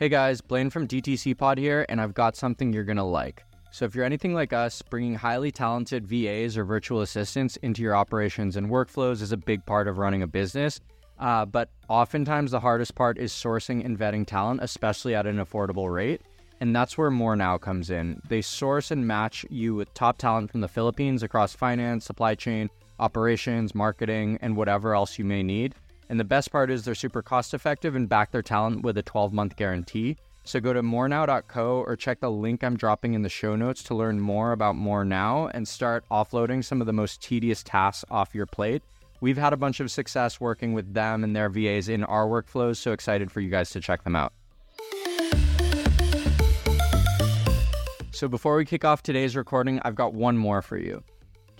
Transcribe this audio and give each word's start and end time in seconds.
Hey 0.00 0.08
guys, 0.08 0.40
Blaine 0.40 0.70
from 0.70 0.88
DTC 0.88 1.36
Pod 1.36 1.58
here, 1.58 1.84
and 1.90 2.00
I've 2.00 2.14
got 2.14 2.34
something 2.34 2.72
you're 2.72 2.84
gonna 2.84 3.06
like. 3.06 3.44
So, 3.70 3.84
if 3.84 3.94
you're 3.94 4.06
anything 4.06 4.32
like 4.32 4.54
us, 4.54 4.80
bringing 4.80 5.14
highly 5.14 5.50
talented 5.52 6.06
VAs 6.06 6.56
or 6.56 6.64
virtual 6.64 7.02
assistants 7.02 7.56
into 7.58 7.82
your 7.82 7.94
operations 7.94 8.56
and 8.56 8.70
workflows 8.70 9.20
is 9.20 9.32
a 9.32 9.36
big 9.36 9.66
part 9.66 9.88
of 9.88 9.98
running 9.98 10.22
a 10.22 10.26
business. 10.26 10.80
Uh, 11.18 11.44
but 11.44 11.68
oftentimes, 11.90 12.50
the 12.50 12.60
hardest 12.60 12.94
part 12.94 13.18
is 13.18 13.30
sourcing 13.30 13.84
and 13.84 13.98
vetting 13.98 14.26
talent, 14.26 14.60
especially 14.62 15.14
at 15.14 15.26
an 15.26 15.36
affordable 15.36 15.92
rate. 15.92 16.22
And 16.60 16.74
that's 16.74 16.96
where 16.96 17.10
More 17.10 17.36
Now 17.36 17.58
comes 17.58 17.90
in. 17.90 18.22
They 18.26 18.40
source 18.40 18.90
and 18.90 19.06
match 19.06 19.44
you 19.50 19.74
with 19.74 19.92
top 19.92 20.16
talent 20.16 20.50
from 20.50 20.62
the 20.62 20.68
Philippines 20.68 21.22
across 21.22 21.54
finance, 21.54 22.06
supply 22.06 22.36
chain, 22.36 22.70
operations, 22.98 23.74
marketing, 23.74 24.38
and 24.40 24.56
whatever 24.56 24.94
else 24.94 25.18
you 25.18 25.26
may 25.26 25.42
need. 25.42 25.74
And 26.10 26.18
the 26.18 26.24
best 26.24 26.50
part 26.50 26.72
is 26.72 26.84
they're 26.84 26.96
super 26.96 27.22
cost 27.22 27.54
effective 27.54 27.94
and 27.94 28.08
back 28.08 28.32
their 28.32 28.42
talent 28.42 28.82
with 28.82 28.98
a 28.98 29.02
12 29.02 29.32
month 29.32 29.54
guarantee. 29.54 30.16
So 30.42 30.58
go 30.58 30.72
to 30.72 30.82
morenow.co 30.82 31.84
or 31.86 31.94
check 31.94 32.18
the 32.18 32.30
link 32.30 32.64
I'm 32.64 32.76
dropping 32.76 33.14
in 33.14 33.22
the 33.22 33.28
show 33.28 33.54
notes 33.54 33.84
to 33.84 33.94
learn 33.94 34.18
more 34.18 34.50
about 34.50 34.74
More 34.74 35.04
Now 35.04 35.46
and 35.54 35.68
start 35.68 36.04
offloading 36.10 36.64
some 36.64 36.80
of 36.80 36.88
the 36.88 36.92
most 36.92 37.22
tedious 37.22 37.62
tasks 37.62 38.04
off 38.10 38.34
your 38.34 38.46
plate. 38.46 38.82
We've 39.20 39.36
had 39.36 39.52
a 39.52 39.56
bunch 39.56 39.78
of 39.78 39.88
success 39.88 40.40
working 40.40 40.72
with 40.72 40.92
them 40.94 41.22
and 41.22 41.36
their 41.36 41.48
VAs 41.48 41.88
in 41.88 42.02
our 42.02 42.26
workflows, 42.26 42.78
so 42.78 42.90
excited 42.90 43.30
for 43.30 43.40
you 43.40 43.48
guys 43.48 43.70
to 43.70 43.80
check 43.80 44.02
them 44.02 44.16
out. 44.16 44.32
So 48.10 48.26
before 48.26 48.56
we 48.56 48.64
kick 48.64 48.84
off 48.84 49.04
today's 49.04 49.36
recording, 49.36 49.78
I've 49.84 49.94
got 49.94 50.12
one 50.12 50.36
more 50.36 50.60
for 50.60 50.76
you. 50.76 51.04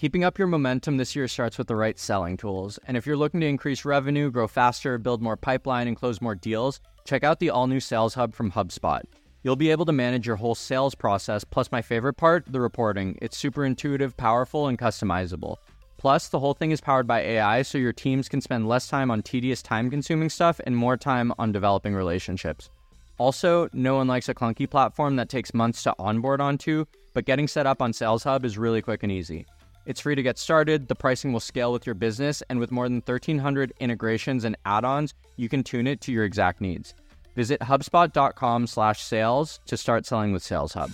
Keeping 0.00 0.24
up 0.24 0.38
your 0.38 0.48
momentum 0.48 0.96
this 0.96 1.14
year 1.14 1.28
starts 1.28 1.58
with 1.58 1.66
the 1.66 1.76
right 1.76 1.98
selling 1.98 2.38
tools. 2.38 2.78
And 2.86 2.96
if 2.96 3.04
you're 3.04 3.18
looking 3.18 3.40
to 3.40 3.46
increase 3.46 3.84
revenue, 3.84 4.30
grow 4.30 4.48
faster, 4.48 4.96
build 4.96 5.20
more 5.20 5.36
pipeline, 5.36 5.88
and 5.88 5.94
close 5.94 6.22
more 6.22 6.34
deals, 6.34 6.80
check 7.04 7.22
out 7.22 7.38
the 7.38 7.50
all 7.50 7.66
new 7.66 7.80
Sales 7.80 8.14
Hub 8.14 8.34
from 8.34 8.50
HubSpot. 8.50 9.02
You'll 9.42 9.56
be 9.56 9.70
able 9.70 9.84
to 9.84 9.92
manage 9.92 10.26
your 10.26 10.36
whole 10.36 10.54
sales 10.54 10.94
process, 10.94 11.44
plus 11.44 11.70
my 11.70 11.82
favorite 11.82 12.14
part, 12.14 12.50
the 12.50 12.62
reporting. 12.62 13.18
It's 13.20 13.36
super 13.36 13.62
intuitive, 13.62 14.16
powerful, 14.16 14.68
and 14.68 14.78
customizable. 14.78 15.56
Plus, 15.98 16.28
the 16.28 16.38
whole 16.38 16.54
thing 16.54 16.70
is 16.70 16.80
powered 16.80 17.06
by 17.06 17.20
AI, 17.20 17.60
so 17.60 17.76
your 17.76 17.92
teams 17.92 18.26
can 18.26 18.40
spend 18.40 18.66
less 18.66 18.88
time 18.88 19.10
on 19.10 19.20
tedious, 19.20 19.60
time 19.60 19.90
consuming 19.90 20.30
stuff 20.30 20.62
and 20.64 20.74
more 20.74 20.96
time 20.96 21.30
on 21.38 21.52
developing 21.52 21.94
relationships. 21.94 22.70
Also, 23.18 23.68
no 23.74 23.96
one 23.96 24.08
likes 24.08 24.30
a 24.30 24.34
clunky 24.34 24.70
platform 24.70 25.16
that 25.16 25.28
takes 25.28 25.52
months 25.52 25.82
to 25.82 25.94
onboard 25.98 26.40
onto, 26.40 26.86
but 27.12 27.26
getting 27.26 27.46
set 27.46 27.66
up 27.66 27.82
on 27.82 27.92
Sales 27.92 28.24
Hub 28.24 28.46
is 28.46 28.56
really 28.56 28.80
quick 28.80 29.02
and 29.02 29.12
easy. 29.12 29.44
It's 29.86 30.00
free 30.00 30.14
to 30.14 30.22
get 30.22 30.38
started, 30.38 30.88
the 30.88 30.94
pricing 30.94 31.32
will 31.32 31.40
scale 31.40 31.72
with 31.72 31.86
your 31.86 31.94
business, 31.94 32.42
and 32.50 32.60
with 32.60 32.70
more 32.70 32.86
than 32.86 32.96
1,300 32.96 33.72
integrations 33.80 34.44
and 34.44 34.54
add 34.66 34.84
ons, 34.84 35.14
you 35.36 35.48
can 35.48 35.62
tune 35.64 35.86
it 35.86 36.02
to 36.02 36.12
your 36.12 36.24
exact 36.24 36.60
needs. 36.60 36.92
Visit 37.34 37.60
HubSpot.com 37.60 38.66
slash 38.66 39.02
sales 39.02 39.58
to 39.64 39.78
start 39.78 40.04
selling 40.04 40.32
with 40.32 40.42
Sales 40.42 40.74
Hub. 40.74 40.90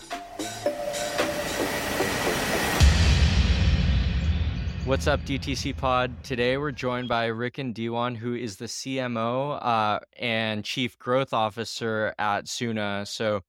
What's 4.85 5.09
up, 5.09 5.21
DTC 5.23 5.77
Pod? 5.77 6.23
Today 6.23 6.57
we're 6.57 6.71
joined 6.71 7.09
by 7.09 7.29
Rikin 7.29 7.75
Diwan, 7.75 8.17
who 8.17 8.37
is 8.37 8.55
the 8.57 8.67
CMO 8.67 9.59
uh, 9.61 9.99
and 10.17 10.65
Chief 10.65 10.97
Growth 10.97 11.33
Officer 11.33 12.15
at 12.21 12.45
Soona. 12.45 13.05
So, 13.05 13.41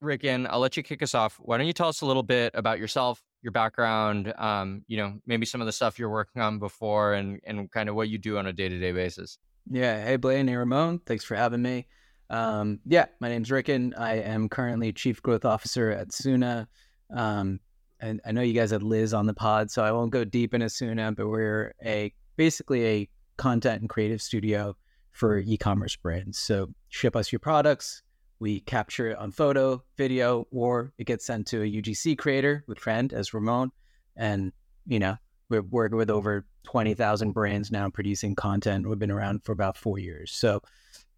Rick, 0.00 0.24
and 0.24 0.46
I'll 0.46 0.60
let 0.60 0.76
you 0.76 0.84
kick 0.84 1.02
us 1.02 1.12
off. 1.12 1.40
Why 1.40 1.58
don't 1.58 1.66
you 1.66 1.72
tell 1.72 1.88
us 1.88 2.02
a 2.02 2.06
little 2.06 2.22
bit 2.22 2.52
about 2.54 2.78
yourself, 2.78 3.20
your 3.42 3.52
background, 3.52 4.32
um, 4.38 4.84
you 4.86 4.96
know, 4.96 5.18
maybe 5.26 5.46
some 5.46 5.60
of 5.60 5.66
the 5.66 5.72
stuff 5.72 5.98
you're 5.98 6.10
working 6.10 6.42
on 6.42 6.58
before 6.58 7.14
and, 7.14 7.40
and 7.44 7.70
kind 7.70 7.88
of 7.88 7.94
what 7.94 8.08
you 8.08 8.18
do 8.18 8.38
on 8.38 8.46
a 8.46 8.52
day 8.52 8.68
to 8.68 8.78
day 8.78 8.92
basis. 8.92 9.38
Yeah. 9.70 10.04
Hey, 10.04 10.16
Blaine. 10.16 10.48
Hey, 10.48 10.56
Ramon. 10.56 11.00
Thanks 11.06 11.24
for 11.24 11.34
having 11.34 11.62
me. 11.62 11.86
Um, 12.28 12.80
yeah, 12.86 13.06
my 13.18 13.28
name's 13.28 13.48
Rikin. 13.48 13.92
I 13.98 14.14
am 14.16 14.48
currently 14.48 14.92
Chief 14.92 15.22
Growth 15.22 15.44
Officer 15.44 15.90
at 15.90 16.08
Soona. 16.08 16.66
Um, 17.14 17.60
and 18.00 18.20
I 18.24 18.32
know 18.32 18.40
you 18.40 18.54
guys 18.54 18.70
had 18.70 18.82
Liz 18.82 19.12
on 19.12 19.26
the 19.26 19.34
pod, 19.34 19.70
so 19.70 19.82
I 19.82 19.92
won't 19.92 20.10
go 20.10 20.24
deep 20.24 20.54
into 20.54 20.66
Soona, 20.66 21.14
but 21.14 21.28
we're 21.28 21.74
a 21.84 22.12
basically 22.36 22.86
a 22.86 23.08
content 23.36 23.80
and 23.80 23.90
creative 23.90 24.22
studio 24.22 24.76
for 25.12 25.38
e-commerce 25.38 25.96
brands. 25.96 26.38
So 26.38 26.68
ship 26.88 27.16
us 27.16 27.32
your 27.32 27.40
products, 27.40 28.02
we 28.40 28.60
capture 28.60 29.10
it 29.10 29.18
on 29.18 29.30
photo, 29.30 29.84
video, 29.96 30.46
or 30.50 30.92
it 30.98 31.06
gets 31.06 31.26
sent 31.26 31.46
to 31.48 31.62
a 31.62 31.66
UGC 31.66 32.18
creator 32.18 32.64
with 32.66 32.78
friend 32.78 33.12
as 33.12 33.32
Ramon. 33.32 33.70
And, 34.16 34.52
you 34.86 34.98
know, 34.98 35.16
we're 35.50 35.62
working 35.62 35.98
with 35.98 36.10
over 36.10 36.46
20,000 36.64 37.32
brands 37.32 37.70
now 37.70 37.90
producing 37.90 38.34
content. 38.34 38.88
We've 38.88 38.98
been 38.98 39.10
around 39.10 39.44
for 39.44 39.52
about 39.52 39.76
four 39.76 39.98
years. 39.98 40.32
So 40.32 40.62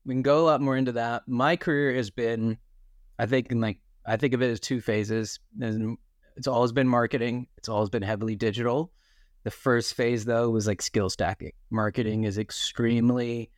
we 0.04 0.14
can 0.14 0.22
go 0.22 0.40
a 0.40 0.46
lot 0.46 0.60
more 0.60 0.76
into 0.76 0.92
that. 0.92 1.22
My 1.28 1.54
career 1.56 1.94
has 1.94 2.10
been, 2.10 2.58
I 3.18 3.26
think, 3.26 3.52
in 3.52 3.60
like, 3.60 3.78
I 4.04 4.16
think 4.16 4.34
of 4.34 4.42
it 4.42 4.50
as 4.50 4.58
two 4.58 4.80
phases. 4.80 5.38
It's 5.60 6.48
always 6.48 6.72
been 6.72 6.88
marketing, 6.88 7.46
it's 7.56 7.68
always 7.68 7.90
been 7.90 8.02
heavily 8.02 8.34
digital. 8.34 8.90
The 9.44 9.50
first 9.50 9.94
phase, 9.94 10.24
though, 10.24 10.50
was 10.50 10.66
like 10.66 10.82
skill 10.82 11.08
stacking. 11.10 11.52
Marketing 11.70 12.24
is 12.24 12.38
extremely 12.38 13.50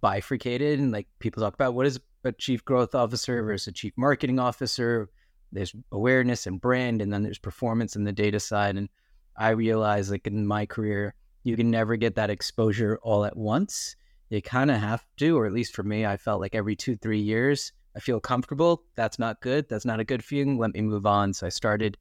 bifurcated 0.00 0.78
and 0.78 0.92
like 0.92 1.08
people 1.18 1.42
talk 1.42 1.54
about 1.54 1.74
what 1.74 1.86
is 1.86 2.00
a 2.24 2.32
chief 2.32 2.64
growth 2.64 2.94
officer 2.94 3.42
versus 3.42 3.68
a 3.68 3.72
chief 3.72 3.92
marketing 3.96 4.38
officer. 4.38 5.08
There's 5.52 5.74
awareness 5.90 6.46
and 6.46 6.60
brand, 6.60 7.02
and 7.02 7.12
then 7.12 7.22
there's 7.22 7.38
performance 7.38 7.96
and 7.96 8.06
the 8.06 8.12
data 8.12 8.38
side. 8.38 8.76
And 8.76 8.88
I 9.36 9.50
realized, 9.50 10.10
like 10.10 10.26
in 10.26 10.46
my 10.46 10.66
career, 10.66 11.14
you 11.42 11.56
can 11.56 11.70
never 11.70 11.96
get 11.96 12.14
that 12.16 12.30
exposure 12.30 12.98
all 13.02 13.24
at 13.24 13.36
once. 13.36 13.96
You 14.28 14.40
kind 14.40 14.70
of 14.70 14.76
have 14.76 15.04
to, 15.16 15.36
or 15.36 15.46
at 15.46 15.52
least 15.52 15.74
for 15.74 15.82
me, 15.82 16.06
I 16.06 16.16
felt 16.16 16.40
like 16.40 16.54
every 16.54 16.76
two, 16.76 16.96
three 16.96 17.20
years, 17.20 17.72
I 17.96 18.00
feel 18.00 18.20
comfortable. 18.20 18.84
That's 18.94 19.18
not 19.18 19.40
good. 19.40 19.68
That's 19.68 19.84
not 19.84 19.98
a 19.98 20.04
good 20.04 20.22
feeling. 20.22 20.58
Let 20.58 20.74
me 20.74 20.82
move 20.82 21.06
on. 21.06 21.34
So 21.34 21.46
I 21.46 21.50
started 21.50 21.98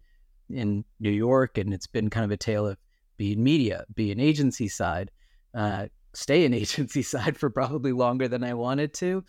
in 0.50 0.86
New 1.00 1.10
York, 1.10 1.58
and 1.58 1.74
it's 1.74 1.88
been 1.88 2.10
kind 2.10 2.26
of 2.26 2.32
a 2.32 2.38
tale 2.38 2.68
of 2.68 2.78
being 3.18 3.44
media, 3.44 3.86
being 3.96 4.20
agency 4.20 4.68
side, 4.68 5.10
uh, 5.56 5.88
stay 6.14 6.46
in 6.46 6.54
agency 6.56 7.02
side 7.02 7.38
for 7.38 7.50
probably 7.50 7.94
longer 7.94 8.28
than 8.28 8.44
I 8.44 8.54
wanted 8.54 8.94
to 8.96 9.24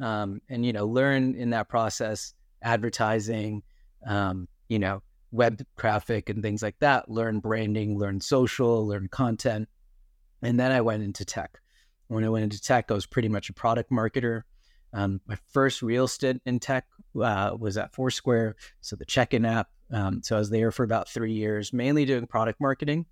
um, 0.00 0.40
and 0.48 0.64
you 0.64 0.72
know 0.72 0.86
learn 0.86 1.34
in 1.34 1.50
that 1.50 1.68
process 1.68 2.34
advertising 2.62 3.62
um, 4.06 4.48
you 4.68 4.78
know 4.78 5.02
web 5.30 5.62
traffic 5.78 6.28
and 6.28 6.42
things 6.42 6.62
like 6.62 6.78
that 6.78 7.10
learn 7.10 7.40
branding 7.40 7.98
learn 7.98 8.20
social 8.20 8.86
learn 8.86 9.08
content. 9.08 9.68
And 10.42 10.58
then 10.58 10.72
i 10.72 10.80
went 10.80 11.02
into 11.02 11.24
tech. 11.24 11.58
When 12.08 12.24
i 12.24 12.28
went 12.28 12.44
into 12.44 12.60
tech 12.60 12.90
i 12.90 12.94
was 12.94 13.06
pretty 13.06 13.28
much 13.28 13.50
a 13.50 13.54
product 13.54 13.90
marketer. 13.90 14.42
Um, 14.94 15.20
my 15.26 15.36
first 15.50 15.80
real 15.80 16.06
stint 16.06 16.42
in 16.44 16.60
tech 16.60 16.84
uh, 17.20 17.56
was 17.58 17.76
at 17.78 17.94
foursquare 17.94 18.56
so 18.80 18.96
the 18.96 19.06
check-in 19.06 19.44
app. 19.44 19.68
Um, 19.90 20.22
so 20.22 20.36
i 20.36 20.38
was 20.38 20.50
there 20.50 20.70
for 20.70 20.84
about 20.84 21.08
three 21.08 21.32
years 21.32 21.72
mainly 21.72 22.04
doing 22.04 22.26
product 22.26 22.60
marketing. 22.60 23.06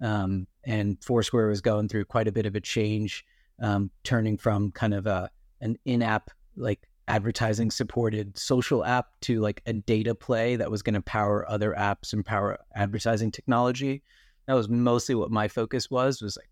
Um, 0.00 0.46
and 0.66 1.02
foursquare 1.02 1.46
was 1.46 1.60
going 1.60 1.88
through 1.88 2.06
quite 2.06 2.28
a 2.28 2.32
bit 2.32 2.46
of 2.46 2.56
a 2.56 2.60
change 2.60 3.24
um, 3.60 3.90
turning 4.02 4.36
from 4.36 4.72
kind 4.72 4.94
of 4.94 5.06
a 5.06 5.30
an 5.64 5.76
in-app 5.84 6.30
like 6.56 6.86
advertising 7.08 7.70
supported 7.70 8.38
social 8.38 8.84
app 8.84 9.08
to 9.20 9.40
like 9.40 9.62
a 9.66 9.72
data 9.72 10.14
play 10.14 10.56
that 10.56 10.70
was 10.70 10.82
going 10.82 10.94
to 10.94 11.02
power 11.02 11.48
other 11.50 11.74
apps 11.76 12.12
and 12.12 12.24
power 12.24 12.58
advertising 12.74 13.30
technology. 13.30 14.02
That 14.46 14.54
was 14.54 14.68
mostly 14.68 15.14
what 15.14 15.30
my 15.30 15.48
focus 15.48 15.90
was 15.90 16.22
was 16.22 16.36
like 16.36 16.48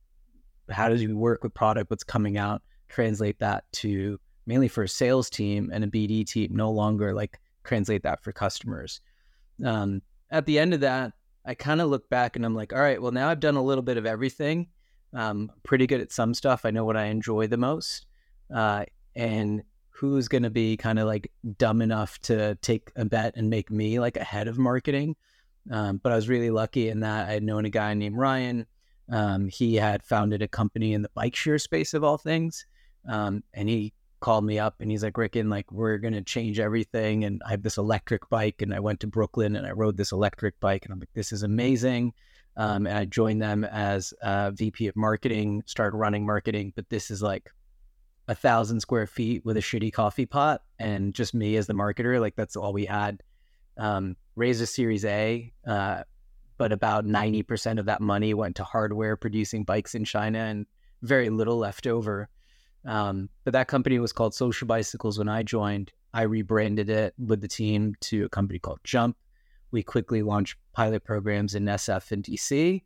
how 0.74 0.88
does 0.88 1.02
you 1.02 1.16
work 1.16 1.42
with 1.42 1.52
product 1.52 1.90
what's 1.90 2.04
coming 2.04 2.38
out 2.38 2.62
translate 2.88 3.38
that 3.38 3.64
to 3.72 4.18
mainly 4.46 4.68
for 4.68 4.84
a 4.84 4.88
sales 4.88 5.28
team 5.28 5.70
and 5.72 5.84
a 5.84 5.86
bd 5.86 6.26
team 6.26 6.50
no 6.54 6.70
longer 6.70 7.12
like 7.14 7.38
translate 7.64 8.02
that 8.02 8.22
for 8.22 8.32
customers. 8.32 9.00
Um, 9.64 10.02
at 10.30 10.46
the 10.46 10.58
end 10.58 10.74
of 10.74 10.80
that 10.80 11.12
i 11.44 11.54
kind 11.54 11.80
of 11.80 11.88
look 11.88 12.08
back 12.08 12.36
and 12.36 12.44
i'm 12.44 12.54
like 12.54 12.72
all 12.72 12.80
right 12.80 13.00
well 13.00 13.12
now 13.12 13.28
i've 13.28 13.40
done 13.40 13.56
a 13.56 13.62
little 13.62 13.82
bit 13.82 13.96
of 13.96 14.06
everything. 14.06 14.68
Um, 15.14 15.52
pretty 15.62 15.86
good 15.86 16.00
at 16.00 16.10
some 16.10 16.32
stuff. 16.32 16.64
I 16.64 16.70
know 16.70 16.86
what 16.86 16.96
i 16.96 17.04
enjoy 17.06 17.46
the 17.46 17.58
most. 17.58 18.06
Uh, 18.54 18.84
and 19.14 19.62
who's 19.90 20.26
going 20.26 20.42
to 20.42 20.50
be 20.50 20.76
kind 20.76 20.98
of 20.98 21.06
like 21.06 21.30
dumb 21.58 21.80
enough 21.80 22.18
to 22.18 22.56
take 22.56 22.90
a 22.96 23.04
bet 23.04 23.34
and 23.36 23.48
make 23.48 23.70
me 23.70 24.00
like 24.00 24.16
ahead 24.16 24.48
of 24.48 24.58
marketing. 24.58 25.14
Um, 25.70 26.00
but 26.02 26.12
I 26.12 26.16
was 26.16 26.28
really 26.28 26.50
lucky 26.50 26.88
in 26.88 27.00
that 27.00 27.28
I 27.28 27.32
had 27.32 27.42
known 27.42 27.64
a 27.64 27.70
guy 27.70 27.94
named 27.94 28.16
Ryan. 28.16 28.66
Um, 29.10 29.48
he 29.48 29.76
had 29.76 30.02
founded 30.02 30.42
a 30.42 30.48
company 30.48 30.94
in 30.94 31.02
the 31.02 31.10
bike 31.14 31.36
share 31.36 31.58
space 31.58 31.94
of 31.94 32.02
all 32.02 32.18
things. 32.18 32.66
Um, 33.08 33.44
and 33.54 33.68
he 33.68 33.92
called 34.20 34.44
me 34.44 34.58
up 34.58 34.76
and 34.80 34.90
he's 34.90 35.04
like, 35.04 35.14
Rikin, 35.14 35.50
like, 35.50 35.70
we're 35.70 35.98
going 35.98 36.14
to 36.14 36.22
change 36.22 36.58
everything. 36.58 37.24
And 37.24 37.42
I 37.46 37.50
have 37.50 37.62
this 37.62 37.78
electric 37.78 38.28
bike. 38.28 38.62
And 38.62 38.74
I 38.74 38.80
went 38.80 39.00
to 39.00 39.06
Brooklyn 39.06 39.54
and 39.54 39.66
I 39.66 39.70
rode 39.70 39.96
this 39.96 40.12
electric 40.12 40.58
bike. 40.58 40.84
And 40.84 40.92
I'm 40.92 40.98
like, 40.98 41.12
this 41.14 41.32
is 41.32 41.42
amazing. 41.42 42.12
Um, 42.56 42.86
and 42.86 42.98
I 42.98 43.04
joined 43.04 43.40
them 43.40 43.64
as 43.64 44.12
VP 44.24 44.88
of 44.88 44.96
marketing, 44.96 45.62
started 45.66 45.96
running 45.96 46.26
marketing. 46.26 46.72
But 46.74 46.88
this 46.88 47.10
is 47.10 47.22
like 47.22 47.50
a 48.28 48.34
thousand 48.34 48.80
square 48.80 49.06
feet 49.06 49.44
with 49.44 49.56
a 49.56 49.60
shitty 49.60 49.92
coffee 49.92 50.26
pot 50.26 50.62
and 50.78 51.14
just 51.14 51.34
me 51.34 51.56
as 51.56 51.66
the 51.66 51.74
marketer. 51.74 52.20
Like 52.20 52.36
that's 52.36 52.56
all 52.56 52.72
we 52.72 52.84
had. 52.84 53.22
Um, 53.78 54.16
raised 54.36 54.62
a 54.62 54.66
Series 54.66 55.04
A, 55.04 55.52
uh, 55.66 56.02
but 56.58 56.72
about 56.72 57.04
90% 57.04 57.78
of 57.78 57.86
that 57.86 58.00
money 58.00 58.34
went 58.34 58.56
to 58.56 58.64
hardware 58.64 59.16
producing 59.16 59.64
bikes 59.64 59.94
in 59.94 60.04
China 60.04 60.38
and 60.38 60.66
very 61.02 61.30
little 61.30 61.56
left 61.56 61.86
over. 61.86 62.28
Um, 62.84 63.28
but 63.44 63.52
that 63.52 63.68
company 63.68 63.98
was 63.98 64.12
called 64.12 64.34
Social 64.34 64.66
Bicycles 64.66 65.18
when 65.18 65.28
I 65.28 65.42
joined. 65.42 65.92
I 66.14 66.22
rebranded 66.22 66.90
it 66.90 67.14
with 67.18 67.40
the 67.40 67.48
team 67.48 67.94
to 68.02 68.26
a 68.26 68.28
company 68.28 68.58
called 68.58 68.80
Jump. 68.84 69.16
We 69.70 69.82
quickly 69.82 70.22
launched 70.22 70.56
pilot 70.72 71.04
programs 71.04 71.54
in 71.54 71.64
SF 71.64 72.12
and 72.12 72.22
DC, 72.22 72.82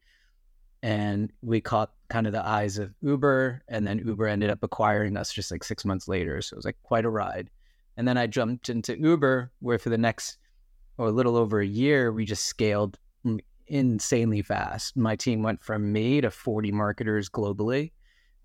and 0.87 1.33
we 1.43 1.61
caught 1.61 1.91
kind 2.09 2.29
of 2.29 2.33
the 2.33 2.47
eyes 2.47 2.79
of 2.79 2.95
Uber, 3.03 3.61
and 3.67 3.85
then 3.85 3.99
Uber 4.07 4.29
ended 4.29 4.51
up 4.51 4.63
acquiring 4.63 5.17
us 5.17 5.33
just 5.33 5.51
like 5.51 5.65
six 5.65 5.85
months 5.85 6.07
later. 6.07 6.41
So 6.41 6.55
it 6.55 6.59
was 6.59 6.65
like 6.65 6.79
quite 6.85 7.05
a 7.05 7.11
ride. 7.11 7.51
And 7.97 8.07
then 8.07 8.17
I 8.17 8.29
jumped 8.29 8.69
into 8.69 8.97
Uber, 8.97 9.51
where 9.59 9.81
for 9.81 9.89
the 9.89 9.99
next 9.99 10.39
or 10.97 11.09
a 11.09 11.11
little 11.11 11.37
over 11.37 11.59
a 11.59 11.67
year, 11.67 12.13
we 12.13 12.25
just 12.25 12.45
scaled 12.45 13.01
insanely 13.67 14.43
fast. 14.43 14.97
My 14.97 15.17
team 15.17 15.43
went 15.43 15.61
from 15.61 15.93
me 15.93 16.21
to 16.21 16.31
40 16.31 16.71
marketers 16.71 17.29
globally, 17.29 17.91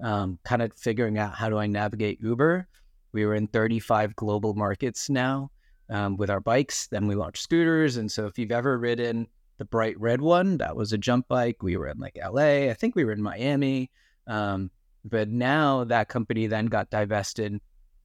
um, 0.03 0.39
kind 0.43 0.63
of 0.63 0.73
figuring 0.73 1.19
out 1.19 1.35
how 1.35 1.47
do 1.47 1.59
I 1.59 1.67
navigate 1.67 2.23
Uber. 2.23 2.67
We 3.11 3.23
were 3.23 3.35
in 3.35 3.45
35 3.49 4.15
global 4.15 4.55
markets 4.55 5.11
now 5.11 5.51
um, 5.91 6.17
with 6.17 6.31
our 6.31 6.39
bikes. 6.39 6.87
Then 6.87 7.05
we 7.05 7.13
launched 7.13 7.43
scooters. 7.43 7.97
And 7.97 8.11
so 8.11 8.25
if 8.25 8.39
you've 8.39 8.51
ever 8.51 8.79
ridden 8.79 9.27
the 9.57 9.65
bright 9.65 9.99
red 9.99 10.21
one, 10.21 10.57
that 10.57 10.75
was 10.75 10.93
a 10.93 10.97
jump 10.97 11.27
bike. 11.27 11.61
We 11.61 11.77
were 11.77 11.87
in 11.87 11.99
like 11.99 12.17
LA. 12.21 12.69
I 12.69 12.73
think 12.73 12.95
we 12.95 13.05
were 13.05 13.11
in 13.11 13.21
Miami. 13.21 13.91
Um, 14.27 14.71
but 15.05 15.29
now 15.29 15.83
that 15.85 16.09
company 16.09 16.47
then 16.47 16.67
got 16.67 16.89
divested 16.89 17.59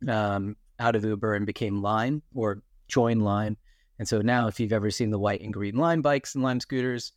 um, 0.09 0.57
out 0.79 0.97
of 0.97 1.05
Uber 1.05 1.35
and 1.35 1.47
became 1.47 1.83
Lime 1.83 2.23
or 2.35 2.63
joined 2.89 3.23
Lime. 3.23 3.57
And 3.99 4.07
so 4.07 4.21
now, 4.21 4.47
if 4.47 4.61
you've 4.61 4.73
ever 4.73 4.91
seen 4.91 5.11
the 5.11 5.19
white 5.19 5.41
and 5.41 5.53
green 5.53 5.77
Lime 5.77 6.03
bikes 6.03 6.35
and 6.35 6.45
Lime 6.45 6.61
scooters, 6.61 7.13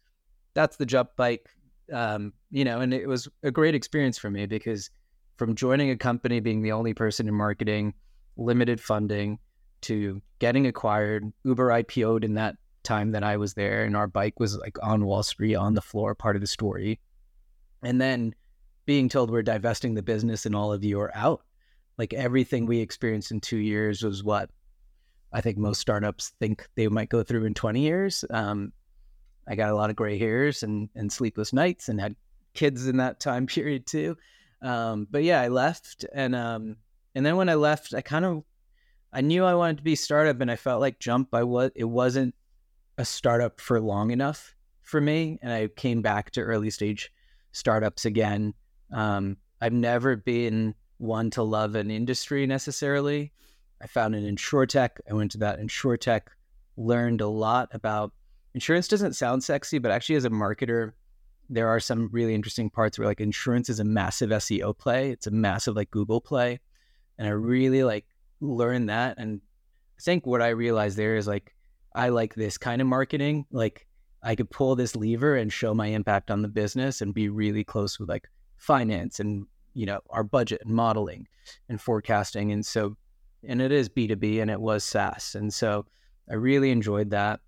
that's 0.54 0.78
the 0.78 0.86
jump 0.86 1.10
bike. 1.16 1.50
Um, 1.92 2.34
you 2.52 2.64
know, 2.64 2.80
and 2.80 2.94
it 2.94 3.08
was 3.08 3.28
a 3.44 3.52
great 3.52 3.76
experience 3.76 4.18
for 4.18 4.30
me 4.30 4.46
because 4.46 4.90
from 5.38 5.56
joining 5.56 5.90
a 5.90 5.98
company, 5.98 6.40
being 6.40 6.62
the 6.62 6.72
only 6.72 6.94
person 6.94 7.28
in 7.28 7.34
marketing, 7.34 7.94
limited 8.38 8.80
funding, 8.80 9.40
to 9.82 10.22
getting 10.40 10.68
acquired, 10.68 11.32
Uber 11.44 11.70
IPO'd 11.70 12.24
in 12.24 12.34
that 12.36 12.56
time 12.84 13.12
that 13.12 13.24
I 13.24 13.38
was 13.38 13.54
there, 13.54 13.84
and 13.84 13.96
our 13.96 14.08
bike 14.08 14.40
was 14.40 14.58
like 14.58 14.78
on 14.82 15.06
Wall 15.06 15.24
Street 15.24 15.56
on 15.56 15.74
the 15.74 15.82
floor, 15.82 16.16
part 16.16 16.36
of 16.36 16.42
the 16.42 16.48
story. 16.48 17.00
And 17.84 18.00
then 18.00 18.34
being 18.86 19.08
told 19.08 19.30
we're 19.30 19.44
divesting 19.44 19.94
the 19.94 20.02
business 20.02 20.46
and 20.46 20.56
all 20.56 20.74
of 20.74 20.84
you 20.84 21.00
are 21.00 21.16
out. 21.16 21.42
Like 21.98 22.14
everything 22.14 22.66
we 22.66 22.80
experienced 22.80 23.32
in 23.32 23.40
two 23.40 23.58
years 23.58 24.04
was 24.04 24.24
what 24.24 24.50
I 25.32 25.42
think 25.42 25.58
most 25.58 25.80
startups 25.80 26.34
think 26.40 26.68
they 26.76 26.88
might 26.88 27.10
go 27.10 27.22
through 27.22 27.46
in 27.46 27.54
20 27.54 27.82
years. 27.82 28.26
Um, 28.32 28.74
I 29.48 29.56
got 29.56 29.70
a 29.70 29.76
lot 29.76 29.90
of 29.90 29.96
gray 29.96 30.18
hairs 30.18 30.64
and, 30.64 30.90
and 30.96 31.12
sleepless 31.12 31.54
nights 31.54 31.90
and 31.90 32.02
had 32.02 32.16
kids 32.54 32.88
in 32.88 32.98
that 32.98 33.20
time 33.20 33.46
period 33.56 33.86
too. 33.86 34.18
Um, 34.62 35.08
but 35.10 35.24
yeah, 35.24 35.42
I 35.42 35.50
left 35.50 36.06
and 36.14 36.36
um, 36.36 36.78
and 37.16 37.26
then 37.26 37.38
when 37.38 37.50
I 37.50 37.56
left, 37.56 37.94
I 37.94 38.02
kind 38.02 38.26
of 38.26 38.44
I 39.14 39.22
knew 39.22 39.46
I 39.46 39.54
wanted 39.54 39.78
to 39.78 39.84
be 39.84 39.96
startup 39.96 40.42
and 40.42 40.50
I 40.50 40.56
felt 40.56 40.82
like 40.82 41.00
Jump 41.00 41.30
I 41.34 41.44
was 41.44 41.72
it 41.76 41.86
wasn't 41.86 42.36
a 43.00 43.06
startup 43.06 43.62
for 43.62 43.80
long 43.80 44.12
enough 44.12 44.54
for 44.82 45.00
me 45.00 45.40
and 45.42 45.54
I 45.54 45.70
came 45.70 46.02
back 46.02 46.32
to 46.32 46.42
early 46.42 46.70
stage 46.70 47.12
startups 47.54 48.04
again. 48.04 48.54
Um, 48.92 49.38
I've 49.62 49.74
never 49.74 50.18
been 50.18 50.76
one 50.98 51.30
to 51.32 51.44
love 51.44 51.76
an 51.76 51.90
industry 51.90 52.46
necessarily. 52.46 53.32
I 53.82 53.88
found 53.88 54.16
an 54.16 54.26
insurtech. 54.26 54.90
I 55.10 55.14
went 55.14 55.32
to 55.32 55.38
that 55.38 55.62
insurtech, 55.62 56.24
learned 56.76 57.22
a 57.22 57.28
lot 57.28 57.70
about 57.72 58.12
insurance. 58.54 58.90
Doesn't 58.90 59.14
sound 59.14 59.46
sexy, 59.46 59.80
but 59.80 59.92
actually, 59.92 60.16
as 60.16 60.26
a 60.26 60.30
marketer, 60.30 60.92
there 61.50 61.70
are 61.70 61.80
some 61.80 62.10
really 62.12 62.36
interesting 62.36 62.70
parts 62.70 63.00
where 63.00 63.08
like 63.08 63.22
insurance 63.22 63.70
is 63.70 63.80
a 63.80 63.86
massive 63.86 64.30
SEO 64.32 64.78
play. 64.78 65.12
It's 65.12 65.28
a 65.28 65.32
massive 65.32 65.78
like 65.78 65.90
Google 65.92 66.20
play, 66.20 66.60
and 67.18 67.28
I 67.28 67.32
really 67.32 67.86
like 67.86 68.06
learned 68.42 68.90
that. 68.90 69.18
And 69.18 69.40
I 69.98 70.02
think 70.02 70.26
what 70.26 70.42
I 70.42 70.50
realized 70.50 70.98
there 70.98 71.16
is 71.16 71.28
like 71.28 71.56
I 71.94 72.10
like 72.10 72.36
this 72.36 72.58
kind 72.58 72.82
of 72.82 72.88
marketing. 72.88 73.46
Like 73.52 73.88
I 74.24 74.36
could 74.36 74.50
pull 74.50 74.76
this 74.76 74.96
lever 74.96 75.36
and 75.36 75.52
show 75.52 75.74
my 75.74 75.88
impact 75.88 76.32
on 76.32 76.42
the 76.42 76.48
business 76.48 77.02
and 77.02 77.14
be 77.14 77.30
really 77.30 77.64
close 77.64 78.00
with 78.00 78.10
like 78.10 78.28
finance 78.58 79.20
and 79.20 79.46
you 79.74 79.86
know 79.86 80.00
our 80.10 80.24
budget 80.24 80.62
and 80.66 80.74
modeling 80.74 81.28
and 81.70 81.80
forecasting. 81.82 82.52
And 82.52 82.66
so 82.66 82.96
and 83.48 83.62
it 83.62 83.72
is 83.72 83.90
B2B 83.90 84.42
and 84.42 84.52
it 84.52 84.60
was 84.60 84.84
SaaS. 84.84 85.36
And 85.36 85.54
so 85.54 85.86
I 86.30 86.36
really 86.36 86.72
enjoyed 86.72 87.12
that. 87.12 87.40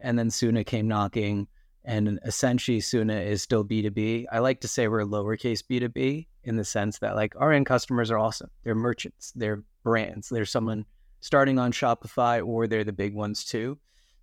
And 0.00 0.18
then 0.18 0.28
Soona 0.28 0.64
came 0.64 0.86
knocking, 0.86 1.48
and 1.84 2.20
essentially 2.24 2.78
Soona 2.80 3.26
is 3.26 3.42
still 3.42 3.64
B2B. 3.64 4.26
I 4.30 4.38
like 4.38 4.60
to 4.60 4.68
say 4.68 4.86
we're 4.86 5.02
lowercase 5.02 5.62
B2B 5.68 6.26
in 6.44 6.56
the 6.56 6.64
sense 6.64 6.98
that 7.00 7.16
like 7.16 7.34
our 7.36 7.52
end 7.52 7.66
customers 7.66 8.10
are 8.10 8.18
awesome. 8.18 8.50
They're 8.62 8.74
merchants, 8.74 9.32
they're 9.34 9.64
brands, 9.82 10.28
they're 10.28 10.44
someone 10.44 10.84
starting 11.20 11.58
on 11.58 11.72
Shopify 11.72 12.44
or 12.46 12.66
they're 12.66 12.84
the 12.84 12.92
big 12.92 13.14
ones 13.14 13.44
too. 13.44 13.78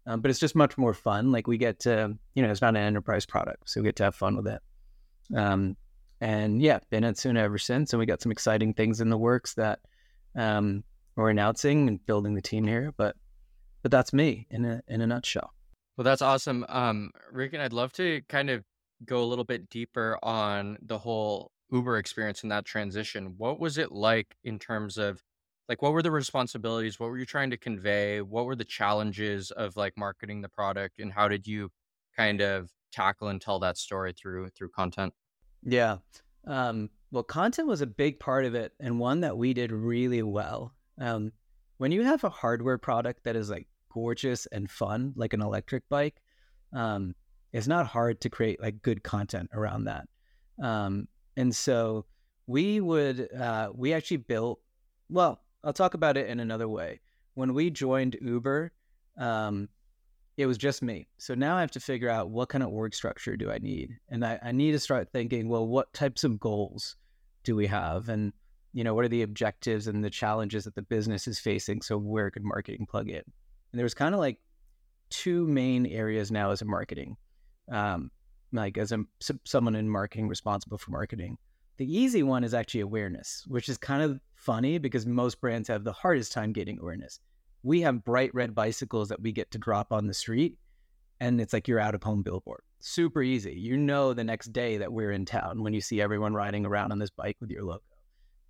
Um, 0.07 0.21
but 0.21 0.29
it's 0.29 0.39
just 0.39 0.55
much 0.55 0.77
more 0.77 0.93
fun. 0.93 1.31
Like 1.31 1.47
we 1.47 1.57
get 1.57 1.79
to, 1.79 2.15
you 2.35 2.43
know, 2.43 2.51
it's 2.51 2.61
not 2.61 2.75
an 2.75 2.83
enterprise 2.83 3.25
product, 3.25 3.69
so 3.69 3.81
we 3.81 3.85
get 3.85 3.95
to 3.97 4.03
have 4.03 4.15
fun 4.15 4.37
with 4.37 4.47
it. 4.47 4.61
Um, 5.35 5.77
and 6.21 6.61
yeah, 6.61 6.79
been 6.89 7.03
at 7.03 7.15
Soona 7.15 7.39
ever 7.39 7.57
since, 7.57 7.91
and 7.91 7.99
we 7.99 8.05
got 8.05 8.21
some 8.21 8.31
exciting 8.31 8.73
things 8.73 9.01
in 9.01 9.09
the 9.09 9.17
works 9.17 9.55
that 9.55 9.79
um, 10.35 10.83
we're 11.15 11.29
announcing 11.29 11.87
and 11.87 12.05
building 12.05 12.35
the 12.35 12.41
team 12.41 12.65
here. 12.65 12.93
But 12.95 13.15
but 13.81 13.91
that's 13.91 14.13
me 14.13 14.47
in 14.49 14.65
a 14.65 14.81
in 14.87 15.01
a 15.01 15.07
nutshell. 15.07 15.53
Well, 15.97 16.03
that's 16.03 16.21
awesome. 16.21 16.65
Um, 16.69 17.11
Rick, 17.31 17.55
I'd 17.55 17.73
love 17.73 17.93
to 17.93 18.21
kind 18.29 18.49
of 18.49 18.63
go 19.05 19.23
a 19.23 19.25
little 19.25 19.43
bit 19.43 19.69
deeper 19.69 20.17
on 20.21 20.77
the 20.81 20.97
whole 20.97 21.51
Uber 21.71 21.97
experience 21.97 22.43
and 22.43 22.51
that 22.51 22.65
transition. 22.65 23.35
What 23.37 23.59
was 23.59 23.77
it 23.77 23.91
like 23.91 24.35
in 24.43 24.59
terms 24.59 24.97
of 24.97 25.21
like 25.67 25.81
what 25.81 25.93
were 25.93 26.01
the 26.01 26.11
responsibilities? 26.11 26.99
What 26.99 27.09
were 27.09 27.17
you 27.17 27.25
trying 27.25 27.49
to 27.51 27.57
convey? 27.57 28.21
What 28.21 28.45
were 28.45 28.55
the 28.55 28.65
challenges 28.65 29.51
of 29.51 29.75
like 29.75 29.93
marketing 29.97 30.41
the 30.41 30.49
product 30.49 30.99
and 30.99 31.11
how 31.11 31.27
did 31.27 31.47
you 31.47 31.69
kind 32.15 32.41
of 32.41 32.69
tackle 32.91 33.27
and 33.27 33.41
tell 33.41 33.59
that 33.59 33.77
story 33.77 34.13
through 34.13 34.49
through 34.49 34.69
content? 34.69 35.13
Yeah. 35.63 35.97
Um, 36.47 36.89
well, 37.11 37.23
content 37.23 37.67
was 37.67 37.81
a 37.81 37.87
big 37.87 38.19
part 38.19 38.45
of 38.45 38.55
it 38.55 38.73
and 38.79 38.99
one 38.99 39.21
that 39.21 39.37
we 39.37 39.53
did 39.53 39.71
really 39.71 40.21
well. 40.21 40.73
Um, 40.99 41.31
when 41.77 41.91
you 41.91 42.03
have 42.03 42.23
a 42.23 42.29
hardware 42.29 42.77
product 42.77 43.23
that 43.23 43.35
is 43.35 43.49
like 43.49 43.67
gorgeous 43.91 44.45
and 44.47 44.69
fun, 44.69 45.13
like 45.15 45.33
an 45.33 45.41
electric 45.41 45.87
bike, 45.89 46.21
um, 46.73 47.15
it's 47.51 47.67
not 47.67 47.87
hard 47.87 48.21
to 48.21 48.29
create 48.29 48.61
like 48.61 48.81
good 48.81 49.03
content 49.03 49.49
around 49.53 49.85
that. 49.85 50.07
Um, 50.61 51.07
and 51.35 51.55
so 51.55 52.05
we 52.47 52.79
would, 52.79 53.33
uh, 53.33 53.69
we 53.73 53.93
actually 53.93 54.17
built, 54.17 54.59
well, 55.09 55.41
I'll 55.65 55.73
talk 55.73 55.95
about 55.95 56.15
it 56.15 56.29
in 56.29 56.39
another 56.39 56.69
way. 56.69 57.01
When 57.33 57.53
we 57.53 57.69
joined 57.69 58.17
Uber, 58.21 58.71
um, 59.17 59.67
it 60.37 60.45
was 60.45 60.57
just 60.57 60.81
me. 60.81 61.07
So 61.17 61.33
now 61.33 61.57
I 61.57 61.61
have 61.61 61.71
to 61.71 61.79
figure 61.79 62.09
out 62.09 62.29
what 62.29 62.49
kind 62.49 62.63
of 62.63 62.69
org 62.69 62.93
structure 62.93 63.35
do 63.35 63.51
I 63.51 63.57
need? 63.57 63.97
And 64.09 64.23
I, 64.23 64.39
I 64.43 64.51
need 64.51 64.73
to 64.73 64.79
start 64.79 65.09
thinking, 65.11 65.49
well, 65.49 65.65
what 65.65 65.91
types 65.93 66.23
of 66.23 66.39
goals 66.39 66.95
do 67.43 67.55
we 67.55 67.67
have? 67.67 68.09
And 68.09 68.31
you 68.73 68.83
know, 68.83 68.93
what 68.93 69.05
are 69.05 69.09
the 69.09 69.21
objectives 69.21 69.87
and 69.87 70.03
the 70.03 70.09
challenges 70.09 70.65
that 70.65 70.75
the 70.75 70.81
business 70.81 71.27
is 71.29 71.39
facing? 71.39 71.81
So 71.81 71.97
where 71.97 72.29
could 72.29 72.43
marketing 72.43 72.85
plug 72.85 73.09
in? 73.09 73.15
And 73.15 73.79
there's 73.79 73.93
kind 73.93 74.13
of 74.13 74.19
like 74.19 74.37
two 75.09 75.47
main 75.47 75.85
areas 75.85 76.29
now 76.29 76.51
as 76.51 76.61
a 76.61 76.65
marketing, 76.65 77.15
um, 77.71 78.11
like 78.51 78.77
as 78.77 78.91
a 78.91 78.99
someone 79.45 79.75
in 79.75 79.89
marketing 79.89 80.27
responsible 80.27 80.77
for 80.77 80.91
marketing. 80.91 81.37
The 81.77 81.85
easy 81.85 82.21
one 82.21 82.43
is 82.43 82.53
actually 82.53 82.81
awareness, 82.81 83.45
which 83.47 83.69
is 83.69 83.77
kind 83.77 84.03
of 84.03 84.19
funny 84.45 84.77
because 84.77 85.05
most 85.05 85.41
brands 85.41 85.67
have 85.67 85.83
the 85.83 85.91
hardest 85.91 86.31
time 86.31 86.53
getting 86.53 86.79
awareness. 86.79 87.19
We 87.63 87.81
have 87.81 88.05
bright 88.05 88.33
red 88.33 88.53
bicycles 88.53 89.09
that 89.09 89.21
we 89.21 89.31
get 89.31 89.49
to 89.51 89.57
drop 89.57 89.91
on 89.91 90.05
the 90.05 90.13
street, 90.13 90.55
and 91.19 91.41
it's 91.41 91.51
like 91.51 91.67
you're 91.67 91.79
out 91.79 91.95
of 91.95 92.03
home 92.03 92.21
billboard. 92.21 92.61
Super 92.79 93.23
easy. 93.23 93.53
You 93.53 93.75
know 93.75 94.13
the 94.13 94.23
next 94.23 94.53
day 94.53 94.77
that 94.77 94.93
we're 94.93 95.11
in 95.11 95.25
town 95.25 95.63
when 95.63 95.73
you 95.73 95.81
see 95.81 95.99
everyone 95.99 96.35
riding 96.35 96.65
around 96.65 96.91
on 96.91 96.99
this 96.99 97.09
bike 97.09 97.37
with 97.41 97.49
your 97.49 97.63
logo. 97.63 97.81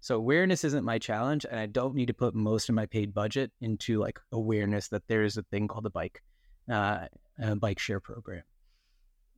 So 0.01 0.17
awareness 0.17 0.63
isn't 0.65 0.83
my 0.83 0.99
challenge, 0.99 1.45
and 1.49 1.59
I 1.59 1.65
don't 1.65 1.95
need 1.95 2.07
to 2.07 2.13
put 2.13 2.35
most 2.35 2.67
of 2.67 2.75
my 2.75 2.85
paid 2.85 3.13
budget 3.13 3.51
into 3.61 3.99
like 3.99 4.19
awareness 4.33 4.89
that 4.89 5.07
there 5.07 5.23
is 5.23 5.37
a 5.37 5.43
thing 5.43 5.67
called 5.67 5.85
a 5.85 5.89
bike, 5.89 6.21
uh, 6.69 7.07
a 7.39 7.55
bike 7.55 7.79
share 7.79 8.01
program. 8.01 8.43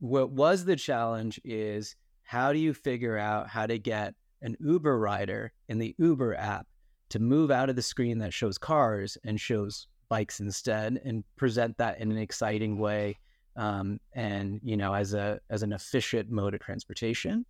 What 0.00 0.30
was 0.30 0.64
the 0.64 0.76
challenge 0.76 1.40
is 1.44 1.94
how 2.24 2.52
do 2.52 2.58
you 2.58 2.74
figure 2.74 3.16
out 3.16 3.48
how 3.48 3.66
to 3.66 3.78
get 3.78 4.14
an 4.42 4.56
Uber 4.60 4.98
rider 4.98 5.52
in 5.68 5.78
the 5.78 5.94
Uber 5.98 6.34
app 6.36 6.66
to 7.10 7.18
move 7.18 7.50
out 7.50 7.70
of 7.70 7.76
the 7.76 7.82
screen 7.82 8.18
that 8.18 8.34
shows 8.34 8.58
cars 8.58 9.16
and 9.24 9.40
shows 9.40 9.86
bikes 10.08 10.40
instead, 10.40 11.00
and 11.04 11.24
present 11.36 11.76
that 11.78 12.00
in 12.00 12.10
an 12.10 12.18
exciting 12.18 12.78
way, 12.78 13.18
um, 13.56 13.98
and 14.14 14.60
you 14.62 14.76
know 14.76 14.94
as 14.94 15.14
a 15.14 15.40
as 15.50 15.62
an 15.62 15.72
efficient 15.72 16.30
mode 16.30 16.54
of 16.54 16.60
transportation. 16.60 17.44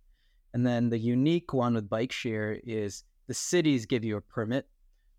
And 0.53 0.65
then 0.65 0.89
the 0.89 0.97
unique 0.97 1.53
one 1.53 1.75
with 1.75 1.89
bike 1.89 2.11
share 2.11 2.59
is 2.63 3.03
the 3.27 3.33
cities 3.33 3.85
give 3.85 4.03
you 4.03 4.17
a 4.17 4.21
permit 4.21 4.67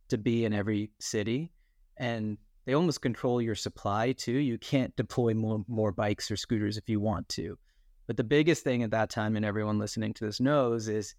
to 0.09 0.19
be 0.19 0.45
in 0.45 0.53
every 0.53 0.91
city 0.99 1.53
and 2.01 2.39
they 2.65 2.75
almost 2.75 3.03
control 3.03 3.41
your 3.41 3.55
supply 3.55 4.13
too. 4.13 4.33
You 4.33 4.59
can't 4.59 4.95
deploy 4.97 5.35
more, 5.35 5.65
more 5.69 5.93
bikes 5.93 6.31
or 6.31 6.37
scooters 6.37 6.77
if 6.77 6.89
you 6.89 6.99
want 6.99 7.29
to. 7.31 7.59
But 8.07 8.17
the 8.17 8.25
biggest 8.25 8.65
thing 8.65 8.83
at 8.83 8.91
that 8.91 9.11
time, 9.11 9.37
and 9.37 9.45
everyone 9.45 9.79
listening 9.79 10.15
to 10.15 10.25
this 10.25 10.41
knows, 10.41 10.89
is 10.89 11.15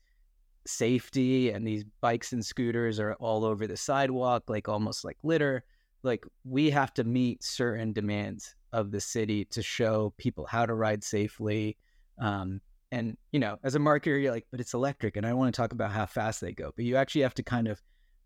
safety 0.66 1.50
and 1.50 1.66
these 1.66 1.84
bikes 2.02 2.34
and 2.34 2.46
scooters 2.46 3.00
are 3.00 3.14
all 3.16 3.46
over 3.46 3.68
the 3.68 3.78
sidewalk, 3.78 4.44
like 4.48 4.70
almost 4.70 5.04
like 5.04 5.18
litter. 5.24 5.64
Like 6.04 6.26
we 6.44 6.70
have 6.70 6.94
to 6.96 7.04
meet 7.04 7.44
certain 7.44 7.94
demands 7.94 8.56
of 8.74 8.92
the 8.92 9.02
city 9.02 9.46
to 9.46 9.62
show 9.62 10.14
people 10.18 10.46
how 10.46 10.66
to 10.66 10.74
ride 10.74 11.04
safely. 11.04 11.78
Um, 12.20 12.62
and 12.92 13.18
you 13.32 13.40
know, 13.40 13.58
as 13.64 13.76
a 13.76 13.80
marketer, 13.80 14.22
you're 14.22 14.32
like, 14.32 14.48
but 14.52 14.60
it's 14.60 14.74
electric, 14.74 15.16
and 15.16 15.26
I 15.26 15.34
want 15.34 15.54
to 15.54 15.62
talk 15.62 15.72
about 15.72 15.92
how 15.92 16.06
fast 16.06 16.42
they 16.42 16.52
go. 16.52 16.72
But 16.76 16.86
you 16.86 16.98
actually 16.98 17.22
have 17.22 17.34
to 17.36 17.44
kind 17.44 17.68
of 17.68 17.82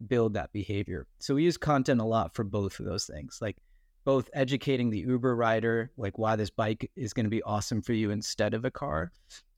build 0.08 0.34
that 0.34 0.52
behavior. 0.54 1.08
So 1.20 1.36
we 1.36 1.44
use 1.44 1.58
content 1.58 2.02
a 2.02 2.06
lot 2.06 2.36
for 2.36 2.44
both 2.44 2.80
of 2.80 2.86
those 2.86 3.06
things, 3.06 3.40
like 3.42 3.58
both 4.06 4.30
educating 4.34 4.90
the 4.90 5.00
Uber 5.00 5.36
rider, 5.36 5.92
like 5.98 6.18
why 6.18 6.36
this 6.36 6.50
bike 6.50 6.90
is 6.96 7.14
going 7.14 7.26
to 7.26 7.30
be 7.30 7.44
awesome 7.44 7.82
for 7.82 7.94
you 7.94 8.12
instead 8.12 8.54
of 8.54 8.66
a 8.66 8.72
car, 8.72 9.12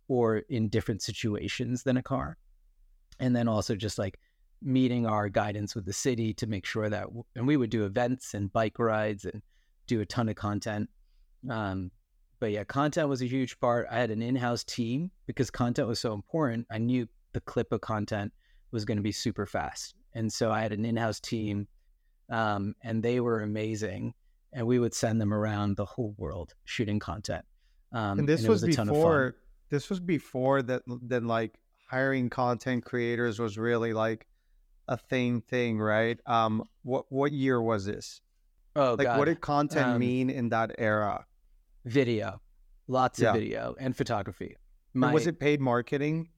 or 0.08 0.38
in 0.50 0.70
different 0.70 1.02
situations 1.02 1.84
than 1.84 1.98
a 1.98 2.04
car, 2.04 2.38
and 3.20 3.36
then 3.36 3.48
also 3.48 3.76
just 3.76 3.98
like 3.98 4.20
meeting 4.62 5.06
our 5.06 5.30
guidance 5.30 5.76
with 5.76 5.86
the 5.86 5.94
city 5.94 6.34
to 6.34 6.48
make 6.48 6.66
sure 6.66 6.90
that, 6.90 7.08
and 7.36 7.48
we 7.48 7.58
would 7.58 7.70
do 7.70 7.86
events 7.86 8.34
and 8.34 8.52
bike 8.52 8.80
rides 8.80 9.26
and 9.26 9.42
do 9.88 10.02
a 10.02 10.06
ton 10.06 10.30
of 10.30 10.36
content. 10.36 10.90
Um, 11.50 11.92
but 12.40 12.52
yeah, 12.52 12.64
content 12.64 13.10
was 13.10 13.22
a 13.22 13.28
huge 13.28 13.60
part. 13.60 13.88
I 13.92 14.00
had 14.00 14.12
an 14.12 14.22
in-house 14.22 14.64
team 14.64 15.12
because 15.26 15.50
content 15.50 15.88
was 15.88 16.00
so 16.00 16.14
important. 16.14 16.68
I 16.72 16.78
knew 16.78 17.08
the 17.34 17.42
clip 17.42 17.72
of 17.72 17.82
content 17.82 18.32
was 18.72 18.86
going 18.86 18.98
to 18.98 19.04
be 19.04 19.12
super 19.12 19.46
fast, 19.46 19.96
and 20.14 20.32
so 20.32 20.52
I 20.52 20.62
had 20.62 20.74
an 20.74 20.86
in-house 20.86 21.20
team, 21.20 21.68
um, 22.32 22.76
and 22.84 23.02
they 23.02 23.20
were 23.20 23.42
amazing. 23.42 24.14
And 24.54 24.66
we 24.66 24.80
would 24.80 24.94
send 24.94 25.20
them 25.20 25.34
around 25.34 25.76
the 25.76 25.86
whole 25.86 26.16
world 26.18 26.56
shooting 26.64 27.00
content. 27.00 27.44
Um, 27.92 28.20
and 28.20 28.30
this 28.30 28.42
and 28.42 28.50
was, 28.50 28.64
was 28.64 28.78
before. 28.78 29.36
This 29.70 29.90
was 29.90 30.00
before 30.00 30.62
that. 30.64 30.84
Then 30.88 31.28
like 31.28 31.60
hiring 31.88 32.30
content 32.30 32.86
creators 32.86 33.40
was 33.40 33.58
really 33.58 33.94
like 33.94 34.28
a 34.88 34.98
thing. 34.98 35.42
Thing, 35.42 35.80
right? 35.80 36.20
Um, 36.26 36.64
what 36.84 37.06
what 37.10 37.32
year 37.32 37.62
was 37.62 37.86
this? 37.86 38.22
Oh, 38.76 38.96
like 38.98 39.08
God. 39.08 39.18
what 39.18 39.26
did 39.26 39.42
content 39.42 39.88
um, 39.88 40.00
mean 40.00 40.30
in 40.30 40.50
that 40.50 40.76
era? 40.78 41.26
Video, 41.86 42.42
lots 42.88 43.20
yeah. 43.20 43.30
of 43.30 43.36
video 43.36 43.76
and 43.80 43.96
photography. 43.96 44.56
My, 44.94 45.12
was 45.12 45.28
it 45.28 45.40
paid 45.40 45.60
marketing? 45.60 46.30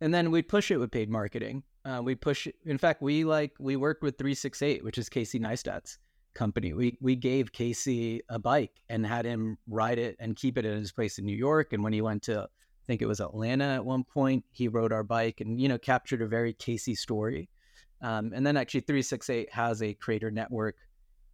And 0.00 0.12
then 0.12 0.30
we'd 0.30 0.48
push 0.48 0.70
it 0.70 0.76
with 0.76 0.90
paid 0.90 1.10
marketing. 1.10 1.62
Uh, 1.84 2.00
we 2.02 2.14
push. 2.14 2.46
In 2.66 2.78
fact, 2.78 3.02
we 3.02 3.24
like 3.24 3.52
we 3.58 3.76
worked 3.76 4.02
with 4.02 4.18
three 4.18 4.34
six 4.34 4.62
eight, 4.62 4.84
which 4.84 4.98
is 4.98 5.08
Casey 5.08 5.38
Neistat's 5.38 5.98
company. 6.34 6.72
We 6.72 6.98
we 7.00 7.16
gave 7.16 7.52
Casey 7.52 8.22
a 8.28 8.38
bike 8.38 8.80
and 8.88 9.06
had 9.06 9.24
him 9.24 9.58
ride 9.66 9.98
it 9.98 10.16
and 10.20 10.36
keep 10.36 10.58
it 10.58 10.64
at 10.64 10.76
his 10.76 10.92
place 10.92 11.18
in 11.18 11.24
New 11.24 11.36
York. 11.36 11.72
And 11.72 11.82
when 11.82 11.92
he 11.92 12.00
went 12.00 12.22
to, 12.24 12.48
think 12.88 13.02
it 13.02 13.06
was 13.06 13.20
Atlanta 13.20 13.66
at 13.66 13.84
one 13.84 14.02
point, 14.02 14.44
he 14.50 14.66
rode 14.66 14.92
our 14.92 15.04
bike 15.04 15.40
and 15.40 15.60
you 15.60 15.68
know 15.68 15.78
captured 15.78 16.22
a 16.22 16.26
very 16.26 16.54
Casey 16.54 16.96
story. 16.96 17.48
Um, 18.00 18.32
and 18.34 18.44
then 18.44 18.56
actually, 18.56 18.80
three 18.80 19.02
six 19.02 19.30
eight 19.30 19.52
has 19.52 19.82
a 19.82 19.94
creator 19.94 20.30
network 20.30 20.76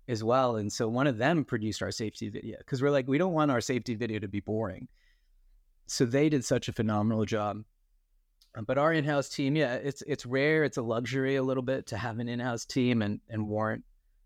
as 0.09 0.23
well. 0.23 0.57
And 0.57 0.71
so 0.71 0.89
one 0.89 1.07
of 1.07 1.17
them 1.17 1.45
produced 1.45 1.81
our 1.83 1.91
safety 1.91 2.29
video 2.29 2.59
because 2.59 2.83
we're 2.83 2.91
like, 2.91 3.09
we 3.09 3.19
don't 3.19 3.33
want 3.33 3.51
our 3.51 3.61
safety 3.61 3.95
video 3.95 4.19
to 4.19 4.29
be 4.29 4.41
boring. 4.41 4.89
So 5.87 6.05
they 6.05 6.29
did 6.29 6.45
such 6.45 6.69
a 6.69 6.73
phenomenal 6.73 7.25
job. 7.25 7.63
But 8.67 8.79
our 8.79 8.93
in-house 8.93 9.29
team, 9.29 9.57
yeah, 9.57 9.75
it's 9.75 10.03
it's 10.07 10.27
rare. 10.27 10.65
It's 10.65 10.77
a 10.77 10.83
luxury 10.83 11.37
a 11.37 11.43
little 11.43 11.63
bit 11.63 11.87
to 11.87 11.97
have 11.97 12.19
an 12.19 12.29
in-house 12.29 12.65
team 12.65 13.03
and 13.03 13.21
and 13.29 13.49
warrant, 13.49 13.85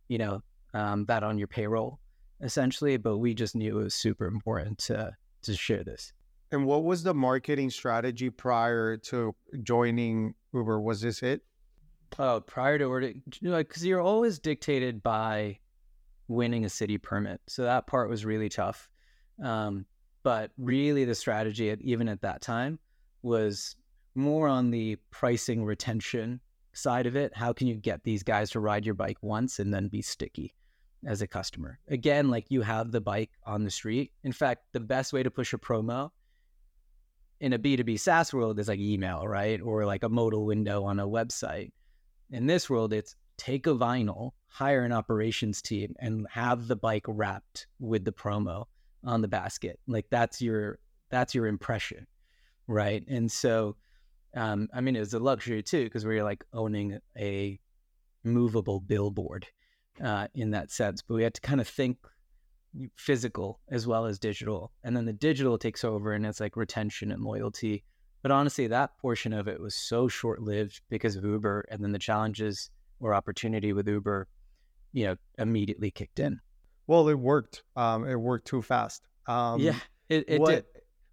you 0.08 0.18
know, 0.18 0.42
um, 0.74 1.04
that 1.06 1.22
on 1.22 1.38
your 1.38 1.48
payroll, 1.48 1.98
essentially. 2.42 2.96
But 2.98 3.18
we 3.18 3.32
just 3.34 3.56
knew 3.56 3.78
it 3.78 3.82
was 3.82 3.94
super 3.94 4.26
important 4.26 4.78
to 4.80 5.12
to 5.42 5.54
share 5.54 5.84
this. 5.84 6.12
And 6.50 6.64
what 6.64 6.84
was 6.84 7.02
the 7.02 7.14
marketing 7.14 7.70
strategy 7.70 8.30
prior 8.30 8.96
to 8.96 9.34
joining 9.62 10.34
Uber? 10.54 10.80
Was 10.80 11.00
this 11.02 11.22
it? 11.22 11.42
Oh, 12.18 12.40
prior 12.40 12.78
to 12.78 12.84
ordering, 12.84 13.22
because 13.42 13.84
you're 13.84 14.00
always 14.00 14.38
dictated 14.38 15.02
by 15.02 15.58
winning 16.26 16.64
a 16.64 16.70
city 16.70 16.96
permit. 16.96 17.40
So 17.48 17.64
that 17.64 17.86
part 17.86 18.08
was 18.08 18.24
really 18.24 18.48
tough. 18.48 18.88
Um, 19.44 19.84
but 20.22 20.50
really, 20.56 21.04
the 21.04 21.14
strategy, 21.14 21.70
at, 21.70 21.80
even 21.82 22.08
at 22.08 22.22
that 22.22 22.40
time, 22.40 22.78
was 23.22 23.76
more 24.14 24.48
on 24.48 24.70
the 24.70 24.96
pricing 25.10 25.64
retention 25.64 26.40
side 26.72 27.06
of 27.06 27.14
it. 27.14 27.36
How 27.36 27.52
can 27.52 27.66
you 27.66 27.76
get 27.76 28.04
these 28.04 28.22
guys 28.22 28.50
to 28.50 28.60
ride 28.60 28.86
your 28.86 28.94
bike 28.94 29.18
once 29.20 29.58
and 29.58 29.72
then 29.72 29.88
be 29.88 30.02
sticky 30.02 30.54
as 31.06 31.20
a 31.22 31.26
customer? 31.26 31.78
Again, 31.88 32.30
like 32.30 32.46
you 32.48 32.62
have 32.62 32.90
the 32.90 33.00
bike 33.00 33.30
on 33.44 33.64
the 33.64 33.70
street. 33.70 34.12
In 34.24 34.32
fact, 34.32 34.64
the 34.72 34.80
best 34.80 35.12
way 35.12 35.22
to 35.22 35.30
push 35.30 35.52
a 35.52 35.58
promo 35.58 36.10
in 37.40 37.52
a 37.52 37.58
B2B 37.58 38.00
SaaS 38.00 38.32
world 38.32 38.58
is 38.58 38.68
like 38.68 38.80
email, 38.80 39.26
right? 39.26 39.60
Or 39.60 39.86
like 39.86 40.02
a 40.02 40.08
modal 40.08 40.44
window 40.44 40.84
on 40.84 40.98
a 41.00 41.06
website. 41.06 41.70
In 42.30 42.46
this 42.46 42.68
world, 42.68 42.92
it's 42.92 43.14
take 43.36 43.66
a 43.66 43.74
vinyl, 43.74 44.32
hire 44.48 44.84
an 44.84 44.92
operations 44.92 45.62
team, 45.62 45.94
and 46.00 46.26
have 46.30 46.68
the 46.68 46.76
bike 46.76 47.04
wrapped 47.06 47.66
with 47.78 48.04
the 48.04 48.12
promo 48.12 48.64
on 49.04 49.22
the 49.22 49.28
basket. 49.28 49.78
Like 49.86 50.06
that's 50.10 50.42
your 50.42 50.78
that's 51.10 51.34
your 51.34 51.46
impression, 51.46 52.06
right? 52.66 53.04
And 53.08 53.30
so, 53.30 53.76
um, 54.34 54.68
I 54.74 54.80
mean, 54.80 54.96
it's 54.96 55.14
a 55.14 55.18
luxury 55.18 55.62
too 55.62 55.84
because 55.84 56.04
we're 56.04 56.24
like 56.24 56.44
owning 56.52 56.98
a 57.16 57.58
movable 58.24 58.80
billboard 58.80 59.46
uh, 60.02 60.26
in 60.34 60.50
that 60.50 60.70
sense. 60.70 61.02
But 61.02 61.14
we 61.14 61.22
had 61.22 61.34
to 61.34 61.40
kind 61.40 61.60
of 61.60 61.68
think 61.68 61.98
physical 62.96 63.60
as 63.70 63.86
well 63.86 64.06
as 64.06 64.18
digital, 64.18 64.72
and 64.84 64.96
then 64.96 65.04
the 65.04 65.12
digital 65.12 65.58
takes 65.58 65.84
over, 65.84 66.12
and 66.12 66.26
it's 66.26 66.40
like 66.40 66.56
retention 66.56 67.12
and 67.12 67.22
loyalty. 67.22 67.84
But 68.22 68.32
honestly, 68.32 68.66
that 68.66 68.98
portion 68.98 69.32
of 69.32 69.48
it 69.48 69.60
was 69.60 69.74
so 69.74 70.08
short 70.08 70.42
lived 70.42 70.80
because 70.88 71.16
of 71.16 71.24
Uber, 71.24 71.66
and 71.70 71.82
then 71.82 71.92
the 71.92 71.98
challenges 71.98 72.70
or 73.00 73.14
opportunity 73.14 73.72
with 73.72 73.86
Uber, 73.88 74.26
you 74.92 75.06
know, 75.06 75.16
immediately 75.38 75.90
kicked 75.90 76.18
in. 76.18 76.40
Well, 76.86 77.08
it 77.08 77.18
worked. 77.18 77.62
Um, 77.76 78.08
it 78.08 78.16
worked 78.16 78.46
too 78.46 78.62
fast. 78.62 79.02
Um, 79.26 79.60
yeah, 79.60 79.76
it, 80.08 80.24
it 80.26 80.40
what, 80.40 80.50
did. 80.50 80.64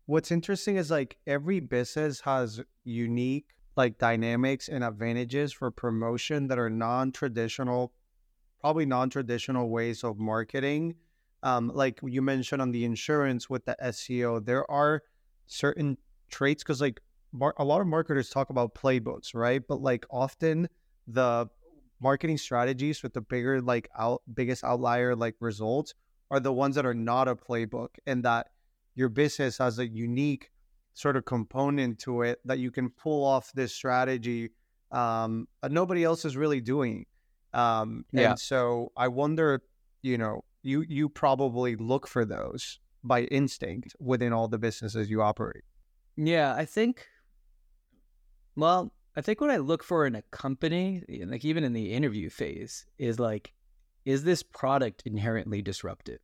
What's 0.07 0.31
interesting 0.31 0.77
is 0.77 0.89
like 0.89 1.17
every 1.27 1.59
business 1.59 2.21
has 2.21 2.61
unique 2.83 3.45
like 3.75 3.97
dynamics 3.97 4.69
and 4.69 4.83
advantages 4.83 5.51
for 5.51 5.69
promotion 5.69 6.47
that 6.47 6.57
are 6.57 6.69
non-traditional, 6.69 7.91
probably 8.61 8.85
non-traditional 8.85 9.69
ways 9.69 10.03
of 10.03 10.17
marketing. 10.17 10.95
Um, 11.43 11.71
like 11.73 11.99
you 12.03 12.21
mentioned 12.21 12.61
on 12.61 12.71
the 12.71 12.85
insurance 12.85 13.49
with 13.49 13.65
the 13.65 13.75
SEO, 13.81 14.43
there 14.43 14.69
are 14.69 15.03
certain 15.45 15.97
traits 16.29 16.63
because 16.63 16.81
like 16.81 17.01
mar- 17.31 17.53
a 17.57 17.63
lot 17.63 17.81
of 17.81 17.87
marketers 17.87 18.29
talk 18.29 18.49
about 18.49 18.73
playbooks, 18.73 19.35
right? 19.35 19.61
But 19.67 19.81
like 19.81 20.05
often 20.09 20.67
the 21.07 21.47
marketing 21.99 22.37
strategies 22.37 23.03
with 23.03 23.13
the 23.13 23.21
bigger 23.21 23.61
like 23.61 23.89
out 23.97 24.21
biggest 24.33 24.63
outlier 24.63 25.15
like 25.15 25.35
results 25.39 25.93
are 26.29 26.39
the 26.39 26.51
ones 26.51 26.75
that 26.75 26.85
are 26.85 26.93
not 26.93 27.27
a 27.27 27.35
playbook 27.35 27.89
and 28.05 28.23
that 28.23 28.47
your 28.95 29.09
business 29.09 29.57
has 29.57 29.79
a 29.79 29.87
unique 29.87 30.51
sort 30.93 31.15
of 31.15 31.25
component 31.25 31.99
to 31.99 32.21
it 32.21 32.39
that 32.45 32.59
you 32.59 32.71
can 32.71 32.89
pull 32.89 33.23
off 33.23 33.51
this 33.53 33.73
strategy 33.73 34.49
um, 34.91 35.47
that 35.61 35.71
nobody 35.71 36.03
else 36.03 36.25
is 36.25 36.37
really 36.37 36.61
doing. 36.61 37.05
Um, 37.53 38.05
yeah. 38.11 38.31
And 38.31 38.39
so 38.39 38.91
I 38.95 39.09
wonder, 39.09 39.61
you 40.01 40.17
know, 40.17 40.43
you 40.65 40.83
you 40.87 41.07
probably 41.07 41.75
look 41.75 42.07
for 42.07 42.25
those 42.25 42.79
by 43.03 43.23
instinct 43.25 43.95
within 43.99 44.33
all 44.33 44.47
the 44.47 44.57
businesses 44.57 45.09
you 45.09 45.21
operate. 45.21 45.63
Yeah, 46.17 46.53
I 46.55 46.65
think. 46.65 47.05
Well, 48.55 48.91
I 49.15 49.21
think 49.21 49.41
what 49.41 49.51
I 49.51 49.57
look 49.57 49.83
for 49.83 50.05
in 50.05 50.15
a 50.15 50.23
company, 50.31 51.03
eh, 51.07 51.25
like 51.25 51.45
even 51.45 51.63
in 51.63 51.73
the 51.73 51.93
interview 51.93 52.29
phase, 52.29 52.85
is 52.97 53.19
like, 53.19 53.53
is 54.05 54.23
this 54.23 54.41
product 54.43 55.03
inherently 55.05 55.61
disruptive? 55.61 56.19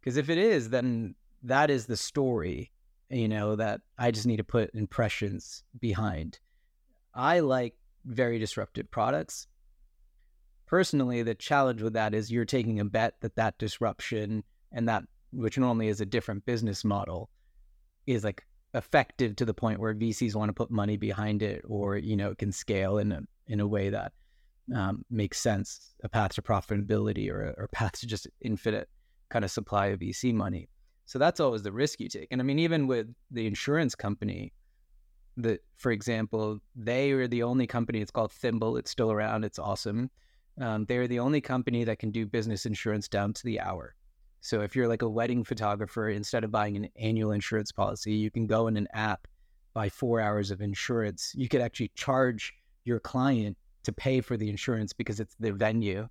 Because 0.00 0.16
if 0.16 0.30
it 0.30 0.38
is, 0.38 0.70
then 0.70 1.14
that 1.42 1.70
is 1.70 1.86
the 1.86 1.96
story, 1.96 2.70
you 3.10 3.28
know, 3.28 3.56
that 3.56 3.80
I 3.98 4.10
just 4.10 4.26
need 4.26 4.36
to 4.36 4.44
put 4.44 4.74
impressions 4.74 5.64
behind. 5.80 6.38
I 7.14 7.40
like 7.40 7.74
very 8.04 8.38
disruptive 8.38 8.90
products. 8.90 9.46
Personally, 10.66 11.22
the 11.22 11.34
challenge 11.34 11.82
with 11.82 11.92
that 11.92 12.14
is 12.14 12.30
you're 12.30 12.44
taking 12.44 12.80
a 12.80 12.84
bet 12.84 13.14
that 13.20 13.36
that 13.36 13.58
disruption 13.58 14.42
and 14.72 14.88
that, 14.88 15.04
which 15.32 15.58
normally 15.58 15.88
is 15.88 16.00
a 16.00 16.06
different 16.06 16.44
business 16.46 16.84
model, 16.84 17.28
is 18.06 18.24
like 18.24 18.44
effective 18.74 19.36
to 19.36 19.44
the 19.44 19.54
point 19.54 19.78
where 19.78 19.94
VCs 19.94 20.34
want 20.34 20.48
to 20.48 20.54
put 20.54 20.70
money 20.70 20.96
behind 20.96 21.42
it, 21.42 21.62
or 21.66 21.96
you 21.96 22.16
know, 22.16 22.30
it 22.30 22.38
can 22.38 22.52
scale 22.52 22.98
in 22.98 23.12
a 23.12 23.22
in 23.46 23.60
a 23.60 23.66
way 23.66 23.90
that 23.90 24.12
um, 24.74 25.04
makes 25.10 25.38
sense, 25.38 25.94
a 26.02 26.08
path 26.08 26.34
to 26.34 26.42
profitability 26.42 27.30
or 27.30 27.48
a, 27.48 27.54
or 27.58 27.68
path 27.68 27.92
to 28.00 28.06
just 28.06 28.26
infinite 28.40 28.88
kind 29.28 29.44
of 29.44 29.50
supply 29.50 29.86
of 29.86 30.00
VC 30.00 30.32
money. 30.32 30.68
So 31.06 31.18
that's 31.18 31.40
always 31.40 31.62
the 31.62 31.72
risk 31.72 32.00
you 32.00 32.08
take. 32.08 32.28
And 32.30 32.40
I 32.40 32.44
mean, 32.44 32.58
even 32.58 32.86
with 32.86 33.08
the 33.30 33.46
insurance 33.46 33.94
company, 33.94 34.52
that 35.36 35.60
for 35.76 35.92
example, 35.92 36.60
they 36.74 37.10
are 37.12 37.28
the 37.28 37.42
only 37.42 37.66
company. 37.66 38.00
It's 38.00 38.10
called 38.10 38.32
Thimble. 38.32 38.76
It's 38.76 38.90
still 38.90 39.12
around. 39.12 39.44
It's 39.44 39.58
awesome. 39.58 40.10
Um, 40.60 40.84
they're 40.86 41.08
the 41.08 41.18
only 41.18 41.40
company 41.40 41.84
that 41.84 41.98
can 41.98 42.10
do 42.10 42.26
business 42.26 42.66
insurance 42.66 43.08
down 43.08 43.32
to 43.32 43.44
the 43.44 43.60
hour. 43.60 43.94
So 44.40 44.60
if 44.60 44.76
you're 44.76 44.88
like 44.88 45.02
a 45.02 45.08
wedding 45.08 45.42
photographer, 45.42 46.10
instead 46.10 46.44
of 46.44 46.50
buying 46.50 46.76
an 46.76 46.88
annual 46.96 47.32
insurance 47.32 47.72
policy, 47.72 48.12
you 48.12 48.30
can 48.30 48.46
go 48.46 48.68
in 48.68 48.76
an 48.76 48.88
app 48.92 49.26
buy 49.74 49.88
four 49.88 50.20
hours 50.20 50.50
of 50.50 50.62
insurance, 50.62 51.32
you 51.34 51.48
could 51.48 51.60
actually 51.60 51.90
charge 51.94 52.54
your 52.84 53.00
client 53.00 53.56
to 53.82 53.92
pay 53.92 54.20
for 54.20 54.36
the 54.36 54.48
insurance 54.48 54.92
because 54.92 55.20
it's 55.20 55.34
the 55.40 55.52
venue 55.52 56.08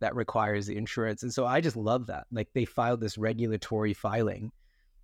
that 0.00 0.14
requires 0.14 0.66
the 0.66 0.76
insurance. 0.76 1.22
And 1.22 1.32
so 1.32 1.46
I 1.46 1.60
just 1.60 1.76
love 1.76 2.06
that. 2.08 2.26
Like 2.32 2.48
they 2.52 2.64
filed 2.64 3.00
this 3.00 3.16
regulatory 3.16 3.94
filing, 3.94 4.50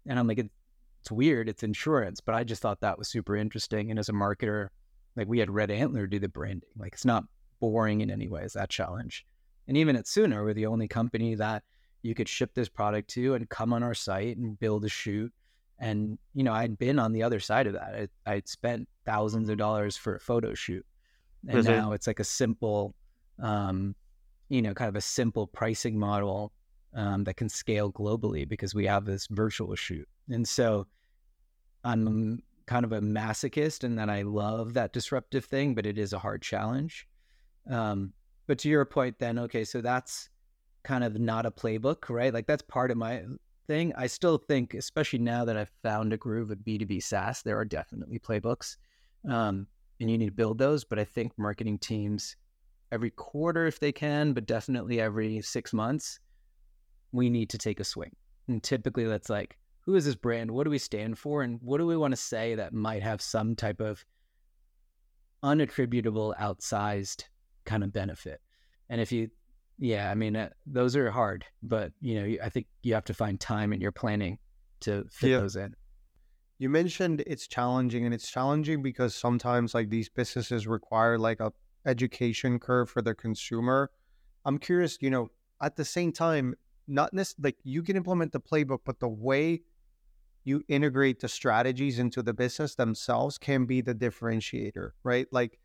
and 0.06 0.18
I'm 0.18 0.26
like, 0.26 0.38
it's 0.38 1.10
weird, 1.10 1.48
it's 1.48 1.62
insurance, 1.62 2.20
but 2.20 2.34
I 2.34 2.44
just 2.44 2.60
thought 2.60 2.80
that 2.80 2.98
was 2.98 3.08
super 3.08 3.36
interesting. 3.36 3.90
And 3.90 3.98
as 3.98 4.08
a 4.10 4.12
marketer, 4.12 4.68
like 5.16 5.28
we 5.28 5.38
had 5.38 5.50
Red 5.50 5.70
Antler 5.70 6.06
do 6.06 6.18
the 6.18 6.28
branding. 6.28 6.68
Like 6.76 6.92
it's 6.92 7.06
not 7.06 7.24
boring 7.60 8.00
in 8.00 8.10
any 8.10 8.28
way. 8.28 8.42
Is 8.42 8.54
that 8.54 8.70
challenge? 8.70 9.26
And 9.68 9.76
even 9.76 9.94
at 9.96 10.06
Soona, 10.06 10.42
we're 10.42 10.54
the 10.54 10.66
only 10.66 10.88
company 10.88 11.34
that 11.36 11.62
you 12.02 12.14
could 12.14 12.28
ship 12.28 12.54
this 12.54 12.68
product 12.68 13.08
to 13.10 13.34
and 13.34 13.48
come 13.48 13.72
on 13.72 13.82
our 13.82 13.94
site 13.94 14.36
and 14.36 14.58
build 14.58 14.84
a 14.84 14.88
shoot. 14.88 15.32
And 15.78 16.18
you 16.34 16.42
know, 16.42 16.52
I'd 16.52 16.78
been 16.78 16.98
on 16.98 17.12
the 17.12 17.22
other 17.22 17.40
side 17.40 17.66
of 17.66 17.74
that. 17.74 18.10
I, 18.26 18.32
I'd 18.32 18.48
spent 18.48 18.88
thousands 19.04 19.48
of 19.48 19.58
dollars 19.58 19.96
for 19.96 20.14
a 20.16 20.20
photo 20.20 20.54
shoot, 20.54 20.84
and 21.46 21.58
it- 21.58 21.70
now 21.76 21.92
it's 21.92 22.06
like 22.06 22.20
a 22.20 22.24
simple, 22.24 22.94
um, 23.38 23.94
you 24.48 24.60
know, 24.62 24.74
kind 24.74 24.88
of 24.88 24.96
a 24.96 25.00
simple 25.00 25.46
pricing 25.46 25.98
model 25.98 26.52
um, 26.94 27.24
that 27.24 27.34
can 27.36 27.48
scale 27.48 27.92
globally 27.92 28.46
because 28.48 28.74
we 28.74 28.86
have 28.86 29.04
this 29.04 29.26
virtual 29.30 29.74
shoot. 29.76 30.08
And 30.28 30.46
so, 30.46 30.86
I'm 31.84 32.42
kind 32.66 32.84
of 32.84 32.92
a 32.92 33.00
masochist 33.00 33.84
and 33.84 33.98
that 33.98 34.10
I 34.10 34.22
love 34.22 34.74
that 34.74 34.92
disruptive 34.92 35.44
thing, 35.44 35.74
but 35.74 35.86
it 35.86 35.98
is 35.98 36.12
a 36.12 36.18
hard 36.18 36.42
challenge. 36.42 37.06
Um, 37.68 38.12
but 38.46 38.58
to 38.58 38.68
your 38.68 38.84
point, 38.84 39.18
then, 39.18 39.38
okay, 39.38 39.64
so 39.64 39.80
that's 39.80 40.28
kind 40.82 41.04
of 41.04 41.18
not 41.18 41.46
a 41.46 41.50
playbook, 41.50 42.08
right? 42.08 42.32
Like 42.32 42.46
that's 42.46 42.62
part 42.62 42.90
of 42.90 42.96
my 42.96 43.22
thing. 43.66 43.92
I 43.96 44.06
still 44.06 44.38
think, 44.38 44.74
especially 44.74 45.20
now 45.20 45.44
that 45.44 45.56
I've 45.56 45.70
found 45.82 46.12
a 46.12 46.16
groove 46.16 46.50
of 46.50 46.58
B2B 46.58 47.02
SaaS, 47.02 47.42
there 47.42 47.58
are 47.58 47.64
definitely 47.64 48.18
playbooks. 48.18 48.76
Um, 49.28 49.66
and 50.00 50.10
you 50.10 50.18
need 50.18 50.26
to 50.26 50.32
build 50.32 50.58
those. 50.58 50.84
But 50.84 50.98
I 50.98 51.04
think 51.04 51.32
marketing 51.38 51.78
teams 51.78 52.36
every 52.90 53.10
quarter, 53.10 53.66
if 53.66 53.78
they 53.78 53.92
can, 53.92 54.32
but 54.32 54.46
definitely 54.46 55.00
every 55.00 55.40
six 55.42 55.72
months, 55.72 56.18
we 57.12 57.30
need 57.30 57.50
to 57.50 57.58
take 57.58 57.80
a 57.80 57.84
swing. 57.84 58.14
And 58.48 58.62
typically 58.62 59.04
that's 59.04 59.30
like, 59.30 59.56
who 59.80 59.94
is 59.94 60.04
this 60.04 60.14
brand? 60.14 60.50
What 60.50 60.64
do 60.64 60.70
we 60.70 60.78
stand 60.78 61.18
for? 61.18 61.42
And 61.42 61.58
what 61.62 61.78
do 61.78 61.86
we 61.86 61.96
want 61.96 62.12
to 62.12 62.16
say 62.16 62.54
that 62.54 62.72
might 62.72 63.02
have 63.02 63.22
some 63.22 63.54
type 63.54 63.80
of 63.80 64.04
unattributable, 65.42 66.36
outsized 66.38 67.24
kind 67.70 67.84
of 67.84 67.92
benefit? 67.92 68.40
And 68.88 69.00
if 69.00 69.10
you, 69.12 69.30
yeah, 69.78 70.10
I 70.10 70.14
mean, 70.14 70.34
uh, 70.36 70.50
those 70.66 70.96
are 70.96 71.10
hard, 71.10 71.44
but 71.62 71.92
you 72.00 72.14
know, 72.16 72.24
you- 72.30 72.40
I 72.42 72.48
think 72.48 72.66
you 72.82 72.92
have 72.94 73.04
to 73.04 73.14
find 73.14 73.38
time 73.38 73.72
in 73.74 73.80
your 73.80 73.92
planning 73.92 74.38
to 74.80 74.92
fit 75.10 75.30
Yeah. 75.30 75.40
those 75.40 75.56
in. 75.56 75.74
You 76.58 76.68
mentioned 76.68 77.22
it's 77.26 77.46
challenging, 77.46 78.04
and 78.04 78.12
it's 78.12 78.30
challenging 78.30 78.82
because 78.82 79.14
sometimes 79.14 79.74
like 79.74 79.88
these 79.88 80.10
businesses 80.10 80.66
require 80.66 81.16
like 81.28 81.40
a 81.40 81.52
education 81.86 82.58
curve 82.58 82.90
for 82.90 83.02
the 83.08 83.14
consumer. 83.14 83.90
I'm 84.44 84.58
curious, 84.58 84.98
you 85.00 85.10
know, 85.14 85.30
at 85.62 85.76
the 85.76 85.84
same 85.84 86.12
time, 86.12 86.54
not 86.86 87.14
necessarily 87.14 87.48
like 87.48 87.58
you 87.62 87.82
can 87.82 87.96
implement 87.96 88.32
the 88.32 88.40
playbook, 88.40 88.80
but 88.84 89.00
the 89.00 89.08
way 89.28 89.62
you 90.44 90.62
integrate 90.68 91.20
the 91.20 91.28
strategies 91.28 91.98
into 91.98 92.22
the 92.22 92.34
business 92.34 92.74
themselves 92.74 93.38
can 93.38 93.64
be 93.66 93.80
the 93.80 93.94
differentiator, 93.94 94.90
right? 95.02 95.26
Like 95.32 95.58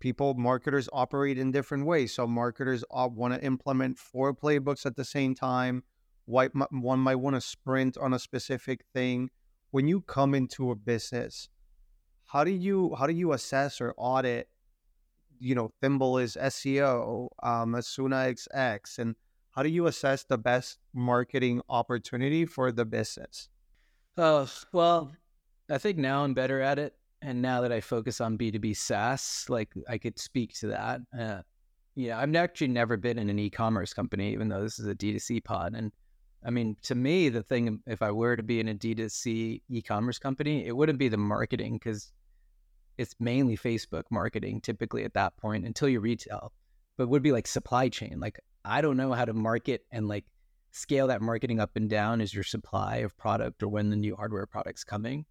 people, 0.00 0.34
marketers 0.34 0.88
operate 0.92 1.38
in 1.38 1.50
different 1.52 1.86
ways. 1.86 2.14
So 2.14 2.26
marketers 2.26 2.84
want 2.90 3.34
to 3.34 3.44
implement 3.44 3.98
four 3.98 4.34
playbooks 4.34 4.86
at 4.86 4.96
the 4.96 5.04
same 5.04 5.34
time. 5.34 5.82
One 6.26 7.00
might 7.00 7.16
want 7.16 7.36
to 7.36 7.40
sprint 7.40 7.96
on 7.98 8.14
a 8.14 8.18
specific 8.18 8.84
thing 8.92 9.30
when 9.74 9.88
you 9.88 10.02
come 10.02 10.36
into 10.36 10.70
a 10.70 10.76
business, 10.76 11.48
how 12.26 12.44
do 12.44 12.52
you 12.52 12.94
how 12.96 13.08
do 13.08 13.12
you 13.12 13.32
assess 13.32 13.80
or 13.80 13.92
audit? 13.96 14.48
You 15.40 15.56
know, 15.56 15.72
Thimble 15.82 16.18
is 16.18 16.38
SEO, 16.40 17.26
um, 17.42 17.72
Asuna 17.74 18.32
XX, 18.32 18.98
and 19.00 19.16
how 19.50 19.64
do 19.64 19.68
you 19.68 19.88
assess 19.88 20.22
the 20.22 20.38
best 20.38 20.78
marketing 20.94 21.60
opportunity 21.68 22.46
for 22.46 22.70
the 22.70 22.84
business? 22.84 23.48
Oh, 24.16 24.48
well, 24.72 25.10
I 25.68 25.78
think 25.78 25.98
now 25.98 26.22
I'm 26.22 26.34
better 26.34 26.60
at 26.60 26.78
it. 26.78 26.94
And 27.24 27.40
now 27.40 27.62
that 27.62 27.72
I 27.72 27.80
focus 27.80 28.20
on 28.20 28.36
B2B 28.36 28.76
SaaS, 28.76 29.46
like 29.48 29.70
I 29.88 29.96
could 29.96 30.18
speak 30.18 30.52
to 30.58 30.66
that. 30.66 31.00
Uh, 31.18 31.40
yeah, 31.94 32.18
I've 32.18 32.34
actually 32.36 32.68
never 32.68 32.98
been 32.98 33.18
in 33.18 33.30
an 33.30 33.38
e 33.38 33.48
commerce 33.48 33.94
company, 33.94 34.30
even 34.32 34.48
though 34.48 34.62
this 34.62 34.78
is 34.78 34.86
a 34.86 34.94
D2C 34.94 35.42
pod. 35.42 35.72
And 35.74 35.90
I 36.44 36.50
mean, 36.50 36.76
to 36.82 36.94
me, 36.94 37.30
the 37.30 37.42
thing, 37.42 37.80
if 37.86 38.02
I 38.02 38.10
were 38.10 38.36
to 38.36 38.42
be 38.42 38.60
in 38.60 38.68
a 38.68 38.74
D2C 38.74 39.62
e 39.66 39.82
commerce 39.82 40.18
company, 40.18 40.66
it 40.66 40.76
wouldn't 40.76 40.98
be 40.98 41.08
the 41.08 41.16
marketing 41.16 41.74
because 41.74 42.12
it's 42.98 43.14
mainly 43.18 43.56
Facebook 43.56 44.04
marketing 44.10 44.60
typically 44.60 45.04
at 45.04 45.14
that 45.14 45.34
point 45.38 45.64
until 45.64 45.88
you 45.88 46.00
retail, 46.00 46.52
but 46.98 47.08
would 47.08 47.22
be 47.22 47.32
like 47.32 47.46
supply 47.46 47.88
chain. 47.88 48.20
Like, 48.20 48.38
I 48.66 48.82
don't 48.82 48.98
know 48.98 49.14
how 49.14 49.24
to 49.24 49.32
market 49.32 49.86
and 49.90 50.08
like 50.08 50.26
scale 50.72 51.06
that 51.06 51.22
marketing 51.22 51.58
up 51.58 51.70
and 51.74 51.88
down 51.88 52.20
as 52.20 52.34
your 52.34 52.44
supply 52.44 52.96
of 52.96 53.16
product 53.16 53.62
or 53.62 53.68
when 53.68 53.88
the 53.88 53.96
new 53.96 54.14
hardware 54.14 54.46
product's 54.46 54.84
coming. 54.84 55.24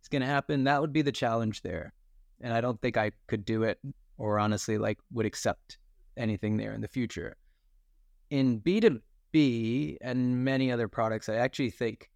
It's 0.00 0.08
going 0.08 0.22
to 0.22 0.28
happen. 0.28 0.64
That 0.64 0.80
would 0.80 0.92
be 0.92 1.02
the 1.02 1.12
challenge 1.12 1.62
there. 1.62 1.92
And 2.40 2.52
I 2.52 2.60
don't 2.60 2.80
think 2.80 2.96
I 2.96 3.12
could 3.26 3.44
do 3.44 3.64
it 3.64 3.78
or 4.16 4.38
honestly 4.38 4.78
like 4.78 4.98
would 5.12 5.26
accept 5.26 5.78
anything 6.16 6.56
there 6.56 6.72
in 6.72 6.80
the 6.80 6.88
future. 6.88 7.36
In 8.30 8.60
B2B 8.60 9.96
and 10.00 10.44
many 10.44 10.70
other 10.70 10.88
products, 10.88 11.28
I 11.28 11.36
actually 11.36 11.70
think, 11.70 12.10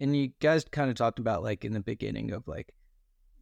and 0.00 0.16
you 0.16 0.30
guys 0.40 0.64
kind 0.64 0.90
of 0.90 0.96
talked 0.96 1.18
about 1.18 1.42
like 1.42 1.64
in 1.64 1.72
the 1.72 1.80
beginning 1.80 2.32
of 2.32 2.46
like, 2.48 2.72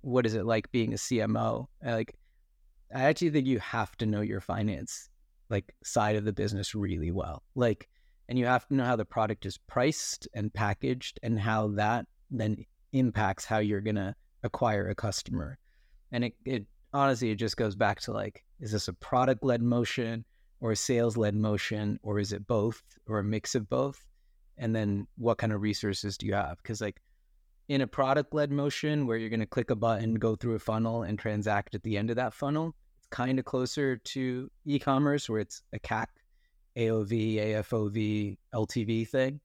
what 0.01 0.27
is 0.27 0.35
it 0.35 0.45
like 0.45 0.71
being 0.73 0.93
a 0.93 0.97
CMO? 0.97 1.67
Like, 1.85 2.15
I 2.95 3.03
actually 3.05 3.31
think 3.31 3.47
you 3.47 3.59
have 3.61 3.97
to 3.99 4.07
know 4.07 4.23
your 4.23 4.41
finance 4.41 5.09
like 5.51 5.75
side 5.85 6.17
of 6.17 6.25
the 6.25 6.33
business 6.33 6.75
really 6.75 7.11
well. 7.11 7.43
Like, 7.55 7.89
and 8.29 8.39
you 8.39 8.47
have 8.47 8.67
to 8.69 8.75
know 8.75 8.85
how 8.85 8.97
the 8.97 9.05
product 9.05 9.47
is 9.47 9.59
priced 9.59 10.29
and 10.35 10.53
packaged 10.53 11.19
and 11.23 11.39
how 11.39 11.69
that 11.69 12.07
then 12.31 12.65
impacts 12.93 13.45
how 13.45 13.59
you're 13.59 13.81
gonna 13.81 14.15
acquire 14.43 14.89
a 14.89 14.95
customer. 14.95 15.59
And 16.13 16.25
it, 16.25 16.35
it 16.45 16.67
honestly 16.93 17.31
it 17.31 17.37
just 17.37 17.57
goes 17.57 17.77
back 17.77 18.01
to 18.03 18.13
like, 18.13 18.45
is 18.61 18.73
this 18.73 18.89
a 18.89 18.93
product 18.95 19.45
led 19.45 19.63
motion 19.63 20.25
or 20.61 20.73
a 20.73 20.77
sales 20.77 21.17
led 21.17 21.35
motion, 21.35 21.99
or 22.03 22.19
is 22.19 22.33
it 22.33 22.47
both 22.47 22.83
or 23.07 23.21
a 23.21 23.25
mix 23.25 23.55
of 23.55 23.69
both? 23.69 24.05
And 24.57 24.75
then 24.75 25.07
what 25.17 25.39
kind 25.39 25.53
of 25.53 25.63
resources 25.63 26.19
do 26.19 26.27
you 26.27 26.35
have? 26.35 26.57
Because 26.59 26.81
like 26.81 27.01
in 27.69 27.83
a 27.83 27.87
product 27.87 28.35
led 28.35 28.51
motion 28.51 29.07
where 29.07 29.17
you're 29.17 29.31
gonna 29.31 29.47
click 29.47 29.71
a 29.71 29.77
button, 29.77 30.15
go 30.15 30.35
through 30.35 30.57
a 30.57 30.59
funnel 30.59 31.03
and 31.03 31.19
transact 31.19 31.75
at 31.75 31.83
the 31.83 31.97
end 31.97 32.11
of 32.11 32.17
that 32.17 32.35
funnel, 32.35 32.75
it's 32.99 33.07
kind 33.11 33.39
of 33.39 33.45
closer 33.45 33.97
to 33.97 34.51
e-commerce 34.65 35.29
where 35.29 35.41
it's 35.41 35.63
a 35.73 35.79
CAC, 35.79 36.07
AOV, 36.77 37.37
AFOV, 37.37 38.37
LTV 38.55 39.09
thing. 39.09 39.41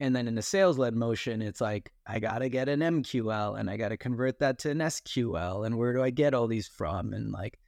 And 0.00 0.14
then 0.14 0.28
in 0.28 0.36
the 0.36 0.42
sales 0.42 0.78
led 0.78 0.94
motion, 0.94 1.42
it's 1.42 1.60
like, 1.60 1.92
I 2.06 2.20
got 2.20 2.38
to 2.38 2.48
get 2.48 2.68
an 2.68 2.80
MQL 2.80 3.58
and 3.58 3.68
I 3.68 3.76
got 3.76 3.88
to 3.88 3.96
convert 3.96 4.38
that 4.38 4.58
to 4.60 4.70
an 4.70 4.78
SQL. 4.78 5.66
And 5.66 5.76
where 5.76 5.92
do 5.92 6.02
I 6.02 6.10
get 6.10 6.34
all 6.34 6.46
these 6.46 6.68
from? 6.68 7.12
And 7.12 7.32
like, 7.32 7.58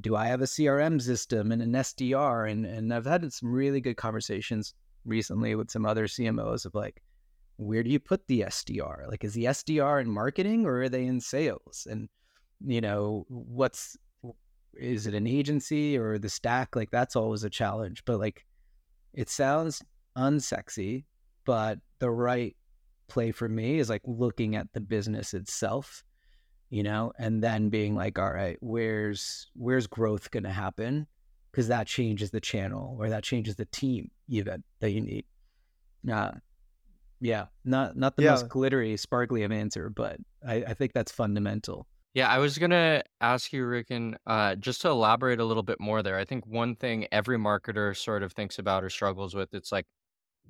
do 0.00 0.16
I 0.16 0.26
have 0.26 0.42
a 0.42 0.46
CRM 0.46 1.00
system 1.00 1.52
and 1.52 1.62
an 1.62 1.72
SDR? 1.72 2.50
And, 2.50 2.66
and 2.66 2.92
I've 2.92 3.06
had 3.06 3.32
some 3.32 3.52
really 3.52 3.80
good 3.80 3.96
conversations 3.96 4.74
recently 5.04 5.54
with 5.54 5.70
some 5.70 5.86
other 5.86 6.06
CMOs 6.06 6.66
of 6.66 6.74
like, 6.74 7.02
where 7.56 7.84
do 7.84 7.90
you 7.90 8.00
put 8.00 8.26
the 8.26 8.40
SDR? 8.42 9.08
Like, 9.08 9.22
is 9.22 9.34
the 9.34 9.44
SDR 9.44 10.00
in 10.00 10.10
marketing 10.10 10.66
or 10.66 10.82
are 10.82 10.88
they 10.88 11.06
in 11.06 11.20
sales? 11.20 11.86
And, 11.88 12.08
you 12.64 12.80
know, 12.80 13.26
what's, 13.28 13.96
is 14.74 15.06
it 15.06 15.14
an 15.14 15.26
agency 15.26 15.96
or 15.96 16.18
the 16.18 16.28
stack? 16.28 16.74
Like, 16.74 16.90
that's 16.90 17.16
always 17.16 17.44
a 17.44 17.50
challenge. 17.50 18.04
But 18.04 18.18
like, 18.18 18.44
it 19.14 19.28
sounds 19.28 19.82
unsexy, 20.16 21.04
but 21.48 21.78
the 21.98 22.10
right 22.10 22.54
play 23.08 23.30
for 23.32 23.48
me 23.48 23.78
is 23.78 23.88
like 23.88 24.02
looking 24.04 24.54
at 24.54 24.68
the 24.74 24.80
business 24.82 25.32
itself 25.32 26.04
you 26.68 26.82
know 26.82 27.10
and 27.18 27.42
then 27.42 27.70
being 27.70 27.94
like 27.96 28.18
all 28.18 28.30
right 28.32 28.58
where's 28.60 29.50
where's 29.54 29.86
growth 29.86 30.30
going 30.30 30.44
to 30.44 30.50
happen 30.50 31.06
because 31.50 31.68
that 31.68 31.86
changes 31.86 32.30
the 32.30 32.40
channel 32.40 32.96
or 33.00 33.08
that 33.08 33.24
changes 33.24 33.56
the 33.56 33.64
team 33.64 34.10
even 34.28 34.62
that 34.80 34.90
you 34.90 35.00
need 35.00 35.24
uh, 36.12 36.32
yeah 37.20 37.46
not 37.64 37.96
not 37.96 38.16
the 38.16 38.22
Yeah. 38.22 38.32
most 38.32 38.48
glittery 38.48 38.96
sparkly 38.98 39.42
of 39.42 39.50
answer 39.52 39.88
but 39.90 40.18
I, 40.46 40.56
I 40.56 40.74
think 40.74 40.92
that's 40.92 41.12
fundamental 41.12 41.86
Yeah, 42.14 42.28
I 42.28 42.38
was 42.38 42.58
gonna 42.58 43.02
ask 43.20 43.52
you, 43.52 43.64
Rikin, 43.64 44.16
uh, 44.26 44.56
just 44.56 44.80
to 44.82 44.88
elaborate 44.88 45.40
a 45.40 45.44
little 45.44 45.62
bit 45.62 45.78
more 45.80 46.02
there. 46.02 46.18
I 46.18 46.24
think 46.24 46.46
one 46.46 46.74
thing 46.74 47.06
every 47.12 47.38
marketer 47.38 47.96
sort 47.96 48.22
of 48.22 48.32
thinks 48.32 48.58
about 48.58 48.82
or 48.82 48.90
struggles 48.90 49.34
with, 49.34 49.54
it's 49.54 49.70
like, 49.70 49.86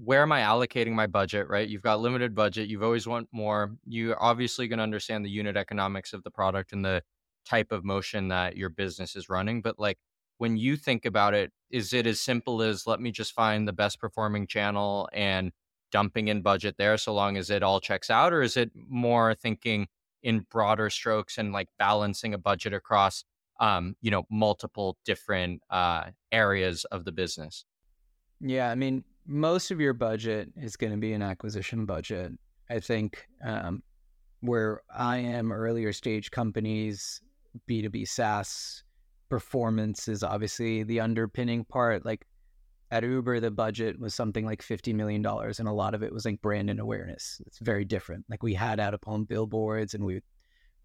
where 0.02 0.22
am 0.22 0.32
I 0.32 0.40
allocating 0.40 0.92
my 0.92 1.06
budget, 1.06 1.48
right? 1.48 1.68
You've 1.68 1.82
got 1.82 2.00
limited 2.00 2.34
budget, 2.34 2.68
you've 2.68 2.82
always 2.82 3.06
want 3.06 3.28
more. 3.32 3.76
You're 3.84 4.22
obviously 4.22 4.68
gonna 4.68 4.82
understand 4.82 5.24
the 5.24 5.30
unit 5.30 5.56
economics 5.56 6.12
of 6.12 6.22
the 6.22 6.30
product 6.30 6.72
and 6.72 6.84
the 6.84 7.02
type 7.44 7.72
of 7.72 7.84
motion 7.84 8.28
that 8.28 8.56
your 8.56 8.68
business 8.68 9.16
is 9.16 9.28
running. 9.28 9.60
But 9.60 9.78
like 9.78 9.98
when 10.38 10.56
you 10.56 10.76
think 10.76 11.04
about 11.04 11.34
it, 11.34 11.52
is 11.70 11.92
it 11.92 12.06
as 12.06 12.20
simple 12.20 12.62
as 12.62 12.86
let 12.86 13.00
me 13.00 13.10
just 13.10 13.32
find 13.32 13.66
the 13.66 13.72
best 13.72 14.00
performing 14.00 14.46
channel 14.46 15.08
and 15.12 15.52
dumping 15.90 16.28
in 16.28 16.42
budget 16.42 16.76
there 16.78 16.96
so 16.96 17.12
long 17.12 17.36
as 17.36 17.50
it 17.50 17.62
all 17.62 17.80
checks 17.80 18.10
out 18.10 18.32
or 18.32 18.42
is 18.42 18.56
it 18.56 18.70
more 18.88 19.34
thinking 19.34 19.86
in 20.22 20.40
broader 20.50 20.90
strokes 20.90 21.38
and 21.38 21.52
like 21.52 21.68
balancing 21.78 22.34
a 22.34 22.38
budget 22.38 22.72
across 22.72 23.24
um, 23.60 23.96
you 24.00 24.10
know 24.10 24.24
multiple 24.30 24.96
different 25.04 25.62
uh, 25.70 26.04
areas 26.30 26.84
of 26.86 27.04
the 27.04 27.12
business 27.12 27.64
yeah 28.40 28.70
i 28.70 28.74
mean 28.74 29.02
most 29.28 29.70
of 29.70 29.80
your 29.80 29.92
budget 29.92 30.50
is 30.56 30.76
going 30.76 30.90
to 30.90 30.98
be 30.98 31.12
an 31.12 31.22
acquisition 31.22 31.84
budget 31.84 32.32
i 32.70 32.80
think 32.80 33.28
um, 33.44 33.82
where 34.40 34.80
i 34.94 35.18
am 35.18 35.52
earlier 35.52 35.92
stage 35.92 36.30
companies 36.30 37.20
b2b 37.68 38.08
saas 38.08 38.82
performance 39.28 40.08
is 40.08 40.22
obviously 40.22 40.82
the 40.82 40.98
underpinning 40.98 41.64
part 41.64 42.04
like 42.04 42.26
at 42.90 43.04
Uber, 43.04 43.40
the 43.40 43.50
budget 43.50 44.00
was 44.00 44.14
something 44.14 44.46
like 44.46 44.62
$50 44.62 44.94
million, 44.94 45.24
and 45.24 45.68
a 45.68 45.72
lot 45.72 45.94
of 45.94 46.02
it 46.02 46.12
was 46.12 46.24
like 46.24 46.40
brand 46.40 46.70
and 46.70 46.80
awareness. 46.80 47.40
It's 47.46 47.58
very 47.58 47.84
different. 47.84 48.24
Like 48.30 48.42
we 48.42 48.54
had 48.54 48.80
out 48.80 48.94
of 48.94 49.00
home 49.04 49.24
billboards 49.24 49.94
and 49.94 50.04
we 50.04 50.22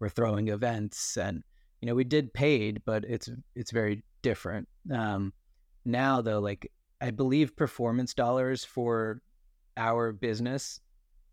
were 0.00 0.10
throwing 0.10 0.48
events 0.48 1.16
and, 1.16 1.42
you 1.80 1.86
know, 1.86 1.94
we 1.94 2.04
did 2.04 2.34
paid, 2.34 2.82
but 2.84 3.04
it's, 3.04 3.30
it's 3.54 3.70
very 3.70 4.04
different. 4.20 4.68
Um, 4.92 5.32
now 5.86 6.20
though, 6.20 6.40
like 6.40 6.70
I 7.00 7.10
believe 7.10 7.56
performance 7.56 8.14
dollars 8.14 8.64
for 8.64 9.20
our 9.76 10.12
business 10.12 10.80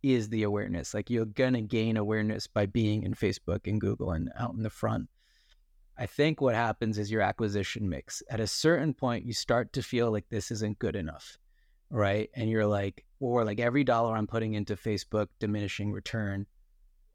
is 0.04 0.30
the 0.30 0.44
awareness. 0.44 0.94
Like 0.94 1.10
you're 1.10 1.26
going 1.26 1.54
to 1.54 1.62
gain 1.62 1.98
awareness 1.98 2.48
by 2.48 2.66
being 2.66 3.04
in 3.04 3.14
Facebook 3.14 3.68
and 3.68 3.80
Google 3.80 4.12
and 4.12 4.32
out 4.38 4.54
in 4.54 4.64
the 4.64 4.70
front. 4.70 5.08
I 5.98 6.06
think 6.08 6.42
what 6.42 6.56
happens 6.56 6.98
is 6.98 7.12
your 7.12 7.22
acquisition 7.22 7.88
mix. 7.88 8.24
At 8.30 8.40
a 8.40 8.48
certain 8.48 8.94
point, 8.94 9.26
you 9.26 9.34
start 9.34 9.72
to 9.74 9.84
feel 9.84 10.12
like 10.12 10.26
this 10.30 10.50
isn't 10.50 10.80
good 10.80 10.96
enough, 10.96 11.38
right? 11.92 12.30
And 12.36 12.50
you're 12.50 12.66
like, 12.66 13.06
or 13.20 13.46
like 13.46 13.60
every 13.60 13.84
dollar 13.84 14.16
I'm 14.16 14.26
putting 14.26 14.56
into 14.56 14.76
Facebook, 14.76 15.28
diminishing 15.40 15.92
return. 15.92 16.48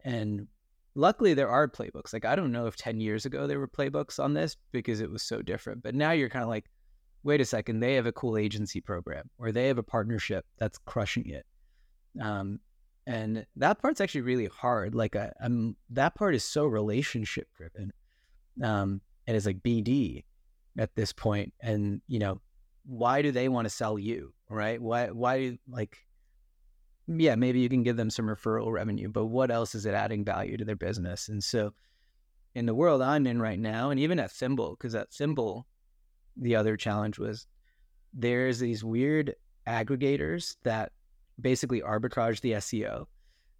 And 0.05 0.47
luckily, 0.95 1.35
there 1.35 1.49
are 1.49 1.67
playbooks. 1.67 2.13
Like, 2.13 2.25
I 2.25 2.37
don't 2.37 2.53
know 2.53 2.67
if 2.67 2.77
10 2.77 3.01
years 3.01 3.27
ago 3.27 3.49
there 3.49 3.59
were 3.59 3.67
playbooks 3.67 4.23
on 4.23 4.35
this 4.35 4.57
because 4.71 5.01
it 5.01 5.11
was 5.11 5.23
so 5.23 5.43
different. 5.43 5.83
But 5.83 5.97
now 5.97 6.13
you're 6.13 6.29
kind 6.29 6.45
of 6.45 6.49
like, 6.49 6.67
wait 7.27 7.41
a 7.41 7.45
second, 7.45 7.81
they 7.81 7.95
have 7.95 8.07
a 8.07 8.13
cool 8.13 8.39
agency 8.39 8.81
program 8.81 9.29
or 9.39 9.53
they 9.53 9.67
have 9.67 9.79
a 9.79 9.83
partnership 9.83 10.45
that's 10.59 10.79
crushing 10.79 11.29
it. 11.29 11.45
Um, 12.21 12.61
and 13.07 13.45
that 13.57 13.81
part's 13.81 14.01
actually 14.01 14.23
really 14.23 14.47
hard. 14.47 14.95
Like, 14.95 15.17
I, 15.17 15.33
I'm, 15.41 15.77
that 15.91 16.15
part 16.15 16.35
is 16.35 16.45
so 16.45 16.67
relationship 16.67 17.49
driven 17.57 17.93
um, 18.63 19.01
and 19.27 19.37
it's 19.37 19.47
like 19.47 19.63
BD 19.63 20.25
at 20.79 20.95
this 20.95 21.13
point. 21.13 21.53
And 21.61 22.01
you 22.09 22.19
know, 22.19 22.41
why 22.85 23.23
do 23.23 23.33
they 23.33 23.49
want 23.49 23.67
to 23.67 23.71
sell 23.71 23.99
you, 23.99 24.33
right? 24.49 24.81
Why 24.81 25.09
why 25.09 25.59
like 25.69 25.99
yeah, 27.09 27.37
maybe 27.37 27.61
you 27.61 27.69
can 27.69 27.83
give 27.83 27.97
them 27.97 28.11
some 28.11 28.27
referral 28.27 28.73
revenue, 28.73 29.09
but 29.09 29.27
what 29.27 29.51
else 29.51 29.75
is 29.77 29.87
it 29.87 29.95
adding 29.95 30.25
value 30.25 30.57
to 30.57 30.65
their 30.65 30.77
business? 30.77 31.29
And 31.29 31.43
so 31.43 31.73
in 32.55 32.67
the 32.67 32.75
world 32.75 33.01
I'm 33.01 33.27
in 33.27 33.41
right 33.41 33.59
now, 33.59 33.91
and 33.91 34.01
even 34.01 34.19
at 34.19 34.33
Thimble, 34.33 34.77
because 34.77 34.95
at 34.95 35.13
Thimble, 35.13 35.67
the 36.37 36.57
other 36.57 36.77
challenge 36.77 37.19
was 37.19 37.47
there's 38.13 38.59
these 38.59 38.85
weird 38.85 39.35
aggregators 39.67 40.57
that 40.63 40.93
basically 41.41 41.81
arbitrage 41.81 42.41
the 42.41 42.53
SEO. 42.53 43.07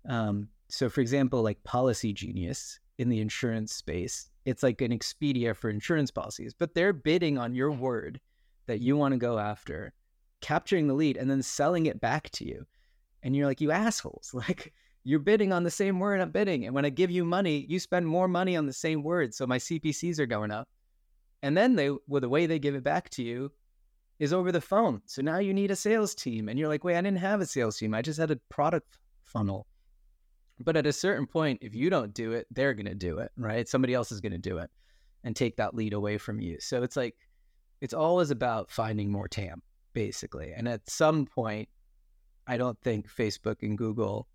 Um, 0.09 0.49
so, 0.69 0.89
for 0.89 1.01
example, 1.01 1.43
like 1.43 1.63
Policy 1.65 2.13
Genius 2.13 2.81
in 2.99 3.09
the 3.09 3.21
insurance 3.21 3.73
space, 3.73 4.31
it's 4.45 4.63
like 4.63 4.81
an 4.81 4.97
Expedia 4.97 5.55
for 5.55 5.69
insurance 5.69 6.11
policies, 6.11 6.55
but 6.55 6.75
they're 6.75 6.93
bidding 6.93 7.39
on 7.39 7.55
your 7.55 7.71
word 7.71 8.21
that 8.67 8.81
you 8.81 8.97
want 8.97 9.13
to 9.13 9.19
go 9.19 9.39
after, 9.39 9.93
capturing 10.41 10.87
the 10.87 10.95
lead 10.95 11.17
and 11.17 11.31
then 11.31 11.43
selling 11.43 11.87
it 11.87 12.01
back 12.01 12.31
to 12.31 12.47
you. 12.47 12.67
And 13.23 13.35
you're 13.35 13.47
like, 13.47 13.61
you 13.61 13.71
assholes, 13.71 14.31
like 14.35 14.73
you're 15.05 15.19
bidding 15.19 15.53
on 15.53 15.63
the 15.63 15.71
same 15.71 16.01
word 16.01 16.21
I'm 16.21 16.31
bidding. 16.31 16.65
And 16.67 16.75
when 16.75 16.85
I 16.85 16.91
give 16.91 17.11
you 17.11 17.25
money, 17.25 17.67
you 17.69 17.79
spend 17.79 18.07
more 18.07 18.29
money 18.29 18.57
on 18.57 18.67
the 18.67 18.73
same 18.73 19.03
word. 19.03 19.35
So 19.35 19.47
my 19.47 19.59
CPCs 19.59 20.19
are 20.19 20.27
going 20.27 20.51
up. 20.51 20.69
And 21.43 21.57
then 21.57 21.77
they, 21.77 21.91
well, 22.07 22.21
the 22.21 22.29
way 22.29 22.47
they 22.47 22.59
give 22.59 22.75
it 22.75 22.85
back 22.85 23.11
to 23.11 23.23
you 23.23 23.53
is 24.19 24.33
over 24.33 24.51
the 24.51 24.61
phone. 24.61 25.03
So 25.07 25.23
now 25.23 25.39
you 25.39 25.53
need 25.53 25.71
a 25.71 25.77
sales 25.77 26.15
team. 26.15 26.49
And 26.49 26.59
you're 26.59 26.69
like, 26.69 26.85
wait, 26.85 26.97
I 26.97 27.03
didn't 27.03 27.19
have 27.19 27.41
a 27.41 27.47
sales 27.47 27.77
team. 27.77 27.95
I 27.95 28.03
just 28.03 28.19
had 28.19 28.31
a 28.31 28.41
product 28.49 28.99
funnel. 29.25 29.67
But 30.59 30.77
at 30.77 30.87
a 30.87 30.93
certain 30.93 31.27
point, 31.27 31.59
if 31.61 31.75
you 31.75 31.91
don't 31.91 32.15
do 32.15 32.33
it, 32.33 32.47
they're 32.51 32.73
going 32.73 32.87
to 32.87 32.95
do 32.95 33.19
it, 33.19 33.31
right? 33.37 33.69
Somebody 33.69 33.93
else 33.93 34.11
is 34.11 34.23
going 34.23 34.33
to 34.33 34.39
do 34.39 34.59
it 34.59 34.71
and 35.23 35.37
take 35.37 35.57
that 35.57 35.75
lead 35.75 35.93
away 35.93 36.17
from 36.17 36.41
you. 36.41 36.57
So 36.61 36.83
it's 36.83 36.97
like, 36.97 37.15
it's 37.83 37.93
always 37.93 38.31
about 38.31 38.71
finding 38.71 39.11
more 39.13 39.29
TAM, 39.29 39.63
basically. 39.93 40.53
And 40.57 40.67
at 40.67 40.89
some 40.89 41.27
point, 41.27 41.69
I 42.47 42.57
don't 42.57 42.81
think 42.81 43.07
Facebook 43.07 43.57
and 43.63 43.77
Google 43.77 44.29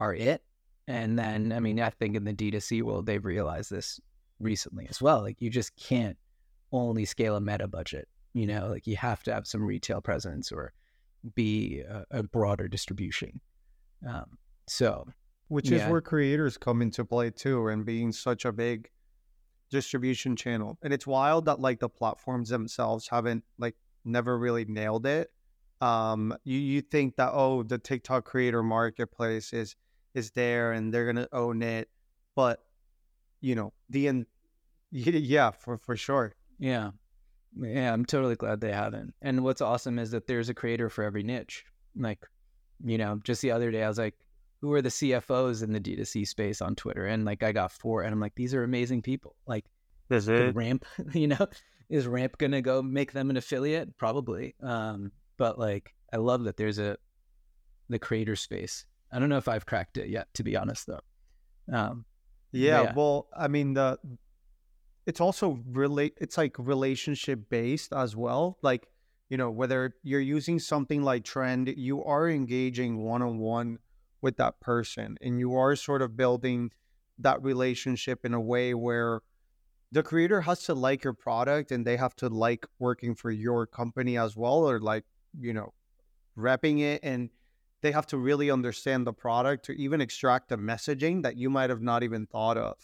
are 0.00 0.14
it. 0.14 0.42
And 0.88 1.18
then, 1.18 1.52
I 1.52 1.60
mean, 1.60 1.78
I 1.80 1.90
think 1.90 2.16
in 2.16 2.24
the 2.24 2.32
D2C 2.32 2.82
world, 2.82 3.04
they've 3.04 3.24
realized 3.24 3.70
this 3.70 4.00
recently 4.38 4.86
as 4.88 5.02
well. 5.02 5.20
Like, 5.20 5.42
you 5.42 5.50
just 5.50 5.76
can't 5.76 6.16
only 6.72 7.04
scale 7.04 7.36
a 7.36 7.40
meta 7.40 7.68
budget, 7.68 8.08
you 8.34 8.46
know, 8.46 8.68
like 8.68 8.86
you 8.86 8.96
have 8.96 9.22
to 9.24 9.32
have 9.32 9.46
some 9.46 9.62
retail 9.62 10.00
presence 10.00 10.52
or 10.52 10.72
be 11.34 11.80
a, 11.80 12.04
a 12.10 12.22
broader 12.22 12.68
distribution. 12.68 13.40
Um, 14.06 14.38
so 14.66 15.06
which 15.48 15.70
yeah. 15.70 15.84
is 15.84 15.90
where 15.90 16.00
creators 16.00 16.58
come 16.58 16.82
into 16.82 17.04
play 17.04 17.30
too, 17.30 17.68
and 17.68 17.84
being 17.84 18.12
such 18.12 18.44
a 18.44 18.52
big 18.52 18.90
distribution 19.70 20.36
channel. 20.36 20.78
And 20.82 20.92
it's 20.92 21.06
wild 21.06 21.44
that 21.46 21.60
like 21.60 21.80
the 21.80 21.88
platforms 21.88 22.48
themselves 22.48 23.08
haven't 23.08 23.44
like 23.58 23.76
never 24.04 24.38
really 24.38 24.64
nailed 24.64 25.06
it. 25.06 25.30
Um, 25.80 26.34
you 26.44 26.58
you 26.58 26.80
think 26.80 27.16
that 27.16 27.30
oh 27.32 27.62
the 27.62 27.78
TikTok 27.78 28.24
creator 28.24 28.62
marketplace 28.62 29.52
is 29.52 29.76
is 30.14 30.30
there 30.32 30.72
and 30.72 30.92
they're 30.92 31.06
gonna 31.06 31.28
own 31.32 31.62
it, 31.62 31.88
but 32.34 32.60
you 33.40 33.54
know 33.54 33.72
the 33.90 34.08
end. 34.08 34.26
Yeah, 34.92 35.50
for 35.50 35.76
for 35.76 35.96
sure. 35.96 36.34
Yeah, 36.58 36.90
yeah, 37.60 37.92
I'm 37.92 38.04
totally 38.04 38.36
glad 38.36 38.60
they 38.60 38.72
haven't. 38.72 39.14
And 39.22 39.42
what's 39.44 39.60
awesome 39.60 39.98
is 39.98 40.10
that 40.10 40.26
there's 40.26 40.48
a 40.48 40.54
creator 40.54 40.88
for 40.88 41.04
every 41.04 41.22
niche. 41.22 41.64
Like, 41.96 42.26
you 42.84 42.98
know, 42.98 43.20
just 43.24 43.42
the 43.42 43.50
other 43.50 43.70
day 43.70 43.82
I 43.82 43.88
was 43.88 43.98
like, 43.98 44.14
who 44.60 44.72
are 44.72 44.82
the 44.82 44.88
CFOs 44.88 45.62
in 45.62 45.72
the 45.72 45.80
D2C 45.80 46.26
space 46.26 46.60
on 46.60 46.74
Twitter. 46.74 47.06
And 47.06 47.24
like 47.24 47.42
I 47.42 47.52
got 47.52 47.72
four 47.72 48.02
and 48.02 48.12
I'm 48.12 48.20
like, 48.20 48.34
these 48.34 48.54
are 48.54 48.64
amazing 48.64 49.02
people. 49.02 49.36
Like 49.46 49.64
is 50.10 50.28
it 50.28 50.54
ramp, 50.54 50.84
you 51.12 51.28
know, 51.28 51.46
is 51.88 52.06
ramp 52.06 52.38
gonna 52.38 52.62
go 52.62 52.82
make 52.82 53.12
them 53.12 53.30
an 53.30 53.36
affiliate? 53.36 53.96
Probably. 53.96 54.54
Um, 54.62 55.12
but 55.36 55.58
like 55.58 55.94
I 56.12 56.16
love 56.16 56.44
that 56.44 56.56
there's 56.56 56.78
a 56.78 56.96
the 57.88 57.98
creator 57.98 58.36
space. 58.36 58.86
I 59.12 59.18
don't 59.18 59.28
know 59.28 59.36
if 59.36 59.48
I've 59.48 59.66
cracked 59.66 59.98
it 59.98 60.08
yet, 60.08 60.28
to 60.34 60.42
be 60.42 60.56
honest 60.56 60.86
though. 60.86 61.00
Um, 61.72 62.04
yeah, 62.52 62.82
yeah, 62.82 62.92
well, 62.94 63.28
I 63.36 63.48
mean 63.48 63.74
the 63.74 63.98
it's 65.06 65.20
also 65.20 65.60
relate 65.70 66.14
it's 66.20 66.36
like 66.36 66.56
relationship 66.58 67.48
based 67.48 67.92
as 67.92 68.16
well. 68.16 68.58
Like, 68.62 68.88
you 69.28 69.36
know, 69.36 69.50
whether 69.50 69.94
you're 70.02 70.20
using 70.20 70.58
something 70.58 71.02
like 71.02 71.24
trend, 71.24 71.72
you 71.76 72.04
are 72.04 72.28
engaging 72.28 72.98
one 72.98 73.22
on 73.22 73.38
one 73.38 73.78
with 74.20 74.36
that 74.36 74.60
person 74.60 75.16
and 75.20 75.38
you 75.38 75.54
are 75.54 75.76
sort 75.76 76.02
of 76.02 76.16
building 76.16 76.70
that 77.18 77.42
relationship 77.42 78.24
in 78.24 78.34
a 78.34 78.40
way 78.40 78.74
where 78.74 79.20
the 79.92 80.02
creator 80.02 80.40
has 80.40 80.64
to 80.64 80.74
like 80.74 81.04
your 81.04 81.12
product 81.12 81.70
and 81.70 81.86
they 81.86 81.96
have 81.96 82.14
to 82.16 82.28
like 82.28 82.66
working 82.78 83.14
for 83.14 83.30
your 83.30 83.66
company 83.66 84.18
as 84.18 84.36
well 84.36 84.68
or 84.68 84.80
like 84.80 85.04
you 85.38 85.52
know 85.52 85.72
repping 86.36 86.80
it 86.80 87.00
and 87.02 87.30
they 87.82 87.92
have 87.92 88.06
to 88.06 88.18
really 88.18 88.50
understand 88.50 89.06
the 89.06 89.12
product 89.12 89.64
to 89.64 89.72
even 89.72 90.00
extract 90.00 90.48
the 90.48 90.56
messaging 90.56 91.22
that 91.22 91.36
you 91.36 91.48
might 91.48 91.70
have 91.70 91.82
not 91.82 92.02
even 92.02 92.26
thought 92.26 92.58
of 92.58 92.76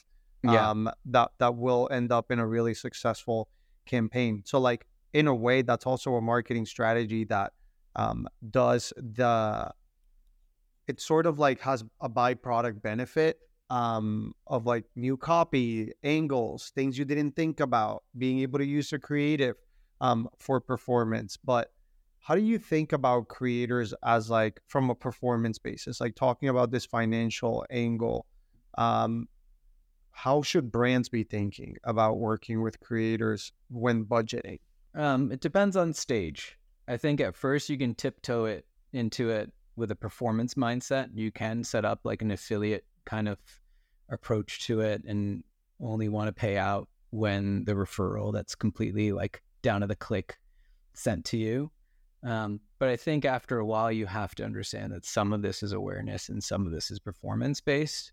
yeah. 0.45 0.71
um 0.71 0.91
that 1.05 1.31
that 1.39 1.55
will 1.55 1.89
end 1.91 2.13
up 2.13 2.31
in 2.31 2.39
a 2.39 2.47
really 2.47 2.75
successful 2.75 3.49
campaign 3.87 4.43
so 4.45 4.59
like 4.59 4.87
in 5.13 5.27
a 5.27 5.35
way 5.35 5.63
that's 5.63 5.87
also 5.87 6.15
a 6.15 6.21
marketing 6.21 6.67
strategy 6.67 7.25
that 7.25 7.53
um, 7.97 8.27
does 8.51 8.93
the 8.97 9.71
it 10.89 11.01
sort 11.01 11.27
of 11.27 11.39
like 11.39 11.61
has 11.61 11.85
a 12.01 12.09
byproduct 12.09 12.83
benefit 12.83 13.39
um, 13.71 14.35
of 14.47 14.67
like 14.67 14.85
new 14.97 15.17
copy, 15.17 15.93
angles, 16.03 16.73
things 16.75 16.99
you 16.99 17.05
didn't 17.05 17.33
think 17.33 17.61
about, 17.61 18.03
being 18.19 18.41
able 18.41 18.59
to 18.59 18.67
use 18.67 18.93
a 18.93 18.99
creative 18.99 19.57
um, 20.01 20.29
for 20.39 20.61
performance. 20.61 21.39
But 21.43 21.73
how 22.19 22.35
do 22.35 22.43
you 22.43 22.59
think 22.59 22.93
about 22.93 23.29
creators 23.29 23.95
as 24.05 24.29
like 24.29 24.61
from 24.67 24.91
a 24.91 24.95
performance 24.95 25.59
basis, 25.59 26.01
like 26.01 26.15
talking 26.15 26.49
about 26.49 26.71
this 26.71 26.85
financial 26.85 27.65
angle? 27.71 28.27
Um, 28.77 29.29
how 30.13 30.43
should 30.43 30.71
brands 30.71 31.09
be 31.09 31.25
thinking 31.25 31.77
about 31.85 32.19
working 32.19 32.63
with 32.63 32.81
creators 32.81 33.53
when 33.69 34.05
budgeting? 34.05 34.61
Um, 34.95 35.33
it 35.33 35.41
depends 35.41 35.77
on 35.77 35.93
stage. 35.93 36.59
I 36.87 36.97
think 36.97 37.21
at 37.21 37.35
first 37.35 37.69
you 37.69 37.79
can 37.79 37.95
tiptoe 37.95 38.45
it 38.45 38.67
into 38.93 39.31
it 39.31 39.53
with 39.77 39.91
a 39.91 39.97
performance 39.97 40.55
mindset, 40.55 41.09
you 41.15 41.33
can 41.33 41.65
set 41.65 41.85
up 41.85 42.01
like 42.05 42.23
an 42.23 42.31
affiliate 42.31 42.85
kind 43.05 43.29
of 43.29 43.39
approach 44.11 44.67
to 44.67 44.81
it 44.81 45.03
and 45.05 45.43
only 45.81 46.09
want 46.09 46.29
to 46.29 46.33
pay 46.33 46.59
out 46.59 46.89
when 47.11 47.65
the 47.65 47.73
referral 47.73 48.33
that's 48.33 48.55
completely 48.55 49.13
like 49.13 49.43
down 49.63 49.81
to 49.81 49.87
the 49.87 49.97
click 49.97 50.39
sent 50.95 51.25
to 51.25 51.37
you. 51.37 51.71
Um, 52.23 52.61
but 52.79 52.89
I 52.89 52.97
think 52.97 53.25
after 53.25 53.59
a 53.59 53.67
while, 53.67 53.91
you 53.91 54.07
have 54.07 54.35
to 54.37 54.45
understand 54.45 54.93
that 54.93 55.05
some 55.05 55.33
of 55.33 55.43
this 55.43 55.63
is 55.63 55.73
awareness 55.73 56.29
and 56.29 56.43
some 56.43 56.67
of 56.67 56.73
this 56.73 56.91
is 56.91 57.01
performance 57.01 57.61
based, 57.61 58.13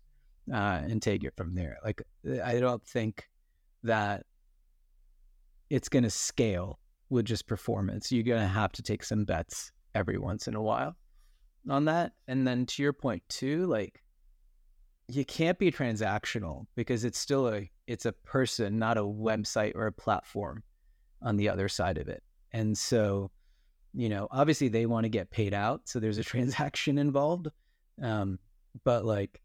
uh, 0.52 0.80
and 0.82 1.00
take 1.02 1.24
it 1.24 1.34
from 1.36 1.54
there. 1.54 1.78
Like 1.84 2.02
I 2.44 2.58
don't 2.58 2.84
think 2.86 3.28
that 3.82 4.24
it's 5.68 5.88
going 5.88 6.02
to 6.02 6.10
scale 6.10 6.78
with 7.08 7.26
just 7.26 7.46
performance. 7.46 8.10
You're 8.10 8.24
going 8.24 8.40
to 8.40 8.48
have 8.48 8.72
to 8.72 8.82
take 8.82 9.04
some 9.04 9.24
bets 9.24 9.72
every 9.94 10.18
once 10.18 10.48
in 10.48 10.54
a 10.54 10.62
while 10.62 10.96
on 11.68 11.84
that. 11.86 12.12
And 12.28 12.46
then 12.46 12.66
to 12.66 12.82
your 12.82 12.92
point 12.92 13.22
too, 13.28 13.66
like 13.66 14.02
you 15.08 15.24
can't 15.24 15.58
be 15.58 15.72
transactional 15.72 16.66
because 16.76 17.04
it's 17.04 17.18
still 17.18 17.48
a 17.48 17.70
it's 17.86 18.06
a 18.06 18.12
person, 18.12 18.78
not 18.78 18.96
a 18.96 19.02
website 19.02 19.74
or 19.74 19.86
a 19.86 19.92
platform 19.92 20.62
on 21.22 21.36
the 21.36 21.48
other 21.48 21.68
side 21.68 21.98
of 21.98 22.08
it. 22.08 22.22
And 22.52 22.76
so, 22.78 23.30
you 23.92 24.08
know, 24.08 24.28
obviously 24.30 24.68
they 24.68 24.86
want 24.86 25.04
to 25.04 25.08
get 25.08 25.30
paid 25.30 25.52
out, 25.52 25.82
so 25.84 25.98
there's 25.98 26.18
a 26.18 26.24
transaction 26.32 26.98
involved. 26.98 27.48
Um, 28.00 28.38
but 28.84 29.04
like 29.04 29.40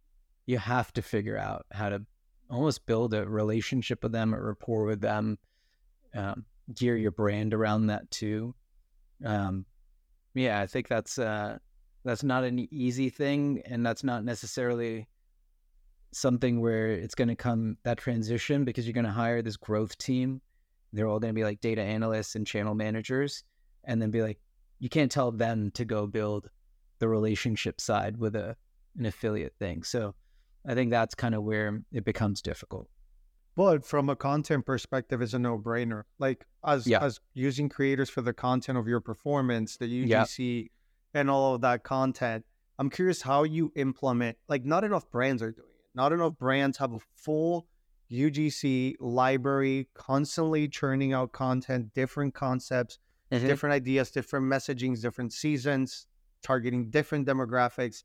you 0.46 0.58
have 0.58 0.94
to 0.94 1.02
figure 1.02 1.38
out 1.38 1.66
how 1.72 1.90
to 1.90 2.02
almost 2.50 2.86
build 2.86 3.14
a 3.14 3.28
relationship 3.28 4.04
with 4.04 4.12
them, 4.12 4.34
a 4.34 4.42
rapport 4.42 4.86
with 4.86 5.02
them, 5.02 5.38
um, 6.14 6.46
gear 6.74 6.96
your 6.96 7.12
brand 7.12 7.54
around 7.54 7.88
that 7.88 8.10
too. 8.12 8.54
Um, 9.24 9.66
yeah, 10.34 10.60
I 10.60 10.68
think 10.68 10.88
that's 10.88 11.18
uh, 11.18 11.58
that's 12.04 12.24
not 12.24 12.44
an 12.44 12.68
easy 12.72 13.10
thing, 13.10 13.62
and 13.66 13.86
that's 13.86 14.04
not 14.04 14.24
necessarily 14.24 15.08
something 16.12 16.62
where 16.62 16.92
it's 16.92 17.16
going 17.16 17.28
to 17.28 17.36
come 17.36 17.78
that 17.84 17.98
transition 17.98 18.64
because 18.64 18.86
you're 18.86 18.94
going 18.94 19.06
to 19.06 19.12
hire 19.12 19.42
this 19.42 19.58
growth 19.58 19.98
team. 19.98 20.42
They're 20.94 21.08
all 21.08 21.20
going 21.20 21.34
to 21.34 21.38
be 21.38 21.44
like 21.44 21.62
data 21.62 21.82
analysts 21.82 22.36
and 22.36 22.46
channel 22.46 22.76
managers, 22.76 23.44
and 23.86 24.02
then 24.02 24.12
be 24.12 24.22
like, 24.22 24.40
you 24.80 24.90
can't 24.90 25.12
tell 25.12 25.32
them 25.32 25.72
to 25.72 25.86
go 25.86 26.06
build 26.06 26.50
the 27.00 27.08
relationship 27.08 27.82
side 27.82 28.18
with 28.18 28.36
a 28.36 28.56
an 28.98 29.06
affiliate 29.06 29.56
thing. 29.60 29.84
So 29.84 30.16
I 30.68 30.74
think 30.74 30.92
that's 30.92 31.16
kind 31.16 31.36
of 31.36 31.44
where 31.44 31.82
it 31.92 32.06
becomes 32.06 32.42
difficult. 32.42 32.88
But 33.56 33.86
from 33.86 34.10
a 34.10 34.16
content 34.16 34.66
perspective, 34.66 35.22
it's 35.22 35.34
a 35.34 35.40
no 35.40 35.58
brainer. 35.58 36.04
Like 36.20 36.46
as 36.66 36.86
Yeah. 36.86 37.04
as 37.04 37.20
using 37.34 37.70
creators 37.70 38.10
for 38.10 38.22
the 38.22 38.34
content 38.34 38.78
of 38.78 38.88
your 38.88 39.00
performance, 39.00 39.78
the 39.78 39.88
UGC, 39.88 40.70
and 41.14 41.30
all 41.30 41.56
of 41.56 41.62
that 41.62 41.84
content. 41.84 42.46
I'm 42.78 42.90
curious 42.90 43.22
how 43.22 43.44
you 43.44 43.72
implement. 43.76 44.38
Like, 44.50 44.66
not 44.66 44.84
enough 44.84 45.10
brands 45.10 45.42
are 45.42 45.52
doing 45.52 45.70
it. 45.70 45.96
Not 45.96 46.12
enough 46.12 46.38
brands 46.38 46.78
have 46.80 46.94
a 46.94 47.00
full 47.16 47.68
UGC 48.12 48.96
library, 49.00 49.88
constantly 49.94 50.68
churning 50.68 51.14
out 51.14 51.32
content, 51.32 51.94
different 51.94 52.34
concepts, 52.34 53.00
mm-hmm. 53.32 53.48
different 53.48 53.74
ideas, 53.74 54.12
different 54.12 54.46
messagings, 54.46 55.02
different 55.02 55.32
seasons, 55.32 56.06
targeting 56.44 56.90
different 56.90 57.26
demographics. 57.26 58.04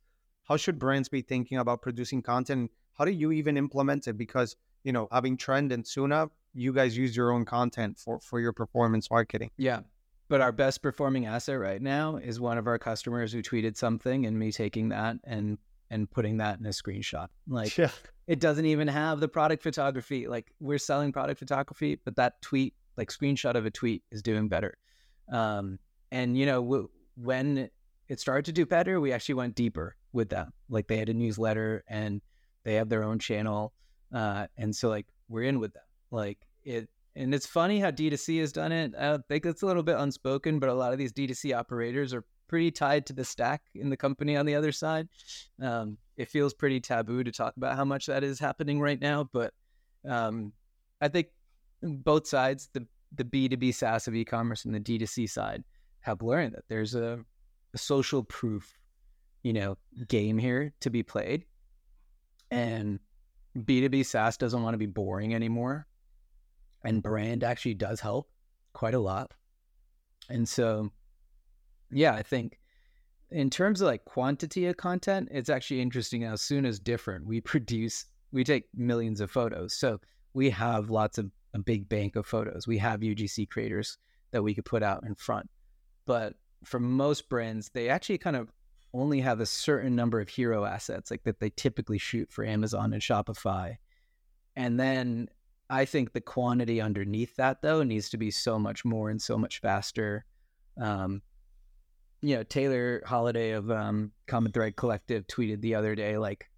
How 0.51 0.57
should 0.57 0.81
brands 0.81 1.09
be 1.09 1.23
thinking 1.23 1.59
about 1.59 1.81
producing 1.81 2.23
content? 2.23 2.73
How 2.99 3.05
do 3.05 3.13
you 3.13 3.31
even 3.31 3.57
implement 3.57 4.09
it? 4.09 4.19
Because 4.19 4.57
you 4.83 4.93
know, 4.93 5.07
having 5.13 5.37
Trend 5.37 5.71
and 5.71 5.87
Suna, 5.87 6.29
you 6.55 6.73
guys 6.73 6.97
use 6.97 7.17
your 7.17 7.31
own 7.31 7.45
content 7.45 8.01
for 8.01 8.19
for 8.19 8.41
your 8.41 8.53
performance 8.53 9.09
marketing. 9.13 9.53
Yeah. 9.57 9.83
But 10.29 10.41
our 10.41 10.51
best 10.51 10.83
performing 10.83 11.27
asset 11.27 11.61
right 11.61 11.81
now 11.81 12.17
is 12.17 12.41
one 12.41 12.59
of 12.59 12.67
our 12.67 12.79
customers 12.79 13.33
who 13.33 13.43
tweeted 13.43 13.77
something 13.77 14.27
and 14.27 14.37
me 14.37 14.51
taking 14.51 14.89
that 14.89 15.19
and 15.23 15.57
and 15.89 16.11
putting 16.11 16.39
that 16.39 16.59
in 16.59 16.67
a 16.67 16.71
screenshot. 16.71 17.29
Like 17.47 17.79
yeah, 17.79 17.91
it 18.27 18.41
doesn't 18.41 18.67
even 18.67 18.89
have 18.89 19.21
the 19.21 19.29
product 19.29 19.63
photography. 19.63 20.27
Like 20.27 20.53
we're 20.59 20.79
selling 20.79 21.13
product 21.13 21.39
photography, 21.39 22.01
but 22.05 22.17
that 22.17 22.43
tweet, 22.43 22.75
like 22.97 23.11
screenshot 23.11 23.55
of 23.55 23.67
a 23.67 23.71
tweet, 23.71 24.03
is 24.11 24.21
doing 24.21 24.49
better. 24.49 24.77
Um, 25.33 25.79
and 26.11 26.37
you 26.37 26.47
know, 26.47 26.61
w- 26.61 26.89
when 27.15 27.71
it 28.11 28.19
started 28.19 28.45
to 28.47 28.53
do 28.53 28.67
better, 28.67 29.01
we 29.01 29.13
actually 29.13 29.37
went 29.37 29.55
deeper 29.55 29.95
with 30.13 30.29
them. 30.29 30.53
Like 30.69 30.89
they 30.89 30.97
had 30.97 31.09
a 31.09 31.15
newsletter 31.15 31.85
and 31.87 32.21
they 32.65 32.75
have 32.75 32.89
their 32.89 33.05
own 33.05 33.21
channel, 33.21 33.73
uh, 34.13 34.49
and 34.59 34.75
so 34.75 34.89
like 34.89 35.07
we're 35.29 35.45
in 35.45 35.61
with 35.61 35.73
them. 35.73 35.85
Like 36.11 36.39
it, 36.65 36.89
and 37.15 37.33
it's 37.33 37.47
funny 37.47 37.79
how 37.79 37.93
D2C 37.93 38.41
has 38.41 38.51
done 38.51 38.73
it. 38.73 38.95
I 38.99 39.19
think 39.29 39.47
it's 39.47 39.63
a 39.63 39.67
little 39.67 39.85
bit 39.85 39.97
unspoken, 39.97 40.59
but 40.59 40.69
a 40.69 40.75
lot 40.75 40.93
of 40.93 40.99
these 40.99 41.13
D2C 41.13 41.57
operators 41.57 42.13
are 42.13 42.25
pretty 42.49 42.73
tied 42.73 43.07
to 43.07 43.13
the 43.13 43.25
stack 43.25 43.63
in 43.77 43.91
the 43.91 43.97
company 43.97 44.37
on 44.37 44.45
the 44.45 44.57
other 44.57 44.73
side. 44.73 45.09
Um, 45.63 45.97
it 46.17 46.29
feels 46.29 46.53
pretty 46.53 46.81
taboo 46.81 47.23
to 47.23 47.31
talk 47.31 47.57
about 47.57 47.77
how 47.77 47.85
much 47.85 48.07
that 48.07 48.25
is 48.25 48.41
happening 48.41 48.81
right 48.81 49.01
now, 49.01 49.29
but 49.33 49.55
um, 50.09 50.53
I 51.01 51.07
think 51.07 51.29
both 51.81 52.27
sides, 52.27 52.69
the 52.73 52.85
the 53.17 53.25
B2B 53.25 53.73
SaaS 53.73 54.09
of 54.09 54.17
e-commerce 54.17 54.65
and 54.65 54.75
the 54.75 54.81
D2C 54.81 55.31
side, 55.31 55.63
have 56.01 56.23
learned 56.23 56.55
that 56.55 56.65
there's 56.69 56.97
a, 56.97 57.15
a 57.15 57.40
social 57.79 58.23
proof, 58.25 58.79
you 59.43 59.53
know, 59.53 59.77
game 60.09 60.39
here 60.39 60.73
to 60.81 60.91
be 60.91 61.03
played. 61.03 61.45
And 62.51 62.99
B2B 63.57 64.05
SaaS 64.07 64.37
doesn't 64.37 64.63
want 64.63 64.75
to 64.75 64.79
be 64.79 64.87
boring 64.87 65.35
anymore. 65.35 65.87
And 66.85 67.03
brand 67.03 67.45
actually 67.45 67.75
does 67.75 68.01
help 68.01 68.31
quite 68.73 68.95
a 68.95 68.99
lot. 68.99 69.33
And 70.29 70.49
so, 70.49 70.91
yeah, 71.91 72.15
I 72.15 72.23
think 72.23 72.59
in 73.31 73.51
terms 73.51 73.81
of 73.81 73.87
like 73.87 74.05
quantity 74.05 74.67
of 74.67 74.77
content, 74.77 75.29
it's 75.31 75.51
actually 75.51 75.81
interesting 75.81 76.23
how 76.23 76.37
Soona's 76.37 76.79
different. 76.79 77.27
We 77.27 77.41
produce, 77.41 78.07
we 78.33 78.45
take 78.45 78.65
millions 78.75 79.21
of 79.21 79.31
photos. 79.31 79.75
So 79.75 80.01
we 80.35 80.51
have 80.51 80.91
lots 80.91 81.19
of 81.19 81.31
a 81.55 81.59
big 81.59 81.89
bank 81.89 82.17
of 82.17 82.27
photos. 82.27 82.67
We 82.67 82.79
have 82.79 83.01
UGC 83.01 83.49
creators 83.51 83.99
that 84.31 84.43
we 84.43 84.55
could 84.55 84.65
put 84.65 84.83
out 84.83 85.05
in 85.05 85.15
front. 85.15 85.49
But 86.07 86.35
for 86.65 86.81
most 86.81 87.29
brands, 87.29 87.71
they 87.73 87.89
actually 87.89 88.19
kind 88.19 88.37
of 88.37 88.53
only 88.93 89.21
have 89.21 89.41
a 89.41 89.47
certain 89.47 89.95
number 89.95 90.21
of 90.21 90.29
hero 90.29 90.65
assets, 90.65 91.11
like 91.11 91.23
that 91.25 91.41
they 91.41 91.51
typically 91.51 91.99
shoot 91.99 92.31
for 92.31 92.45
Amazon 92.45 92.93
and 92.93 93.03
Shopify. 93.03 93.77
And 94.57 94.79
then 94.79 95.29
I 95.69 95.85
think 95.85 96.13
the 96.13 96.21
quantity 96.21 96.81
underneath 96.81 97.37
that, 97.37 97.63
though, 97.63 97.83
needs 97.83 98.11
to 98.11 98.17
be 98.17 98.31
so 98.31 98.59
much 98.59 98.85
more 98.85 99.11
and 99.11 99.23
so 99.23 99.39
much 99.39 99.61
faster. 99.61 100.25
Um, 100.81 101.23
you 102.21 102.37
know, 102.37 102.43
Taylor 102.43 103.03
Holiday 103.07 103.53
of 103.53 103.71
um, 103.71 104.13
Common 104.27 104.53
Thread 104.53 104.77
Collective 104.77 105.27
tweeted 105.27 105.61
the 105.61 105.75
other 105.75 105.95
day, 105.95 106.19
like 106.19 106.51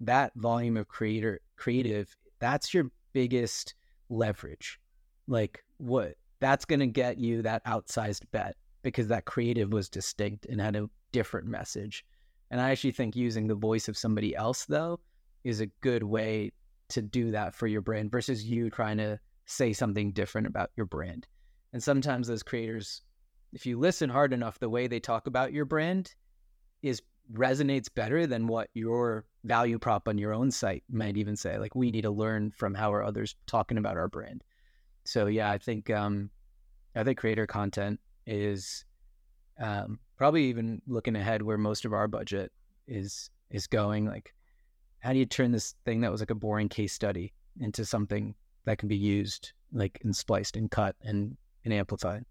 that 0.00 0.32
volume 0.36 0.76
of 0.76 0.88
creator 0.88 1.40
creative, 1.56 2.16
that's 2.40 2.74
your 2.74 2.90
biggest 3.12 3.74
leverage. 4.08 4.80
Like 5.28 5.62
what 5.76 6.14
that's 6.40 6.64
going 6.64 6.80
to 6.80 6.86
get 6.86 7.18
you 7.18 7.42
that 7.42 7.64
outsized 7.64 8.22
bet 8.32 8.56
because 8.84 9.08
that 9.08 9.24
creative 9.24 9.72
was 9.72 9.88
distinct 9.88 10.46
and 10.46 10.60
had 10.60 10.76
a 10.76 10.88
different 11.10 11.48
message. 11.48 12.04
And 12.50 12.60
I 12.60 12.70
actually 12.70 12.92
think 12.92 13.16
using 13.16 13.48
the 13.48 13.54
voice 13.56 13.88
of 13.88 13.96
somebody 13.96 14.36
else 14.36 14.66
though 14.66 15.00
is 15.42 15.60
a 15.60 15.66
good 15.80 16.04
way 16.04 16.52
to 16.90 17.02
do 17.02 17.32
that 17.32 17.54
for 17.54 17.66
your 17.66 17.80
brand 17.80 18.12
versus 18.12 18.44
you 18.44 18.70
trying 18.70 18.98
to 18.98 19.18
say 19.46 19.72
something 19.72 20.12
different 20.12 20.46
about 20.46 20.70
your 20.76 20.86
brand. 20.86 21.26
And 21.72 21.82
sometimes 21.82 22.28
those 22.28 22.44
creators 22.44 23.02
if 23.54 23.64
you 23.64 23.78
listen 23.78 24.10
hard 24.10 24.32
enough 24.32 24.58
the 24.58 24.68
way 24.68 24.86
they 24.86 25.00
talk 25.00 25.26
about 25.26 25.52
your 25.52 25.64
brand 25.64 26.14
is 26.82 27.00
resonates 27.32 27.88
better 27.92 28.26
than 28.26 28.46
what 28.46 28.68
your 28.74 29.24
value 29.44 29.78
prop 29.78 30.08
on 30.08 30.18
your 30.18 30.34
own 30.34 30.50
site 30.50 30.82
might 30.90 31.16
even 31.16 31.36
say 31.36 31.58
like 31.58 31.74
we 31.74 31.90
need 31.90 32.02
to 32.02 32.10
learn 32.10 32.50
from 32.50 32.74
how 32.74 32.92
are 32.92 33.02
others 33.02 33.36
talking 33.46 33.78
about 33.78 33.96
our 33.96 34.08
brand 34.08 34.42
so 35.04 35.26
yeah 35.26 35.50
i 35.50 35.56
think 35.56 35.88
um 35.88 36.28
i 36.96 37.02
think 37.02 37.16
creator 37.16 37.46
content 37.46 37.98
is 38.26 38.84
um 39.60 39.98
probably 40.16 40.44
even 40.44 40.80
looking 40.86 41.16
ahead 41.16 41.42
where 41.42 41.58
most 41.58 41.84
of 41.84 41.92
our 41.92 42.08
budget 42.08 42.52
is 42.86 43.30
is 43.50 43.66
going 43.66 44.06
like 44.06 44.34
how 44.98 45.12
do 45.12 45.18
you 45.18 45.26
turn 45.26 45.52
this 45.52 45.74
thing 45.84 46.00
that 46.00 46.10
was 46.10 46.20
like 46.20 46.30
a 46.30 46.34
boring 46.34 46.68
case 46.68 46.92
study 46.92 47.32
into 47.60 47.84
something 47.84 48.34
that 48.64 48.78
can 48.78 48.88
be 48.88 48.96
used 48.96 49.52
like 49.72 49.98
and 50.02 50.14
spliced 50.16 50.56
and 50.56 50.70
cut 50.70 50.96
and 51.02 51.36
and 51.64 51.72
amplified 51.72 52.24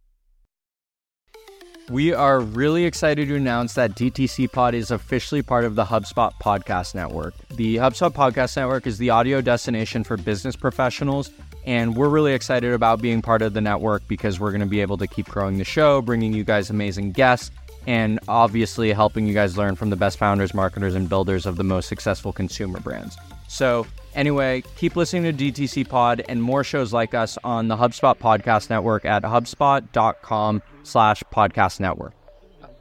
We 1.89 2.13
are 2.13 2.39
really 2.39 2.86
excited 2.86 3.27
to 3.27 3.36
announce 3.36 3.73
that 3.73 3.91
DTC 3.95 4.49
Pod 4.51 4.73
is 4.73 4.89
officially 4.89 5.41
part 5.41 5.65
of 5.65 5.75
the 5.75 5.84
HubSpot 5.84 6.32
Podcast 6.41 6.95
Network. 6.95 7.34
The 7.49 7.75
HubSpot 7.75 8.10
Podcast 8.12 8.56
Network 8.56 8.88
is 8.88 8.97
the 8.97 9.10
audio 9.10 9.41
destination 9.41 10.06
for 10.06 10.15
business 10.15 10.56
professionals, 10.56 11.29
and 11.65 11.95
we're 11.95 12.10
really 12.10 12.34
excited 12.34 12.73
about 12.73 13.02
being 13.02 13.21
part 13.21 13.41
of 13.41 13.54
the 13.54 13.62
network 13.62 14.08
because 14.08 14.39
we're 14.39 14.52
going 14.52 14.62
to 14.62 14.67
be 14.67 14.82
able 14.82 14.97
to 14.97 15.08
keep 15.08 15.28
growing 15.28 15.58
the 15.58 15.63
show, 15.63 16.02
bringing 16.02 16.34
you 16.34 16.43
guys 16.43 16.69
amazing 16.69 17.12
guests, 17.12 17.52
and 17.88 18.19
obviously 18.28 18.91
helping 18.91 19.28
you 19.28 19.34
guys 19.34 19.58
learn 19.58 19.76
from 19.76 19.89
the 19.89 19.95
best 19.95 20.17
founders, 20.17 20.54
marketers, 20.54 20.95
and 20.95 21.10
builders 21.10 21.45
of 21.45 21.58
the 21.58 21.63
most 21.63 21.88
successful 21.88 22.34
consumer 22.34 22.80
brands. 22.80 23.17
So, 23.47 23.86
anyway, 24.15 24.63
keep 24.78 24.95
listening 24.95 25.36
to 25.36 25.52
DTC 25.52 25.88
Pod 25.88 26.23
and 26.28 26.41
more 26.41 26.63
shows 26.63 26.93
like 26.93 27.13
us 27.13 27.38
on 27.43 27.67
the 27.67 27.76
HubSpot 27.76 28.17
Podcast 28.17 28.69
Network 28.69 29.06
at 29.06 29.23
hubspot.com 29.23 30.62
slash 30.84 31.23
podcast 31.34 31.80
network. 31.80 32.13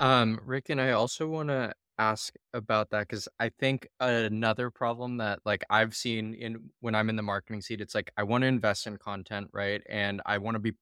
Um, 0.00 0.40
Rick 0.44 0.70
and 0.70 0.80
I 0.80 0.92
also 0.92 1.28
want 1.28 1.48
to 1.48 1.72
ask 1.98 2.34
about 2.52 2.90
that 2.90 3.08
because 3.08 3.28
I 3.38 3.50
think 3.50 3.88
another 4.00 4.70
problem 4.70 5.18
that 5.18 5.40
like 5.44 5.64
I've 5.70 5.94
seen 5.94 6.34
in 6.34 6.70
when 6.80 6.94
I'm 6.94 7.08
in 7.08 7.16
the 7.16 7.22
marketing 7.22 7.60
seat, 7.62 7.80
it's 7.80 7.94
like 7.94 8.10
I 8.16 8.22
want 8.24 8.42
to 8.42 8.48
invest 8.48 8.86
in 8.86 8.96
content, 8.98 9.48
right? 9.52 9.82
And 9.88 10.20
I 10.26 10.38
want 10.38 10.54
to 10.56 10.58
be 10.58 10.72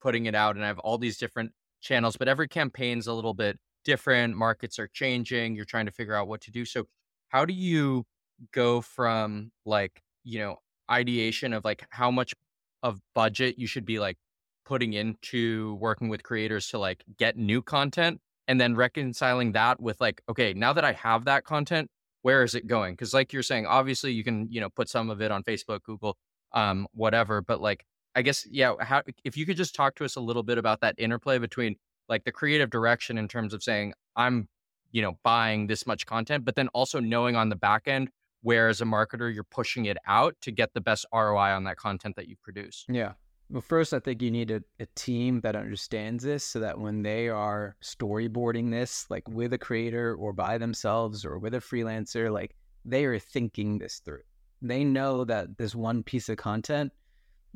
putting 0.00 0.26
it 0.26 0.34
out 0.34 0.56
and 0.56 0.64
I 0.64 0.68
have 0.68 0.78
all 0.80 0.98
these 0.98 1.18
different 1.18 1.52
channels, 1.80 2.16
but 2.16 2.28
every 2.28 2.48
campaign's 2.48 3.06
a 3.06 3.12
little 3.12 3.34
bit 3.34 3.58
different. 3.84 4.36
Markets 4.36 4.78
are 4.78 4.88
changing. 4.88 5.54
You're 5.54 5.64
trying 5.64 5.86
to 5.86 5.92
figure 5.92 6.14
out 6.14 6.28
what 6.28 6.40
to 6.42 6.50
do. 6.50 6.64
So, 6.64 6.84
how 7.28 7.44
do 7.44 7.52
you 7.54 8.04
go 8.52 8.80
from 8.80 9.52
like, 9.66 10.02
you 10.24 10.38
know, 10.38 10.56
ideation 10.90 11.52
of 11.52 11.64
like 11.64 11.86
how 11.90 12.10
much 12.10 12.34
of 12.82 13.00
budget 13.14 13.58
you 13.58 13.66
should 13.66 13.84
be 13.84 13.98
like 13.98 14.16
putting 14.64 14.92
into 14.92 15.74
working 15.76 16.08
with 16.08 16.22
creators 16.22 16.68
to 16.68 16.78
like 16.78 17.04
get 17.18 17.36
new 17.36 17.62
content 17.62 18.20
and 18.48 18.60
then 18.60 18.74
reconciling 18.74 19.52
that 19.52 19.80
with 19.80 20.00
like, 20.00 20.22
okay, 20.28 20.54
now 20.54 20.72
that 20.72 20.84
I 20.84 20.92
have 20.92 21.24
that 21.26 21.44
content, 21.44 21.88
where 22.22 22.42
is 22.42 22.54
it 22.54 22.66
going? 22.66 22.94
Because 22.94 23.14
like 23.14 23.32
you're 23.32 23.42
saying, 23.42 23.66
obviously 23.66 24.12
you 24.12 24.24
can, 24.24 24.48
you 24.50 24.60
know, 24.60 24.68
put 24.68 24.88
some 24.88 25.10
of 25.10 25.20
it 25.20 25.30
on 25.30 25.42
Facebook, 25.42 25.82
Google, 25.82 26.16
um, 26.52 26.86
whatever, 26.92 27.40
but 27.40 27.60
like 27.60 27.84
I 28.14 28.22
guess, 28.22 28.46
yeah, 28.50 28.74
how 28.80 29.02
if 29.24 29.36
you 29.36 29.46
could 29.46 29.56
just 29.56 29.74
talk 29.74 29.94
to 29.96 30.04
us 30.04 30.16
a 30.16 30.20
little 30.20 30.42
bit 30.42 30.58
about 30.58 30.80
that 30.80 30.96
interplay 30.98 31.38
between 31.38 31.76
like 32.08 32.24
the 32.24 32.32
creative 32.32 32.70
direction 32.70 33.16
in 33.18 33.28
terms 33.28 33.54
of 33.54 33.62
saying, 33.62 33.94
I'm, 34.16 34.48
you 34.90 35.00
know, 35.00 35.16
buying 35.22 35.68
this 35.68 35.86
much 35.86 36.06
content, 36.06 36.44
but 36.44 36.56
then 36.56 36.68
also 36.68 36.98
knowing 36.98 37.36
on 37.36 37.48
the 37.48 37.56
back 37.56 37.86
end 37.86 38.10
where 38.42 38.68
as 38.68 38.80
a 38.80 38.84
marketer 38.84 39.32
you're 39.32 39.44
pushing 39.44 39.84
it 39.84 39.96
out 40.06 40.34
to 40.40 40.50
get 40.50 40.72
the 40.74 40.80
best 40.80 41.06
ROI 41.12 41.52
on 41.52 41.64
that 41.64 41.76
content 41.76 42.16
that 42.16 42.28
you 42.28 42.36
produce. 42.42 42.84
Yeah. 42.88 43.12
Well, 43.50 43.60
first, 43.60 43.92
I 43.92 43.98
think 43.98 44.22
you 44.22 44.30
need 44.30 44.52
a, 44.52 44.62
a 44.78 44.86
team 44.94 45.40
that 45.40 45.56
understands 45.56 46.22
this 46.22 46.44
so 46.44 46.60
that 46.60 46.78
when 46.78 47.02
they 47.02 47.28
are 47.28 47.74
storyboarding 47.82 48.70
this, 48.70 49.06
like 49.10 49.26
with 49.28 49.52
a 49.52 49.58
creator 49.58 50.14
or 50.14 50.32
by 50.32 50.56
themselves 50.56 51.24
or 51.24 51.36
with 51.38 51.54
a 51.54 51.58
freelancer, 51.58 52.32
like 52.32 52.54
they 52.84 53.04
are 53.06 53.18
thinking 53.18 53.78
this 53.78 54.00
through. 54.04 54.22
They 54.62 54.84
know 54.84 55.24
that 55.24 55.58
this 55.58 55.74
one 55.74 56.04
piece 56.04 56.28
of 56.28 56.36
content 56.36 56.92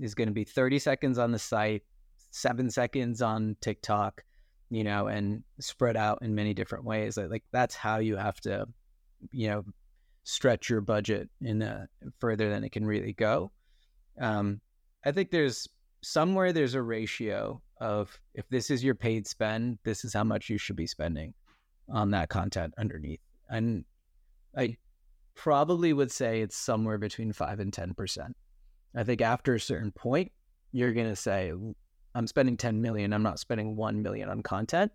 is 0.00 0.16
going 0.16 0.26
to 0.26 0.34
be 0.34 0.42
30 0.42 0.80
seconds 0.80 1.16
on 1.16 1.30
the 1.30 1.38
site, 1.38 1.82
seven 2.32 2.70
seconds 2.70 3.22
on 3.22 3.56
TikTok, 3.60 4.24
you 4.70 4.82
know, 4.82 5.06
and 5.06 5.44
spread 5.60 5.96
out 5.96 6.18
in 6.22 6.34
many 6.34 6.54
different 6.54 6.84
ways. 6.84 7.16
Like 7.16 7.44
that's 7.52 7.76
how 7.76 7.98
you 7.98 8.16
have 8.16 8.40
to, 8.40 8.66
you 9.30 9.48
know, 9.48 9.64
stretch 10.24 10.68
your 10.68 10.80
budget 10.80 11.28
in 11.40 11.62
a, 11.62 11.86
further 12.18 12.50
than 12.50 12.64
it 12.64 12.72
can 12.72 12.84
really 12.84 13.12
go. 13.12 13.52
Um, 14.20 14.60
I 15.04 15.12
think 15.12 15.30
there's 15.30 15.68
somewhere 16.04 16.52
there's 16.52 16.74
a 16.74 16.82
ratio 16.82 17.60
of 17.80 18.18
if 18.34 18.48
this 18.48 18.70
is 18.70 18.84
your 18.84 18.94
paid 18.94 19.26
spend, 19.26 19.78
this 19.84 20.04
is 20.04 20.12
how 20.12 20.24
much 20.24 20.48
you 20.48 20.58
should 20.58 20.76
be 20.76 20.86
spending 20.86 21.34
on 21.88 22.10
that 22.12 22.28
content 22.28 22.74
underneath. 22.78 23.20
And 23.50 23.84
I 24.56 24.76
probably 25.34 25.92
would 25.92 26.10
say 26.10 26.40
it's 26.40 26.56
somewhere 26.56 26.98
between 26.98 27.32
five 27.32 27.60
and 27.60 27.72
10%. 27.72 28.32
I 28.96 29.02
think 29.02 29.20
after 29.20 29.54
a 29.54 29.60
certain 29.60 29.90
point, 29.90 30.30
you're 30.72 30.92
going 30.92 31.08
to 31.08 31.16
say, 31.16 31.52
I'm 32.14 32.26
spending 32.26 32.56
10 32.56 32.80
million. 32.80 33.12
I'm 33.12 33.22
not 33.22 33.40
spending 33.40 33.76
1 33.76 34.02
million 34.02 34.28
on 34.28 34.42
content. 34.42 34.92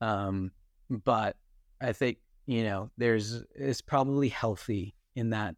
Um, 0.00 0.52
but 0.88 1.36
I 1.80 1.92
think 1.92 2.18
you 2.46 2.64
know, 2.64 2.90
there's 2.96 3.42
it's 3.54 3.80
probably 3.80 4.28
healthy 4.28 4.94
in 5.16 5.30
that 5.30 5.56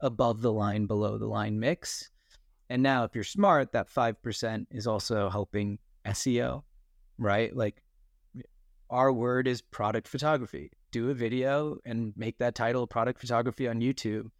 above 0.00 0.42
the 0.42 0.52
line, 0.52 0.86
below 0.86 1.18
the 1.18 1.26
line 1.26 1.58
mix. 1.58 2.10
And 2.68 2.82
now, 2.82 3.04
if 3.04 3.14
you're 3.14 3.24
smart, 3.24 3.72
that 3.72 3.88
5% 3.88 4.66
is 4.70 4.86
also 4.86 5.30
helping 5.30 5.78
SEO, 6.04 6.62
right? 7.18 7.54
Like 7.54 7.82
our 8.90 9.12
word 9.12 9.46
is 9.46 9.62
product 9.62 10.08
photography. 10.08 10.70
Do 10.90 11.10
a 11.10 11.14
video 11.14 11.78
and 11.84 12.12
make 12.16 12.38
that 12.38 12.54
title 12.54 12.86
product 12.86 13.20
photography 13.20 13.68
on 13.68 13.80
YouTube 13.80 14.30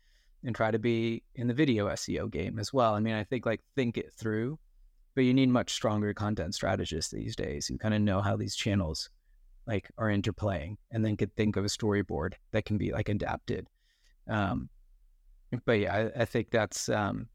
and 0.44 0.54
try 0.54 0.70
to 0.70 0.78
be 0.78 1.22
in 1.34 1.46
the 1.46 1.54
video 1.54 1.88
SEO 1.88 2.30
game 2.30 2.58
as 2.58 2.72
well. 2.72 2.94
I 2.94 3.00
mean, 3.00 3.14
I 3.14 3.24
think 3.24 3.46
like 3.46 3.60
think 3.74 3.98
it 3.98 4.12
through, 4.16 4.58
but 5.14 5.24
you 5.24 5.34
need 5.34 5.48
much 5.48 5.72
stronger 5.72 6.14
content 6.14 6.54
strategists 6.54 7.12
these 7.12 7.36
days 7.36 7.66
who 7.66 7.78
kind 7.78 7.94
of 7.94 8.00
know 8.00 8.20
how 8.20 8.36
these 8.36 8.54
channels 8.54 9.10
like 9.66 9.90
are 9.98 10.08
interplaying 10.08 10.76
and 10.90 11.04
then 11.04 11.16
could 11.16 11.34
think 11.34 11.56
of 11.56 11.64
a 11.64 11.68
storyboard 11.68 12.34
that 12.52 12.64
can 12.64 12.78
be 12.78 12.92
like 12.92 13.08
adapted 13.08 13.66
um 14.28 14.68
but 15.64 15.72
yeah 15.80 15.94
i, 15.94 16.22
I 16.22 16.24
think 16.24 16.50
that's 16.50 16.88
um 16.88 17.28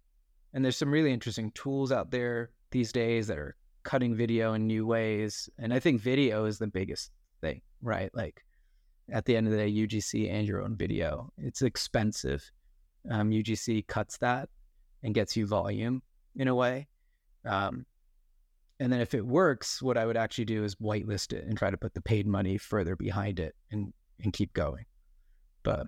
and 0.53 0.63
there's 0.63 0.77
some 0.77 0.91
really 0.91 1.13
interesting 1.13 1.51
tools 1.51 1.91
out 1.91 2.11
there 2.11 2.51
these 2.71 2.91
days 2.91 3.27
that 3.27 3.37
are 3.37 3.55
cutting 3.83 4.15
video 4.15 4.53
in 4.53 4.67
new 4.67 4.85
ways 4.85 5.49
and 5.57 5.73
i 5.73 5.79
think 5.79 5.99
video 5.99 6.45
is 6.45 6.59
the 6.59 6.67
biggest 6.67 7.11
thing 7.41 7.61
right 7.81 8.11
like 8.13 8.43
at 9.11 9.25
the 9.25 9.35
end 9.35 9.47
of 9.47 9.51
the 9.51 9.57
day 9.57 9.71
ugc 9.71 10.31
and 10.31 10.47
your 10.47 10.61
own 10.61 10.75
video 10.75 11.31
it's 11.37 11.61
expensive 11.61 12.51
um, 13.09 13.31
ugc 13.31 13.87
cuts 13.87 14.17
that 14.19 14.49
and 15.03 15.15
gets 15.15 15.35
you 15.35 15.47
volume 15.47 16.01
in 16.35 16.47
a 16.47 16.55
way 16.55 16.87
um, 17.45 17.85
and 18.81 18.91
then 18.91 18.99
if 18.99 19.13
it 19.13 19.23
works, 19.25 19.79
what 19.79 19.95
I 19.95 20.07
would 20.07 20.17
actually 20.17 20.45
do 20.45 20.63
is 20.63 20.73
whitelist 20.75 21.33
it 21.33 21.45
and 21.45 21.55
try 21.55 21.69
to 21.69 21.77
put 21.77 21.93
the 21.93 22.01
paid 22.01 22.25
money 22.25 22.57
further 22.57 22.95
behind 22.95 23.39
it 23.39 23.55
and 23.71 23.93
and 24.23 24.33
keep 24.33 24.53
going. 24.53 24.85
But 25.61 25.85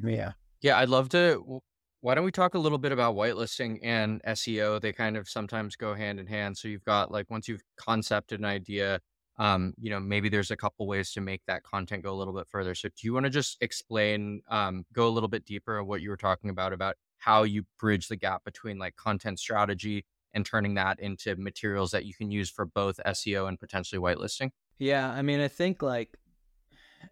yeah. 0.00 0.32
Yeah, 0.60 0.78
I'd 0.78 0.88
love 0.88 1.08
to 1.08 1.60
why 2.00 2.14
don't 2.14 2.24
we 2.24 2.32
talk 2.32 2.54
a 2.54 2.58
little 2.58 2.78
bit 2.78 2.92
about 2.92 3.14
whitelisting 3.14 3.78
and 3.82 4.22
SEO? 4.22 4.80
They 4.80 4.92
kind 4.92 5.16
of 5.16 5.28
sometimes 5.28 5.76
go 5.76 5.94
hand 5.94 6.18
in 6.18 6.26
hand. 6.26 6.56
So 6.56 6.68
you've 6.68 6.84
got 6.84 7.10
like 7.10 7.30
once 7.30 7.46
you've 7.46 7.62
concepted 7.76 8.40
an 8.40 8.46
idea, 8.46 9.00
um, 9.38 9.74
you 9.78 9.90
know, 9.90 10.00
maybe 10.00 10.28
there's 10.28 10.50
a 10.50 10.56
couple 10.56 10.86
ways 10.86 11.12
to 11.12 11.20
make 11.20 11.42
that 11.46 11.62
content 11.62 12.02
go 12.02 12.12
a 12.12 12.16
little 12.16 12.34
bit 12.34 12.46
further. 12.48 12.74
So 12.74 12.88
do 12.88 13.06
you 13.06 13.12
want 13.12 13.24
to 13.24 13.30
just 13.30 13.58
explain, 13.60 14.40
um, 14.48 14.84
go 14.94 15.08
a 15.08 15.10
little 15.10 15.28
bit 15.28 15.44
deeper 15.44 15.78
on 15.78 15.86
what 15.86 16.00
you 16.00 16.10
were 16.10 16.16
talking 16.16 16.50
about 16.50 16.72
about 16.72 16.96
how 17.18 17.42
you 17.42 17.64
bridge 17.78 18.08
the 18.08 18.16
gap 18.16 18.44
between 18.44 18.78
like 18.78 18.96
content 18.96 19.38
strategy 19.38 20.04
and 20.32 20.46
turning 20.46 20.74
that 20.74 21.00
into 21.00 21.36
materials 21.36 21.90
that 21.90 22.06
you 22.06 22.14
can 22.14 22.30
use 22.30 22.50
for 22.50 22.64
both 22.64 22.98
SEO 23.06 23.46
and 23.48 23.60
potentially 23.60 24.00
whitelisting? 24.00 24.50
Yeah, 24.78 25.10
I 25.10 25.20
mean, 25.20 25.40
I 25.40 25.48
think 25.48 25.82
like 25.82 26.16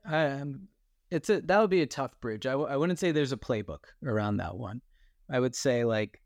um, 0.06 0.68
it's 1.10 1.30
a 1.30 1.40
that 1.42 1.60
would 1.60 1.70
be 1.70 1.82
a 1.82 1.86
tough 1.86 2.18
bridge. 2.20 2.46
I 2.46 2.52
w- 2.52 2.68
I 2.68 2.76
wouldn't 2.76 2.98
say 2.98 3.12
there's 3.12 3.32
a 3.32 3.36
playbook 3.36 3.84
around 4.04 4.38
that 4.38 4.56
one. 4.56 4.80
I 5.30 5.40
would 5.40 5.54
say 5.54 5.84
like 5.84 6.20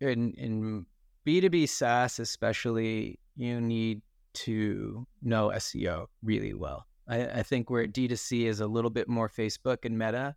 in 0.00 0.32
in 0.34 0.86
B 1.24 1.40
two 1.40 1.50
B 1.50 1.66
SaaS 1.66 2.18
especially, 2.18 3.18
you 3.36 3.60
need 3.60 4.02
to 4.34 5.06
know 5.22 5.52
SEO 5.54 6.06
really 6.22 6.54
well. 6.54 6.86
I, 7.08 7.26
I 7.26 7.42
think 7.42 7.70
where 7.70 7.86
D 7.86 8.08
2 8.08 8.16
C 8.16 8.46
is 8.46 8.60
a 8.60 8.66
little 8.66 8.90
bit 8.90 9.08
more 9.08 9.28
Facebook 9.28 9.84
and 9.84 9.98
Meta, 9.98 10.34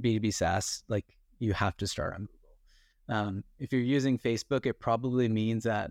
B 0.00 0.14
two 0.14 0.20
B 0.20 0.30
SaaS 0.30 0.84
like 0.88 1.06
you 1.38 1.52
have 1.52 1.76
to 1.78 1.86
start 1.86 2.14
on 2.14 2.28
um, 3.08 3.44
if 3.58 3.72
you're 3.72 3.82
using 3.82 4.18
Facebook, 4.18 4.66
it 4.66 4.80
probably 4.80 5.28
means 5.28 5.64
that 5.64 5.90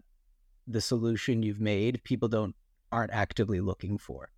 the 0.67 0.81
solution 0.81 1.43
you've 1.43 1.59
made 1.59 2.01
people 2.03 2.27
don't 2.27 2.55
aren't 2.91 3.11
actively 3.13 3.61
looking 3.61 3.97
for, 3.97 4.29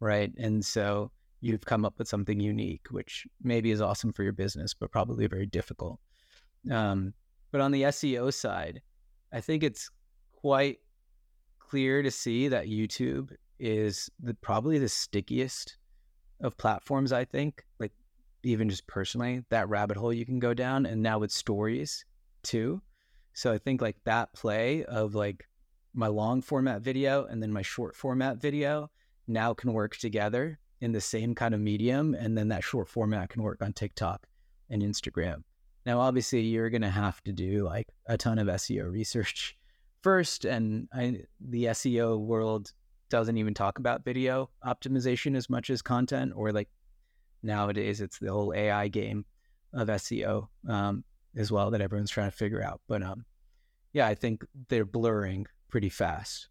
right? 0.00 0.32
And 0.38 0.64
so 0.64 1.10
you've 1.40 1.64
come 1.64 1.84
up 1.84 1.94
with 1.98 2.08
something 2.08 2.40
unique, 2.40 2.86
which 2.90 3.26
maybe 3.42 3.70
is 3.70 3.80
awesome 3.80 4.12
for 4.12 4.22
your 4.22 4.32
business, 4.32 4.74
but 4.74 4.90
probably 4.90 5.26
very 5.26 5.46
difficult. 5.46 5.98
Um, 6.70 7.14
but 7.50 7.60
on 7.60 7.72
the 7.72 7.82
SEO 7.82 8.32
side, 8.32 8.82
I 9.32 9.40
think 9.40 9.62
it's 9.62 9.90
quite 10.32 10.78
clear 11.58 12.02
to 12.02 12.10
see 12.10 12.48
that 12.48 12.66
YouTube 12.66 13.30
is 13.58 14.10
the, 14.20 14.34
probably 14.34 14.78
the 14.78 14.88
stickiest 14.88 15.78
of 16.40 16.56
platforms. 16.56 17.12
I 17.12 17.24
think, 17.24 17.64
like 17.78 17.92
even 18.42 18.68
just 18.68 18.86
personally, 18.86 19.44
that 19.50 19.68
rabbit 19.68 19.96
hole 19.96 20.12
you 20.12 20.26
can 20.26 20.38
go 20.38 20.54
down, 20.54 20.86
and 20.86 21.02
now 21.02 21.18
with 21.18 21.30
stories, 21.30 22.04
too. 22.42 22.82
So 23.32 23.52
I 23.52 23.58
think 23.58 23.80
like 23.80 23.96
that 24.04 24.32
play 24.34 24.84
of 24.84 25.14
like 25.14 25.46
my 25.94 26.06
long 26.06 26.42
format 26.42 26.82
video 26.82 27.24
and 27.26 27.42
then 27.42 27.52
my 27.52 27.62
short 27.62 27.96
format 27.96 28.36
video 28.38 28.90
now 29.26 29.54
can 29.54 29.72
work 29.72 29.96
together 29.96 30.58
in 30.80 30.92
the 30.92 31.00
same 31.00 31.34
kind 31.34 31.54
of 31.54 31.60
medium. 31.60 32.14
And 32.14 32.36
then 32.36 32.48
that 32.48 32.64
short 32.64 32.88
format 32.88 33.30
can 33.30 33.42
work 33.42 33.62
on 33.62 33.72
TikTok 33.72 34.26
and 34.68 34.82
Instagram. 34.82 35.42
Now, 35.86 36.00
obviously, 36.00 36.40
you're 36.40 36.70
going 36.70 36.82
to 36.82 36.90
have 36.90 37.22
to 37.24 37.32
do 37.32 37.64
like 37.64 37.88
a 38.06 38.16
ton 38.16 38.38
of 38.38 38.46
SEO 38.46 38.90
research 38.90 39.56
first. 40.02 40.44
And 40.44 40.88
I, 40.92 41.22
the 41.40 41.64
SEO 41.64 42.18
world 42.18 42.72
doesn't 43.08 43.38
even 43.38 43.54
talk 43.54 43.78
about 43.78 44.04
video 44.04 44.50
optimization 44.64 45.36
as 45.36 45.50
much 45.50 45.68
as 45.70 45.82
content, 45.82 46.32
or 46.36 46.52
like 46.52 46.68
nowadays, 47.42 48.00
it's 48.00 48.18
the 48.18 48.30
whole 48.30 48.54
AI 48.54 48.88
game 48.88 49.24
of 49.72 49.88
SEO. 49.88 50.48
Um, 50.68 51.04
as 51.36 51.52
well 51.52 51.70
that 51.70 51.80
everyone's 51.80 52.10
trying 52.10 52.30
to 52.30 52.36
figure 52.36 52.62
out. 52.62 52.80
But 52.88 53.02
um, 53.02 53.24
yeah, 53.92 54.06
I 54.06 54.14
think 54.14 54.44
they're 54.68 54.84
blurring 54.84 55.46
pretty 55.68 55.88
fast. 55.88 56.48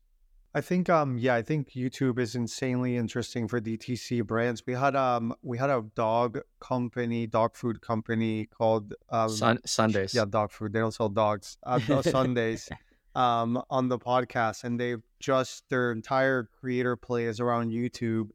I 0.54 0.62
think 0.62 0.90
um 0.90 1.18
yeah, 1.18 1.36
I 1.36 1.44
think 1.44 1.72
YouTube 1.72 2.18
is 2.18 2.36
insanely 2.36 2.98
interesting 2.98 3.48
for 3.48 3.62
DTC 3.62 4.26
brands. 4.26 4.64
We 4.66 4.74
had 4.74 4.96
um 4.96 5.36
we 5.44 5.58
had 5.58 5.70
a 5.70 5.84
dog 5.96 6.40
company, 6.60 7.28
dog 7.28 7.56
food 7.56 7.82
company 7.82 8.48
called 8.48 8.96
um, 9.10 9.30
Sun- 9.30 9.66
Sundays. 9.66 10.14
Yeah, 10.14 10.26
dog 10.26 10.52
food. 10.52 10.74
They 10.74 10.80
don't 10.80 10.94
sell 10.94 11.10
dogs. 11.10 11.58
Uh, 11.64 11.80
Sundays 12.02 12.68
um 13.16 13.62
on 13.70 13.90
the 13.90 14.00
podcast 14.00 14.64
and 14.64 14.80
they've 14.80 15.02
just 15.20 15.68
their 15.70 15.92
entire 15.92 16.50
creator 16.60 16.96
play 16.96 17.26
is 17.26 17.40
around 17.40 17.72
YouTube 17.72 18.30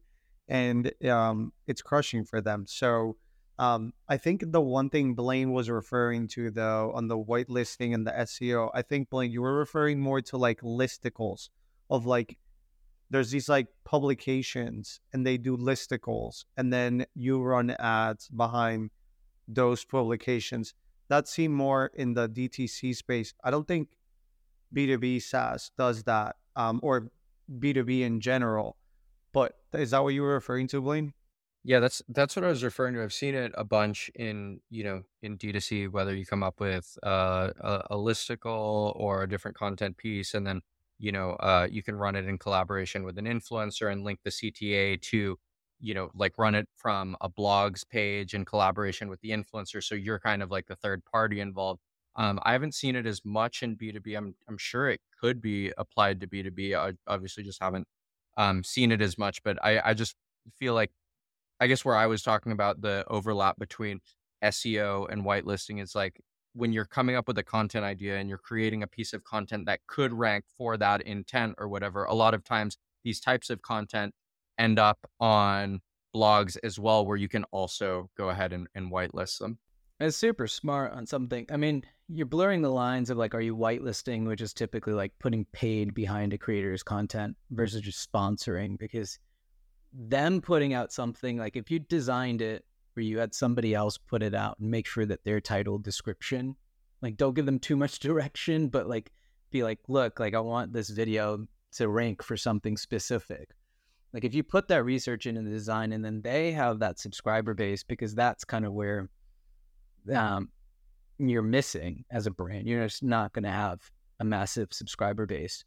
and 0.47 0.91
um 1.05 1.51
it's 1.67 1.81
crushing 1.81 2.23
for 2.23 2.39
them. 2.39 2.65
So 2.65 3.17
um, 3.57 3.93
I 4.09 4.17
think 4.17 4.43
the 4.51 4.59
one 4.59 4.89
thing 4.89 5.13
Blaine 5.13 5.53
was 5.53 5.69
referring 5.69 6.27
to, 6.29 6.51
though, 6.51 6.91
on 6.93 7.07
the 7.07 7.17
whitelisting 7.17 7.93
and 7.93 8.05
the 8.05 8.11
SEO, 8.11 8.69
I 8.73 8.81
think 8.81 9.09
Blaine, 9.09 9.31
you 9.31 9.41
were 9.41 9.57
referring 9.57 10.01
more 10.01 10.19
to 10.23 10.35
like 10.35 10.59
listicles 10.59 11.47
of 11.89 12.05
like 12.05 12.37
there's 13.09 13.31
these 13.31 13.47
like 13.47 13.67
publications 13.83 14.99
and 15.13 15.25
they 15.25 15.37
do 15.37 15.55
listicles 15.57 16.45
and 16.57 16.73
then 16.73 17.05
you 17.15 17.41
run 17.41 17.69
ads 17.79 18.27
behind 18.29 18.89
those 19.47 19.85
publications 19.85 20.73
that 21.07 21.27
seem 21.27 21.53
more 21.53 21.91
in 21.93 22.13
the 22.13 22.27
DTC 22.27 22.95
space. 22.95 23.33
I 23.43 23.51
don't 23.51 23.67
think 23.67 23.89
B2B 24.75 25.21
SaaS 25.21 25.71
does 25.77 26.03
that 26.03 26.35
um, 26.55 26.79
or 26.81 27.11
B2B 27.59 28.01
in 28.01 28.19
general. 28.19 28.77
But 29.33 29.53
is 29.73 29.91
that 29.91 30.03
what 30.03 30.13
you 30.13 30.21
were 30.21 30.33
referring 30.33 30.67
to, 30.69 30.81
Blaine? 30.81 31.13
Yeah, 31.63 31.79
that's 31.79 32.01
that's 32.09 32.35
what 32.35 32.45
I 32.45 32.49
was 32.49 32.63
referring 32.63 32.93
to. 32.93 33.03
I've 33.03 33.11
seen 33.11 33.33
it 33.33 33.51
a 33.55 33.63
bunch 33.63 34.11
in 34.13 34.61
you 34.69 34.83
know 34.83 35.01
in 35.23 35.37
D2C, 35.37 35.91
whether 35.91 36.15
you 36.15 36.25
come 36.25 36.43
up 36.43 36.59
with 36.59 36.95
uh, 37.03 37.49
a, 37.59 37.87
a 37.91 37.95
listicle 37.95 38.93
or 38.95 39.23
a 39.23 39.29
different 39.29 39.57
content 39.57 39.97
piece, 39.97 40.35
and 40.35 40.45
then 40.45 40.61
you 40.99 41.11
know 41.11 41.31
uh, 41.33 41.67
you 41.69 41.83
can 41.83 41.95
run 41.95 42.15
it 42.15 42.25
in 42.25 42.37
collaboration 42.37 43.03
with 43.03 43.17
an 43.17 43.25
influencer 43.25 43.91
and 43.91 44.03
link 44.03 44.19
the 44.23 44.31
CTA 44.31 44.97
to 44.97 45.37
you 45.79 45.93
know 45.93 46.09
like 46.15 46.37
run 46.37 46.55
it 46.55 46.67
from 46.75 47.15
a 47.21 47.29
blogs 47.29 47.87
page 47.87 48.33
in 48.33 48.45
collaboration 48.45 49.09
with 49.09 49.21
the 49.21 49.29
influencer. 49.31 49.83
So 49.83 49.95
you're 49.95 50.19
kind 50.19 50.41
of 50.43 50.51
like 50.51 50.67
the 50.67 50.75
third 50.75 51.03
party 51.05 51.39
involved. 51.39 51.81
Um, 52.15 52.39
I 52.43 52.53
haven't 52.53 52.73
seen 52.75 52.95
it 52.95 53.05
as 53.05 53.25
much 53.25 53.61
in 53.63 53.75
B2B. 53.75 54.15
I'm 54.15 54.35
I'm 54.47 54.57
sure 54.57 54.89
it 54.89 55.01
could 55.19 55.41
be 55.41 55.71
applied 55.77 56.21
to 56.21 56.27
B2B. 56.27 56.73
I 56.75 56.93
obviously 57.07 57.43
just 57.43 57.61
haven't 57.61 57.87
um, 58.37 58.63
seen 58.63 58.91
it 58.91 59.01
as 59.01 59.17
much, 59.17 59.43
but 59.43 59.57
I 59.63 59.79
I 59.91 59.93
just 59.93 60.15
feel 60.57 60.73
like 60.73 60.91
I 61.59 61.67
guess 61.67 61.85
where 61.85 61.95
I 61.95 62.07
was 62.07 62.21
talking 62.23 62.51
about 62.51 62.81
the 62.81 63.05
overlap 63.07 63.57
between 63.57 64.01
SEO 64.41 65.05
and 65.05 65.23
whitelisting 65.23 65.81
is 65.81 65.95
like 65.95 66.21
when 66.55 66.71
you're 66.71 66.85
coming 66.85 67.15
up 67.15 67.27
with 67.27 67.37
a 67.37 67.43
content 67.43 67.83
idea 67.83 68.17
and 68.17 68.29
you're 68.29 68.37
creating 68.37 68.81
a 68.81 68.87
piece 68.87 69.11
of 69.11 69.23
content 69.25 69.65
that 69.65 69.81
could 69.87 70.13
rank 70.13 70.45
for 70.57 70.77
that 70.77 71.01
intent 71.01 71.53
or 71.57 71.67
whatever, 71.67 72.05
a 72.05 72.13
lot 72.13 72.33
of 72.33 72.43
times 72.43 72.77
these 73.03 73.19
types 73.19 73.49
of 73.49 73.61
content 73.61 74.13
end 74.57 74.79
up 74.79 74.97
on 75.19 75.81
blogs 76.15 76.57
as 76.63 76.79
well, 76.79 77.05
where 77.05 77.17
you 77.17 77.27
can 77.27 77.43
also 77.51 78.09
go 78.17 78.29
ahead 78.29 78.53
and, 78.53 78.67
and 78.73 78.91
whitelist 78.91 79.39
them. 79.39 79.59
It's 79.99 80.15
super 80.15 80.47
smart 80.47 80.93
on 80.93 81.05
something. 81.05 81.45
I 81.51 81.57
mean, 81.57 81.83
you're 82.07 82.25
blurring 82.25 82.61
the 82.61 82.71
lines 82.71 83.09
of 83.09 83.17
like, 83.17 83.35
are 83.35 83.41
you 83.41 83.55
whitelisting, 83.55 84.25
which 84.25 84.41
is 84.41 84.53
typically 84.53 84.93
like 84.93 85.11
putting 85.19 85.45
paid 85.51 85.93
behind 85.93 86.33
a 86.33 86.37
creator's 86.37 86.83
content 86.83 87.35
versus 87.51 87.81
just 87.81 88.11
sponsoring 88.11 88.77
because 88.77 89.19
them 89.93 90.41
putting 90.41 90.73
out 90.73 90.91
something 90.91 91.37
like 91.37 91.55
if 91.55 91.71
you 91.71 91.79
designed 91.79 92.41
it 92.41 92.65
where 92.95 93.03
you 93.03 93.19
had 93.19 93.33
somebody 93.33 93.73
else 93.73 93.97
put 93.97 94.23
it 94.23 94.33
out 94.33 94.57
and 94.59 94.69
make 94.69 94.87
sure 94.87 95.05
that 95.05 95.23
their 95.23 95.41
title 95.41 95.77
description 95.77 96.55
like 97.01 97.17
don't 97.17 97.35
give 97.35 97.45
them 97.45 97.59
too 97.59 97.75
much 97.75 97.99
direction 98.07 98.67
but 98.67 98.87
like 98.87 99.11
be 99.51 99.63
like 99.63 99.79
look 99.87 100.19
like 100.19 100.33
i 100.33 100.39
want 100.39 100.73
this 100.73 100.89
video 100.89 101.45
to 101.75 101.89
rank 101.89 102.23
for 102.23 102.37
something 102.37 102.77
specific. 102.77 103.49
Like 104.13 104.23
if 104.23 104.33
you 104.33 104.43
put 104.43 104.67
that 104.69 104.85
research 104.85 105.25
into 105.25 105.41
the 105.41 105.49
design 105.49 105.91
and 105.91 106.03
then 106.03 106.21
they 106.21 106.53
have 106.53 106.79
that 106.79 106.99
subscriber 106.99 107.53
base 107.53 107.83
because 107.83 108.15
that's 108.15 108.45
kind 108.45 108.65
of 108.65 108.73
where 108.73 109.09
um, 110.13 110.49
you're 111.17 111.41
missing 111.41 112.05
as 112.11 112.27
a 112.27 112.31
brand 112.31 112.67
you're 112.67 112.85
just 112.85 113.03
not 113.03 113.33
going 113.33 113.43
to 113.43 113.49
have 113.49 113.79
a 114.19 114.25
massive 114.25 114.69
subscriber 114.71 115.25
base. 115.25 115.63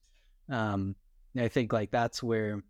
Um, 0.50 0.96
i 1.38 1.46
think 1.46 1.72
like 1.72 1.90
that's 1.90 2.22
where 2.22 2.62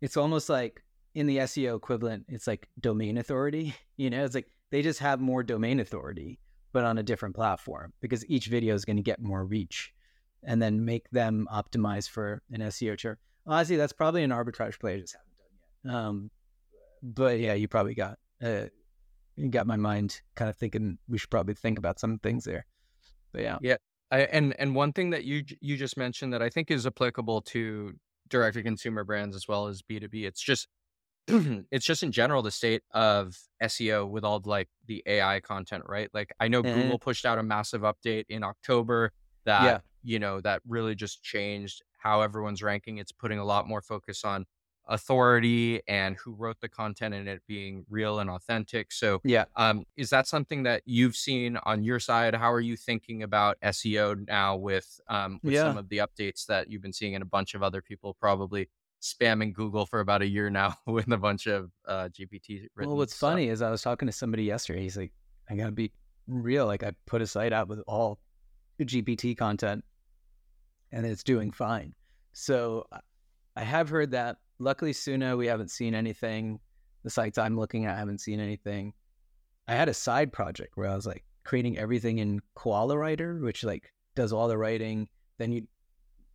it's 0.00 0.16
almost 0.16 0.48
like 0.48 0.82
in 1.14 1.26
the 1.26 1.38
SEO 1.38 1.76
equivalent, 1.76 2.26
it's 2.28 2.46
like 2.46 2.68
domain 2.80 3.18
authority. 3.18 3.74
You 3.96 4.10
know, 4.10 4.24
it's 4.24 4.34
like 4.34 4.48
they 4.72 4.82
just 4.82 4.98
have 4.98 5.20
more 5.20 5.44
domain 5.44 5.78
authority, 5.78 6.40
but 6.72 6.82
on 6.82 6.98
a 6.98 7.02
different 7.04 7.36
platform 7.36 7.92
because 8.00 8.28
each 8.28 8.46
video 8.48 8.74
is 8.74 8.84
going 8.84 8.96
to 8.96 9.04
get 9.04 9.22
more 9.22 9.44
reach 9.44 9.92
and 10.42 10.60
then 10.60 10.84
make 10.84 11.08
them 11.10 11.46
optimize 11.52 12.10
for 12.10 12.42
an 12.50 12.60
SEO 12.60 12.98
chart. 12.98 13.20
Honestly, 13.46 13.76
that's 13.76 13.92
probably 13.92 14.24
an 14.24 14.30
arbitrage 14.30 14.80
play 14.80 14.94
I 14.94 14.98
just 14.98 15.14
haven't 15.14 15.36
done 15.38 15.46
yet. 15.84 15.94
Um, 15.94 16.30
but 17.04 17.38
yeah, 17.38 17.54
you 17.54 17.68
probably 17.68 17.94
got 17.94 18.18
uh, 18.42 18.64
you 19.36 19.48
got 19.48 19.68
my 19.68 19.76
mind 19.76 20.20
kind 20.34 20.48
of 20.48 20.56
thinking 20.56 20.98
we 21.08 21.18
should 21.18 21.30
probably 21.30 21.54
think 21.54 21.78
about 21.78 22.00
some 22.00 22.18
things 22.18 22.42
there. 22.42 22.66
But 23.32 23.42
yeah, 23.42 23.58
yeah. 23.62 23.76
I, 24.10 24.22
and 24.22 24.54
and 24.58 24.74
one 24.74 24.92
thing 24.92 25.10
that 25.10 25.22
you 25.22 25.44
you 25.60 25.76
just 25.76 25.96
mentioned 25.96 26.32
that 26.32 26.42
I 26.42 26.48
think 26.48 26.72
is 26.72 26.84
applicable 26.84 27.42
to 27.42 27.94
direct 28.28 28.54
to 28.56 28.62
consumer 28.64 29.04
brands 29.04 29.36
as 29.36 29.46
well 29.46 29.66
as 29.68 29.82
B2B. 29.82 30.24
It's 30.24 30.40
just 30.40 30.68
it's 31.70 31.84
just 31.84 32.02
in 32.02 32.12
general 32.12 32.42
the 32.42 32.50
state 32.50 32.82
of 32.92 33.36
SEO 33.62 34.08
with 34.08 34.24
all 34.24 34.42
like 34.44 34.68
the 34.86 35.02
AI 35.06 35.40
content, 35.40 35.84
right? 35.86 36.08
Like 36.12 36.32
I 36.38 36.48
know 36.48 36.62
mm-hmm. 36.62 36.82
Google 36.82 36.98
pushed 36.98 37.24
out 37.24 37.38
a 37.38 37.42
massive 37.42 37.82
update 37.82 38.24
in 38.28 38.42
October 38.42 39.12
that 39.44 39.64
yeah. 39.64 39.78
you 40.02 40.18
know 40.18 40.40
that 40.40 40.60
really 40.66 40.94
just 40.94 41.22
changed 41.22 41.82
how 41.98 42.20
everyone's 42.20 42.62
ranking. 42.62 42.98
It's 42.98 43.12
putting 43.12 43.38
a 43.38 43.44
lot 43.44 43.66
more 43.66 43.80
focus 43.80 44.24
on 44.24 44.44
authority 44.86 45.80
and 45.88 46.16
who 46.16 46.32
wrote 46.34 46.60
the 46.60 46.68
content 46.68 47.14
and 47.14 47.26
it 47.26 47.42
being 47.46 47.86
real 47.88 48.18
and 48.18 48.28
authentic. 48.28 48.92
So 48.92 49.20
yeah, 49.24 49.44
um, 49.56 49.84
is 49.96 50.10
that 50.10 50.26
something 50.26 50.64
that 50.64 50.82
you've 50.84 51.16
seen 51.16 51.56
on 51.64 51.82
your 51.82 51.98
side? 51.98 52.34
How 52.34 52.52
are 52.52 52.60
you 52.60 52.76
thinking 52.76 53.22
about 53.22 53.56
SEO 53.62 54.26
now 54.26 54.56
with 54.56 55.00
um, 55.08 55.40
with 55.42 55.54
yeah. 55.54 55.62
some 55.62 55.78
of 55.78 55.88
the 55.88 55.98
updates 55.98 56.46
that 56.46 56.70
you've 56.70 56.82
been 56.82 56.92
seeing 56.92 57.14
and 57.14 57.22
a 57.22 57.26
bunch 57.26 57.54
of 57.54 57.62
other 57.62 57.80
people 57.80 58.14
probably 58.14 58.68
spamming 59.04 59.52
Google 59.52 59.84
for 59.84 60.00
about 60.00 60.22
a 60.22 60.26
year 60.26 60.48
now 60.48 60.74
with 60.86 61.10
a 61.12 61.18
bunch 61.18 61.46
of 61.46 61.70
uh, 61.86 62.08
GPT. 62.08 62.66
Well, 62.76 62.96
what's 62.96 63.14
stuff. 63.14 63.30
funny 63.30 63.48
is 63.48 63.60
I 63.62 63.70
was 63.70 63.82
talking 63.82 64.06
to 64.06 64.12
somebody 64.12 64.44
yesterday. 64.44 64.82
He's 64.82 64.96
like, 64.96 65.12
I 65.50 65.54
gotta 65.54 65.72
be 65.72 65.92
real. 66.26 66.66
Like 66.66 66.82
I 66.82 66.92
put 67.06 67.20
a 67.20 67.26
site 67.26 67.52
out 67.52 67.68
with 67.68 67.80
all 67.86 68.18
GPT 68.80 69.36
content, 69.36 69.84
and 70.90 71.04
it's 71.04 71.22
doing 71.22 71.52
fine. 71.52 71.94
So 72.32 72.86
I 73.56 73.62
have 73.62 73.88
heard 73.88 74.10
that 74.12 74.38
luckily, 74.58 74.92
Soona, 74.92 75.36
we 75.36 75.46
haven't 75.46 75.70
seen 75.70 75.94
anything. 75.94 76.58
The 77.04 77.10
sites 77.10 77.36
I'm 77.36 77.58
looking 77.58 77.84
at 77.84 77.98
haven't 77.98 78.22
seen 78.22 78.40
anything. 78.40 78.94
I 79.68 79.74
had 79.74 79.88
a 79.88 79.94
side 79.94 80.32
project 80.32 80.76
where 80.76 80.88
I 80.88 80.94
was 80.94 81.06
like 81.06 81.24
creating 81.44 81.78
everything 81.78 82.18
in 82.18 82.40
Koala 82.54 82.96
Writer, 82.96 83.38
which 83.40 83.62
like 83.62 83.92
does 84.16 84.32
all 84.32 84.48
the 84.48 84.56
writing. 84.56 85.08
Then 85.38 85.52
you 85.52 85.66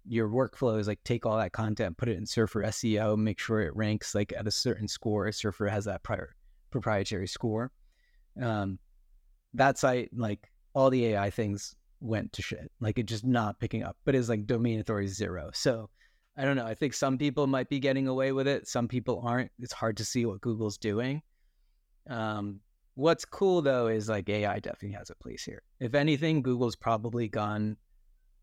your 0.08 0.30
workflow 0.30 0.80
is 0.80 0.88
like 0.88 1.04
take 1.04 1.26
all 1.26 1.38
that 1.38 1.52
content, 1.52 1.97
put 1.97 2.10
it 2.10 2.18
in 2.18 2.26
Surfer 2.26 2.64
SEO, 2.64 3.18
make 3.18 3.39
sure 3.39 3.62
it 3.62 3.76
ranks 3.76 4.16
like 4.16 4.34
at 4.38 4.47
a 4.47 4.52
certain 4.52 4.88
score. 4.88 5.32
Surfer 5.32 5.68
has 5.68 5.86
that 5.86 6.04
prior 6.04 6.36
proprietary 6.72 7.28
score. 7.28 7.72
Um, 8.41 8.80
that 9.54 9.78
site, 9.78 10.10
like 10.16 10.52
all 10.74 10.89
the 10.89 11.08
AI 11.08 11.30
things 11.30 11.76
went 12.00 12.32
to 12.34 12.41
shit. 12.41 12.72
Like 12.80 12.97
it 12.97 13.06
just 13.06 13.26
not 13.26 13.60
picking 13.60 13.84
up, 13.84 13.97
but 14.06 14.16
it's 14.16 14.30
like 14.30 14.45
domain 14.45 14.80
authority 14.80 15.08
zero. 15.08 15.50
So 15.54 15.89
I 16.38 16.45
don't 16.45 16.56
know. 16.56 16.66
I 16.66 16.74
think 16.74 16.93
some 16.93 17.18
people 17.18 17.47
might 17.47 17.70
be 17.70 17.80
getting 17.80 18.08
away 18.08 18.32
with 18.32 18.47
it. 18.47 18.68
Some 18.68 18.88
people 18.88 19.22
aren't. 19.26 19.52
It's 19.60 19.74
hard 19.74 19.97
to 19.97 20.06
see 20.06 20.26
what 20.26 20.41
Google's 20.41 20.78
doing. 20.78 21.22
Um, 22.10 22.62
what's 22.95 23.26
cool 23.26 23.62
though 23.62 23.88
is 23.88 24.10
like 24.10 24.30
AI 24.30 24.60
definitely 24.60 24.97
has 24.97 25.10
a 25.10 25.16
place 25.16 25.43
here. 25.43 25.64
If 25.80 25.95
anything, 25.95 26.41
Google's 26.41 26.76
probably 26.76 27.28
gone 27.28 27.78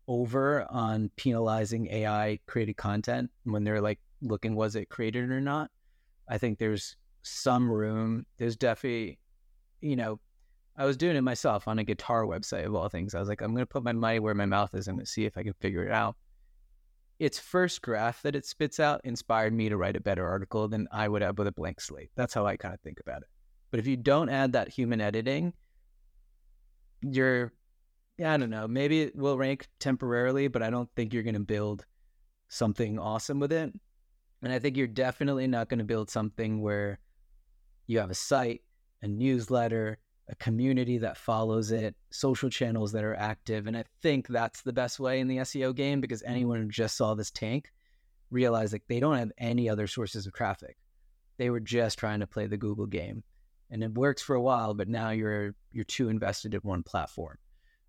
over 0.07 0.65
on 0.69 1.11
penalizing 1.17 1.87
AI 1.87 2.39
created 2.47 2.77
content 2.77 3.29
when 3.43 3.63
they're 3.63 3.81
like 3.81 3.99
looking 4.21 4.55
was 4.55 4.75
it 4.75 4.89
created 4.89 5.29
or 5.29 5.41
not. 5.41 5.69
I 6.29 6.37
think 6.37 6.59
there's 6.59 6.95
some 7.23 7.69
room. 7.69 8.25
There's 8.37 8.55
definitely, 8.55 9.19
you 9.81 9.95
know, 9.95 10.19
I 10.77 10.85
was 10.85 10.97
doing 10.97 11.15
it 11.15 11.21
myself 11.21 11.67
on 11.67 11.79
a 11.79 11.83
guitar 11.83 12.25
website 12.25 12.65
of 12.65 12.75
all 12.75 12.87
things. 12.89 13.15
I 13.15 13.19
was 13.19 13.29
like, 13.29 13.41
I'm 13.41 13.51
going 13.51 13.63
to 13.63 13.65
put 13.65 13.83
my 13.83 13.93
money 13.93 14.19
where 14.19 14.35
my 14.35 14.45
mouth 14.45 14.73
is. 14.75 14.87
I'm 14.87 14.95
going 14.95 15.05
to 15.05 15.11
see 15.11 15.25
if 15.25 15.37
I 15.37 15.43
can 15.43 15.53
figure 15.53 15.83
it 15.83 15.91
out 15.91 16.15
its 17.19 17.39
first 17.39 17.81
graph 17.81 18.21
that 18.21 18.35
it 18.35 18.45
spits 18.45 18.79
out 18.79 19.01
inspired 19.03 19.53
me 19.53 19.69
to 19.69 19.77
write 19.77 19.95
a 19.95 20.01
better 20.01 20.27
article 20.27 20.67
than 20.67 20.87
I 20.91 21.07
would 21.07 21.21
have 21.21 21.37
with 21.37 21.47
a 21.47 21.51
blank 21.51 21.81
slate. 21.81 22.11
That's 22.15 22.33
how 22.33 22.45
I 22.45 22.57
kind 22.57 22.73
of 22.73 22.81
think 22.81 22.99
about 22.99 23.23
it. 23.23 23.27
But 23.71 23.79
if 23.79 23.87
you 23.87 23.97
don't 23.97 24.29
add 24.29 24.53
that 24.53 24.69
human 24.69 25.01
editing, 25.01 25.53
you're, 27.01 27.53
yeah, 28.17 28.33
I 28.33 28.37
don't 28.37 28.49
know, 28.49 28.67
maybe 28.67 29.01
it 29.01 29.15
will 29.15 29.37
rank 29.37 29.67
temporarily, 29.79 30.47
but 30.47 30.63
I 30.63 30.69
don't 30.69 30.89
think 30.95 31.13
you're 31.13 31.23
going 31.23 31.35
to 31.35 31.39
build 31.39 31.85
something 32.49 32.97
awesome 32.97 33.39
with 33.39 33.51
it. 33.51 33.73
And 34.41 34.53
I 34.53 34.59
think 34.59 34.77
you're 34.77 34.87
definitely 34.87 35.47
not 35.47 35.69
going 35.69 35.79
to 35.79 35.85
build 35.85 36.09
something 36.09 36.61
where 36.61 36.99
you 37.85 37.99
have 37.99 38.09
a 38.09 38.15
site, 38.15 38.61
a 39.01 39.07
newsletter, 39.07 39.97
a 40.29 40.35
community 40.35 40.97
that 40.97 41.17
follows 41.17 41.71
it, 41.71 41.95
social 42.11 42.49
channels 42.49 42.91
that 42.91 43.03
are 43.03 43.15
active. 43.15 43.67
And 43.67 43.77
I 43.77 43.85
think 44.01 44.27
that's 44.27 44.61
the 44.61 44.73
best 44.73 44.99
way 44.99 45.19
in 45.19 45.27
the 45.27 45.37
SEO 45.37 45.73
game 45.73 46.01
because 46.01 46.23
anyone 46.23 46.61
who 46.61 46.67
just 46.67 46.97
saw 46.97 47.13
this 47.13 47.31
tank 47.31 47.71
realized 48.29 48.73
like 48.73 48.83
they 48.87 48.99
don't 48.99 49.17
have 49.17 49.31
any 49.37 49.69
other 49.69 49.87
sources 49.87 50.27
of 50.27 50.33
traffic. 50.33 50.77
They 51.37 51.49
were 51.49 51.59
just 51.59 51.97
trying 51.97 52.19
to 52.19 52.27
play 52.27 52.47
the 52.47 52.57
Google 52.57 52.87
game. 52.87 53.23
And 53.69 53.83
it 53.83 53.93
works 53.93 54.21
for 54.21 54.35
a 54.35 54.41
while, 54.41 54.73
but 54.73 54.87
now 54.87 55.09
you're 55.11 55.53
you're 55.71 55.83
too 55.83 56.09
invested 56.09 56.53
in 56.53 56.61
one 56.61 56.83
platform. 56.83 57.37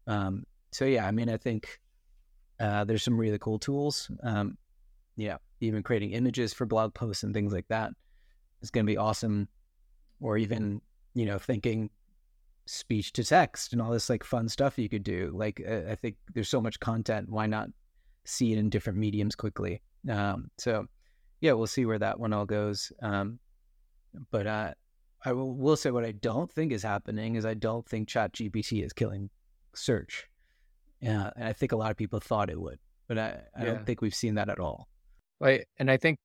Um, 0.09 0.45
so 0.73 0.85
yeah, 0.85 1.07
I 1.07 1.13
mean, 1.13 1.29
I 1.29 1.37
think 1.37 1.79
uh, 2.59 2.85
there's 2.85 3.05
some 3.05 3.19
really 3.19 3.39
cool 3.39 3.59
tools. 3.59 4.11
Um, 4.23 4.57
yeah, 5.17 5.37
even 5.61 5.83
creating 5.83 6.13
images 6.13 6.53
for 6.53 6.67
blog 6.67 6.95
posts 6.95 7.23
and 7.23 7.35
things 7.35 7.53
like 7.53 7.69
that 7.69 7.93
is 8.63 8.71
going 8.71 8.85
to 8.85 8.91
be 8.91 8.97
awesome. 8.97 9.49
Or 10.21 10.37
even 10.37 10.81
you 11.15 11.27
know 11.27 11.39
thinking 11.39 11.91
speech 12.67 13.13
to 13.15 13.25
text 13.25 13.73
and 13.73 13.81
all 13.81 13.91
this 13.91 14.11
like 14.11 14.25
fun 14.25 14.49
stuff 14.49 14.79
you 14.79 14.89
could 14.89 15.05
do. 15.05 15.31
Like 15.35 15.63
uh, 15.69 15.91
I 15.91 15.95
think 15.95 16.17
there's 16.35 16.49
so 16.49 16.61
much 16.61 16.81
content. 16.81 17.29
Why 17.29 17.47
not 17.47 17.69
see 18.25 18.53
it 18.53 18.59
in 18.59 18.71
different 18.71 18.99
mediums 18.99 19.37
quickly? 19.37 19.81
Um, 20.11 20.51
so 20.59 20.87
yeah, 21.41 21.53
we'll 21.53 21.67
see 21.67 21.87
where 21.87 21.99
that 21.99 22.19
one 22.19 22.33
all 22.33 22.47
goes. 22.47 22.91
Um, 23.03 23.39
but 24.31 24.47
uh, 24.47 24.73
I 25.25 25.33
will, 25.33 25.55
will 25.55 25.77
say 25.77 25.91
what 25.91 26.05
I 26.05 26.13
don't 26.13 26.51
think 26.51 26.73
is 26.73 26.83
happening 26.83 27.37
is 27.37 27.47
I 27.47 27.55
don't 27.55 27.87
think 27.87 28.09
Chat 28.09 28.33
GPT 28.33 28.85
is 28.85 28.93
killing 28.93 29.31
search. 29.75 30.29
Yeah, 31.01 31.31
and 31.37 31.45
I 31.45 31.53
think 31.53 31.73
a 31.73 31.77
lot 31.77 31.91
of 31.91 31.97
people 31.97 32.21
thought 32.21 32.51
it 32.51 32.61
would, 32.61 32.81
but 33.09 33.19
I, 33.19 33.45
I 33.55 33.65
Yeah. 33.65 33.67
don't 33.67 33.85
think 33.85 34.01
we've 34.01 34.15
seen 34.15 34.35
that 34.37 34.49
at 34.49 34.59
all. 34.61 34.89
Right. 35.41 35.67
And 35.79 35.91
I 35.91 35.97
think 35.97 36.19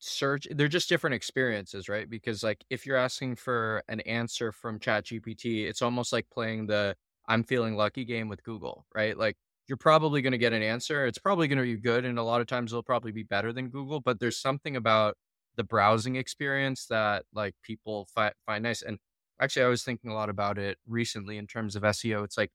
search 0.00 0.46
they're 0.50 0.68
just 0.68 0.88
different 0.88 1.14
experiences, 1.14 1.88
right? 1.88 2.08
Because 2.10 2.42
like 2.42 2.64
if 2.70 2.86
you're 2.86 2.96
asking 2.96 3.36
for 3.36 3.82
an 3.88 4.00
answer 4.02 4.52
from 4.52 4.78
ChatGPT, 4.80 5.66
it's 5.68 5.82
almost 5.82 6.12
like 6.12 6.28
playing 6.30 6.66
the 6.66 6.96
I'm 7.28 7.44
feeling 7.44 7.76
lucky 7.76 8.04
game 8.04 8.28
with 8.28 8.42
Google, 8.44 8.86
right? 8.94 9.16
Like 9.16 9.36
you're 9.68 9.76
probably 9.78 10.22
going 10.22 10.32
to 10.32 10.38
get 10.38 10.52
an 10.52 10.62
answer. 10.62 11.06
It's 11.06 11.18
probably 11.18 11.48
going 11.48 11.58
to 11.58 11.64
be 11.64 11.76
good 11.80 12.04
and 12.04 12.18
a 12.18 12.22
lot 12.24 12.40
of 12.40 12.46
times 12.48 12.72
it'll 12.72 12.82
probably 12.82 13.12
be 13.12 13.22
better 13.24 13.52
than 13.52 13.70
Google, 13.70 14.00
but 14.00 14.20
there's 14.20 14.38
something 14.38 14.76
about 14.76 15.16
the 15.56 15.64
browsing 15.64 16.16
experience 16.16 16.86
that 16.88 17.24
like 17.34 17.54
people 17.62 18.06
fi- 18.14 18.32
find 18.46 18.62
nice 18.64 18.82
and 18.82 18.98
actually 19.40 19.64
I 19.64 19.68
was 19.68 19.82
thinking 19.84 20.10
a 20.10 20.14
lot 20.14 20.30
about 20.30 20.58
it 20.58 20.78
recently 20.86 21.38
in 21.38 21.46
terms 21.46 21.76
of 21.76 21.84
SEO. 21.84 22.24
It's 22.24 22.38
like 22.38 22.50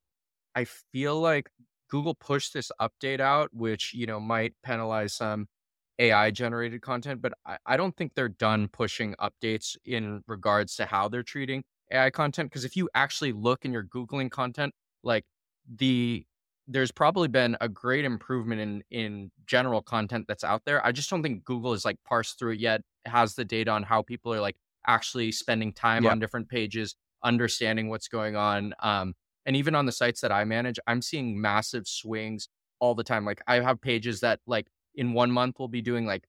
I 0.56 0.66
feel 0.66 1.20
like 1.20 1.50
Google 1.90 2.16
pushed 2.16 2.54
this 2.54 2.72
update 2.80 3.20
out, 3.20 3.54
which, 3.54 3.94
you 3.94 4.06
know, 4.06 4.20
might 4.20 4.56
penalize 4.64 5.14
some 5.14 5.48
AI 6.00 6.32
generated 6.32 6.82
content, 6.82 7.22
but 7.22 7.34
I, 7.46 7.58
I 7.66 7.78
don't 7.78 7.96
think 7.96 8.14
they're 8.16 8.30
done 8.30 8.68
pushing 8.70 9.16
updates 9.20 9.78
in 9.86 10.24
regards 10.28 10.76
to 10.78 10.86
how 10.86 11.08
they're 11.10 11.24
treating 11.24 11.64
AI 11.92 12.10
content. 12.10 12.50
Because 12.52 12.66
if 12.66 12.76
you 12.76 12.90
actually 12.96 13.32
look 13.34 13.66
and 13.66 13.74
you're 13.74 13.84
Googling 13.86 14.32
content, 14.32 14.74
like 15.04 15.26
the 15.68 16.26
there's 16.68 16.92
probably 16.92 17.28
been 17.28 17.56
a 17.62 17.70
great 17.70 18.06
improvement 18.06 18.60
in 18.62 18.84
in 18.90 19.32
general 19.46 19.82
content 19.84 20.26
that's 20.28 20.44
out 20.44 20.64
there. 20.66 20.84
I 20.86 20.92
just 20.92 21.10
don't 21.10 21.22
think 21.24 21.44
Google 21.44 21.74
is 21.74 21.86
like 21.86 21.98
parsed 22.06 22.40
through 22.40 22.54
it 22.54 22.60
yet, 22.60 22.82
has 23.06 23.36
the 23.36 23.46
data 23.46 23.72
on 23.72 23.84
how 23.84 24.02
people 24.02 24.34
are 24.34 24.42
like 24.42 24.58
actually 24.88 25.32
spending 25.32 25.74
time 25.74 26.06
Yeah. 26.06 26.08
on 26.08 26.20
different 26.20 26.50
pages, 26.50 26.96
understanding 27.24 27.90
what's 27.90 28.08
going 28.08 28.36
on. 28.36 28.74
Um, 28.80 29.14
and 29.46 29.56
even 29.56 29.76
on 29.76 29.86
the 29.86 29.92
sites 29.92 30.22
that 30.22 30.32
I 30.32 30.44
manage, 30.44 30.80
I'm 30.88 31.02
seeing 31.02 31.40
massive 31.40 31.88
swings 31.88 32.50
all 32.80 32.96
the 32.96 33.04
time. 33.04 33.26
Like 33.26 33.42
I 33.48 33.60
have 33.60 33.82
pages 33.82 34.20
that 34.22 34.40
like 34.48 34.68
in 34.96 35.14
one 35.14 35.32
month 35.32 35.60
will 35.60 35.68
be 35.68 35.82
doing 35.82 36.06
like 36.06 36.24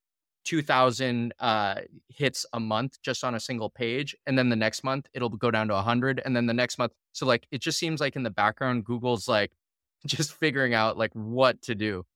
2000 0.44 1.34
uh 1.40 1.74
hits 2.08 2.46
a 2.52 2.60
month 2.60 3.02
just 3.02 3.24
on 3.24 3.34
a 3.34 3.40
single 3.40 3.68
page 3.68 4.14
and 4.28 4.38
then 4.38 4.48
the 4.48 4.54
next 4.54 4.84
month 4.84 5.08
it'll 5.12 5.28
go 5.28 5.50
down 5.50 5.66
to 5.66 5.74
100 5.74 6.22
and 6.24 6.36
then 6.36 6.46
the 6.46 6.54
next 6.54 6.78
month 6.78 6.92
so 7.10 7.26
like 7.26 7.48
it 7.50 7.60
just 7.60 7.76
seems 7.76 8.00
like 8.00 8.14
in 8.14 8.22
the 8.22 8.30
background 8.30 8.84
google's 8.84 9.26
like 9.26 9.50
just 10.06 10.34
figuring 10.34 10.72
out 10.72 10.96
like 10.96 11.10
what 11.14 11.60
to 11.62 11.74
do 11.74 12.06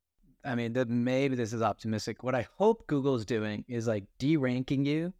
I 0.44 0.54
mean, 0.54 0.72
that 0.72 0.88
maybe 0.88 1.36
this 1.36 1.52
is 1.52 1.62
optimistic. 1.62 2.22
What 2.22 2.34
I 2.34 2.48
hope 2.56 2.86
google's 2.86 3.24
doing 3.24 3.64
is 3.68 3.86
like 3.86 4.04
de-ranking 4.18 4.86
you, 4.86 5.12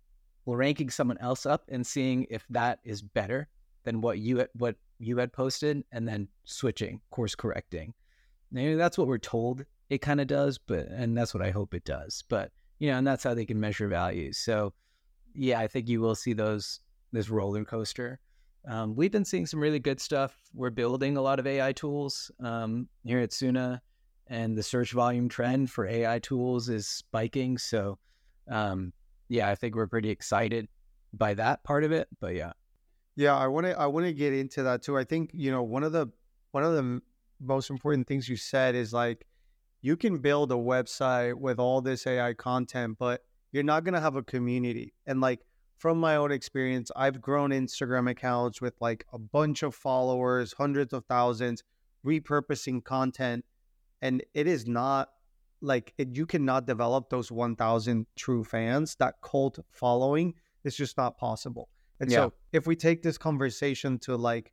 ranking 0.47 0.91
someone 0.91 1.19
else 1.19 1.47
up, 1.47 1.65
and 1.69 1.87
seeing 1.87 2.27
if 2.31 2.45
that 2.51 2.81
is 2.85 3.03
better 3.03 3.49
than 3.85 4.01
what 4.01 4.19
you 4.19 4.47
what 4.55 4.77
you 4.99 5.17
had 5.19 5.33
posted, 5.33 5.85
and 5.93 6.07
then 6.07 6.29
switching, 6.45 7.01
course 7.11 7.35
correcting. 7.35 7.95
Maybe 8.53 8.75
that's 8.75 8.99
what 8.99 9.07
we're 9.07 9.19
told 9.19 9.65
it 9.91 9.99
kind 9.99 10.21
of 10.21 10.29
does, 10.29 10.59
but 10.59 10.87
and 10.87 11.17
that's 11.17 11.35
what 11.35 11.43
I 11.43 11.51
hope 11.51 11.75
it 11.75 11.85
does. 11.85 12.25
But 12.29 12.53
you 12.79 12.91
know, 12.91 12.99
and 12.99 13.07
that's 13.07 13.25
how 13.25 13.35
they 13.35 13.45
can 13.45 13.61
measure 13.61 13.89
values. 13.89 14.39
So, 14.39 14.73
yeah, 15.35 15.61
I 15.61 15.67
think 15.67 15.89
you 15.89 16.01
will 16.01 16.15
see 16.15 16.33
those 16.33 16.81
this 17.13 17.29
roller 17.29 17.65
coaster. 17.65 18.21
Um, 18.69 18.95
we've 18.95 19.11
been 19.11 19.25
seeing 19.25 19.47
some 19.47 19.61
really 19.61 19.79
good 19.79 20.01
stuff. 20.01 20.37
We're 20.55 20.71
building 20.71 21.17
a 21.17 21.23
lot 21.23 21.39
of 21.39 21.47
AI 21.47 21.73
tools 21.73 22.31
um, 22.41 22.89
here 23.05 23.19
at 23.19 23.31
Soona 23.31 23.81
and 24.29 24.57
the 24.57 24.63
search 24.63 24.93
volume 24.93 25.29
trend 25.29 25.71
for 25.71 25.87
AI 25.87 26.19
tools 26.21 26.69
is 26.69 26.87
spiking. 26.87 27.59
So, 27.59 27.99
um, 28.49 28.93
yeah, 29.29 29.49
I 29.49 29.55
think 29.55 29.75
we're 29.75 29.87
pretty 29.87 30.11
excited 30.11 30.69
by 31.15 31.35
that 31.35 31.65
part 31.65 31.85
of 31.85 31.93
it. 31.93 32.07
But 32.21 32.35
yeah, 32.35 32.53
Yeah, 33.21 33.37
I 33.37 33.49
want 33.49 33.67
to 33.67 33.79
I 33.79 33.87
want 33.87 34.07
to 34.07 34.15
get 34.15 34.33
into 34.33 34.63
that 34.63 34.81
too. 34.81 34.97
I 34.97 35.05
think, 35.05 35.33
you 35.35 35.51
know, 35.51 35.63
one 35.63 35.83
of 35.85 35.93
the 35.93 36.07
one 36.53 36.65
of 36.65 36.73
the 36.73 37.03
most 37.39 37.69
important 37.69 38.07
things 38.07 38.31
you 38.31 38.37
said 38.37 38.75
is 38.75 38.95
like 38.95 39.27
you 39.83 39.99
can 39.99 40.17
build 40.17 40.51
a 40.53 40.55
website 40.55 41.35
with 41.35 41.59
all 41.59 41.83
this 41.83 42.07
AI 42.07 42.33
content, 42.33 42.97
but 42.99 43.23
you're 43.53 43.63
not 43.63 43.85
going 43.85 43.93
to 43.93 44.01
have 44.01 44.17
a 44.17 44.23
community. 44.23 44.95
And 45.07 45.21
like 45.21 45.41
from 45.77 46.01
my 46.01 46.17
own 46.17 46.33
experience, 46.33 46.91
I've 46.97 47.21
grown 47.21 47.51
Instagram 47.51 48.11
accounts 48.11 48.63
with 48.63 48.73
like 48.81 49.05
a 49.13 49.19
bunch 49.19 49.63
of 49.63 49.75
followers, 49.75 50.55
hundreds 50.55 50.95
of 50.95 51.05
thousands, 51.05 51.63
repurposing 52.07 52.83
content, 52.85 53.45
and 54.01 54.25
it 54.33 54.47
is 54.47 54.67
not 54.67 55.11
like 55.61 55.93
it, 55.99 56.17
you 56.17 56.25
cannot 56.25 56.67
develop 56.67 57.11
those 57.11 57.31
1000 57.31 58.07
true 58.17 58.45
fans 58.45 58.95
that 58.95 59.17
cult 59.21 59.59
following 59.69 60.33
it's 60.65 60.75
just 60.75 60.97
not 60.97 61.19
possible 61.19 61.69
and 62.01 62.11
Yeah. 62.11 62.17
so 62.17 62.33
if 62.53 62.67
we 62.67 62.75
take 62.77 63.03
this 63.03 63.19
conversation 63.19 63.99
to 64.01 64.17
like 64.17 64.53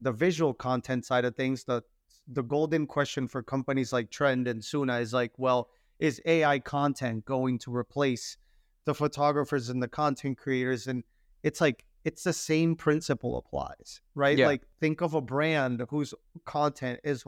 the 0.00 0.12
visual 0.12 0.52
content 0.54 1.04
side 1.04 1.24
of 1.24 1.34
things 1.34 1.64
the 1.64 1.82
the 2.28 2.42
golden 2.42 2.86
question 2.86 3.26
for 3.26 3.42
companies 3.42 3.92
like 3.92 4.10
trend 4.10 4.46
and 4.46 4.60
soona 4.62 5.00
is 5.00 5.12
like 5.12 5.32
well 5.38 5.70
is 5.98 6.20
ai 6.26 6.58
content 6.58 7.24
going 7.24 7.58
to 7.58 7.74
replace 7.74 8.36
the 8.84 8.94
photographers 8.94 9.68
and 9.68 9.82
the 9.82 9.88
content 9.88 10.36
creators 10.38 10.86
and 10.86 11.02
it's 11.42 11.60
like 11.60 11.84
it's 12.04 12.24
the 12.24 12.32
same 12.32 12.76
principle 12.76 13.38
applies 13.38 14.00
right 14.14 14.38
Yeah. 14.38 14.46
like 14.48 14.62
think 14.80 15.00
of 15.00 15.14
a 15.14 15.20
brand 15.20 15.84
whose 15.88 16.14
content 16.44 17.00
is 17.04 17.24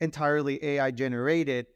entirely 0.00 0.62
ai 0.64 0.90
generated 0.90 1.66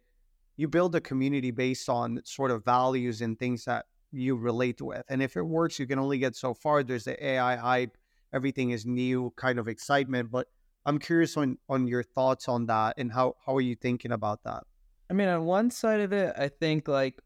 you 0.57 0.69
build 0.69 0.95
a 0.95 1.01
community 1.01 1.51
based 1.51 1.89
on 1.89 2.21
sort 2.25 2.51
of 2.51 2.65
values 2.65 3.21
and 3.23 3.39
things 3.39 3.65
that 3.65 3.87
you 4.13 4.37
relate 4.37 4.81
with. 4.81 5.03
And 5.09 5.23
if 5.23 5.37
it 5.37 5.43
works, 5.43 5.79
you 5.79 5.87
can 5.87 5.99
only 5.99 6.19
get 6.19 6.37
so 6.37 6.55
far. 6.55 6.83
There's 6.83 7.05
the 7.05 7.25
AI 7.25 7.57
hype, 7.57 7.97
everything 8.33 8.71
is 8.71 8.87
new 8.87 9.33
kind 9.37 9.59
of 9.59 9.69
excitement. 9.69 10.31
But 10.31 10.49
I'm 10.85 10.99
curious 10.99 11.37
on 11.37 11.59
on 11.69 11.87
your 11.87 12.03
thoughts 12.03 12.49
on 12.49 12.67
that 12.67 12.95
and 12.99 13.13
how 13.13 13.35
how 13.45 13.57
are 13.57 13.61
you 13.61 13.75
thinking 13.75 14.13
about 14.13 14.43
that? 14.45 14.65
I 15.11 15.15
mean, 15.15 15.29
on 15.29 15.45
one 15.45 15.71
side 15.71 16.01
of 16.01 16.13
it, 16.13 16.35
I 16.37 16.49
think 16.49 16.89
like 16.89 17.21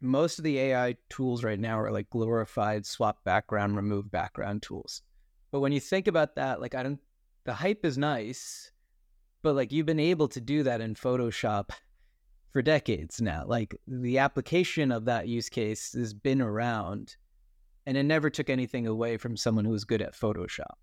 most 0.00 0.38
of 0.38 0.44
the 0.44 0.58
AI 0.58 0.96
tools 1.10 1.44
right 1.44 1.60
now 1.60 1.78
are 1.78 1.90
like 1.90 2.08
glorified 2.10 2.86
swap 2.86 3.22
background, 3.24 3.76
remove 3.76 4.10
background 4.10 4.62
tools. 4.62 5.02
But 5.50 5.60
when 5.60 5.72
you 5.72 5.80
think 5.80 6.08
about 6.08 6.36
that, 6.36 6.60
like 6.60 6.74
I 6.74 6.82
don't, 6.82 7.00
the 7.44 7.52
hype 7.52 7.84
is 7.84 7.98
nice, 7.98 8.72
but 9.42 9.54
like 9.54 9.72
you've 9.72 9.86
been 9.86 10.00
able 10.00 10.28
to 10.28 10.40
do 10.40 10.62
that 10.62 10.80
in 10.80 10.94
Photoshop 10.94 11.70
for 12.52 12.62
decades 12.62 13.20
now. 13.20 13.44
Like 13.46 13.76
the 13.86 14.18
application 14.18 14.92
of 14.92 15.04
that 15.06 15.28
use 15.28 15.48
case 15.48 15.92
has 15.92 16.12
been 16.12 16.40
around 16.40 17.16
and 17.86 17.96
it 17.96 18.02
never 18.02 18.30
took 18.30 18.50
anything 18.50 18.86
away 18.86 19.16
from 19.16 19.36
someone 19.36 19.64
who 19.64 19.70
was 19.70 19.84
good 19.84 20.02
at 20.02 20.14
Photoshop. 20.14 20.76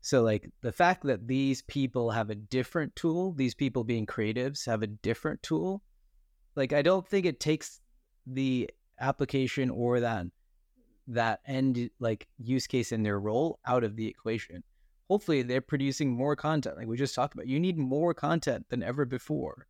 So 0.00 0.22
like 0.22 0.50
the 0.62 0.72
fact 0.72 1.04
that 1.04 1.28
these 1.28 1.62
people 1.62 2.10
have 2.10 2.30
a 2.30 2.34
different 2.34 2.94
tool, 2.96 3.32
these 3.32 3.54
people 3.54 3.84
being 3.84 4.06
creatives 4.06 4.66
have 4.66 4.82
a 4.82 4.88
different 4.88 5.42
tool, 5.42 5.82
like 6.56 6.72
I 6.72 6.82
don't 6.82 7.06
think 7.06 7.26
it 7.26 7.40
takes 7.40 7.80
the 8.26 8.70
application 9.00 9.70
or 9.70 10.00
that 10.00 10.26
that 11.08 11.40
end 11.46 11.90
like 11.98 12.28
use 12.38 12.66
case 12.66 12.92
in 12.92 13.02
their 13.02 13.18
role 13.18 13.58
out 13.66 13.84
of 13.84 13.96
the 13.96 14.06
equation. 14.06 14.62
Hopefully 15.08 15.42
they're 15.42 15.60
producing 15.60 16.10
more 16.10 16.36
content 16.36 16.76
like 16.76 16.86
we 16.86 16.96
just 16.96 17.14
talked 17.14 17.34
about. 17.34 17.48
You 17.48 17.60
need 17.60 17.78
more 17.78 18.14
content 18.14 18.66
than 18.68 18.82
ever 18.82 19.04
before. 19.04 19.66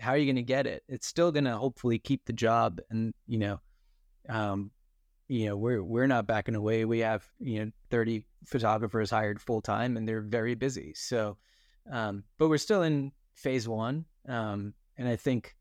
How 0.00 0.12
are 0.12 0.16
you 0.16 0.26
going 0.26 0.36
to 0.36 0.42
get 0.42 0.66
it? 0.66 0.82
It's 0.88 1.06
still 1.06 1.32
going 1.32 1.44
to 1.44 1.56
hopefully 1.56 1.98
keep 1.98 2.24
the 2.24 2.32
job 2.32 2.80
and 2.90 3.14
you 3.26 3.38
know 3.38 3.60
um 4.28 4.70
you 5.28 5.46
know 5.46 5.56
we're 5.56 5.82
we're 5.82 6.06
not 6.06 6.26
backing 6.26 6.54
away. 6.54 6.84
We 6.84 7.00
have 7.00 7.26
you 7.38 7.64
know 7.64 7.70
30 7.90 8.26
photographers 8.44 9.10
hired 9.10 9.40
full 9.40 9.60
time 9.60 9.96
and 9.96 10.08
they're 10.08 10.20
very 10.20 10.54
busy. 10.54 10.92
So 10.94 11.36
um 11.90 12.24
but 12.38 12.48
we're 12.48 12.58
still 12.58 12.82
in 12.82 13.12
phase 13.34 13.68
1 13.68 14.04
um 14.28 14.74
and 14.96 15.06
i 15.06 15.14
think 15.14 15.54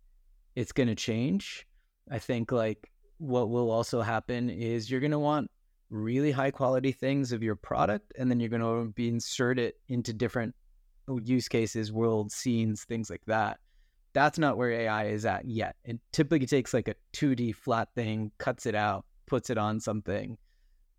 it's 0.55 0.71
going 0.71 0.87
to 0.87 0.95
change. 0.95 1.67
I 2.09 2.19
think 2.19 2.51
like 2.51 2.91
what 3.17 3.49
will 3.49 3.71
also 3.71 4.01
happen 4.01 4.49
is 4.49 4.89
you're 4.89 4.99
going 4.99 5.11
to 5.11 5.19
want 5.19 5.49
really 5.89 6.31
high 6.31 6.51
quality 6.51 6.91
things 6.91 7.31
of 7.31 7.43
your 7.43 7.55
product 7.55 8.13
and 8.17 8.29
then 8.29 8.39
you're 8.39 8.49
going 8.49 8.61
to 8.61 8.91
be 8.93 9.07
insert 9.07 9.59
it 9.59 9.75
into 9.87 10.13
different 10.13 10.55
use 11.23 11.47
cases 11.47 11.91
world 11.91 12.31
scenes 12.31 12.83
things 12.83 13.09
like 13.09 13.21
that 13.27 13.59
that's 14.15 14.39
not 14.39 14.57
where 14.57 14.71
ai 14.71 15.05
is 15.05 15.25
at 15.25 15.45
yet 15.45 15.75
it 15.85 15.99
typically 16.11 16.47
takes 16.47 16.73
like 16.73 16.87
a 16.87 16.95
2d 17.13 17.53
flat 17.53 17.87
thing 17.93 18.31
cuts 18.39 18.65
it 18.65 18.73
out 18.73 19.05
puts 19.25 19.49
it 19.49 19.57
on 19.57 19.79
something, 19.79 20.37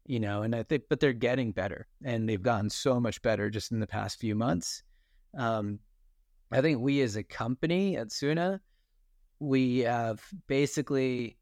you 0.04 0.20
know, 0.20 0.42
and 0.42 0.54
I 0.54 0.62
think, 0.62 0.84
but 0.88 1.00
they're 1.00 1.12
getting 1.12 1.52
better 1.52 1.86
and 2.04 2.28
they've 2.28 2.42
gotten 2.42 2.70
so 2.70 3.00
much 3.00 3.22
better 3.22 3.50
just 3.50 3.72
in 3.72 3.80
the 3.80 3.86
past 3.86 4.18
few 4.18 4.34
months. 4.34 4.82
Um, 5.36 5.78
I 6.52 6.60
think 6.60 6.80
we 6.80 7.00
as 7.02 7.16
a 7.16 7.22
company 7.22 7.96
at 7.96 8.08
Soona, 8.08 8.60
we 9.38 9.80
have 9.80 10.22
basically 10.46 11.36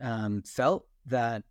um, 0.00 0.42
felt 0.42 0.86
that 1.06 1.42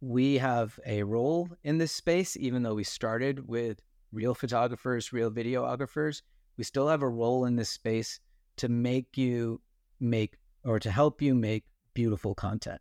we 0.00 0.36
have 0.38 0.78
a 0.84 1.02
role 1.02 1.48
in 1.62 1.78
this 1.78 1.92
space, 1.92 2.36
even 2.36 2.62
though 2.62 2.74
we 2.74 2.84
started 2.84 3.48
with 3.48 3.80
real 4.12 4.34
photographers, 4.34 5.12
real 5.12 5.30
videographers, 5.30 6.22
we 6.56 6.64
still 6.64 6.88
have 6.88 7.02
a 7.02 7.08
role 7.08 7.46
in 7.46 7.56
this 7.56 7.70
space 7.70 8.20
to 8.56 8.68
make 8.68 9.16
you 9.16 9.60
make 10.00 10.36
or 10.64 10.78
to 10.78 10.90
help 10.90 11.20
you 11.20 11.34
make 11.34 11.64
beautiful 11.94 12.34
content. 12.34 12.80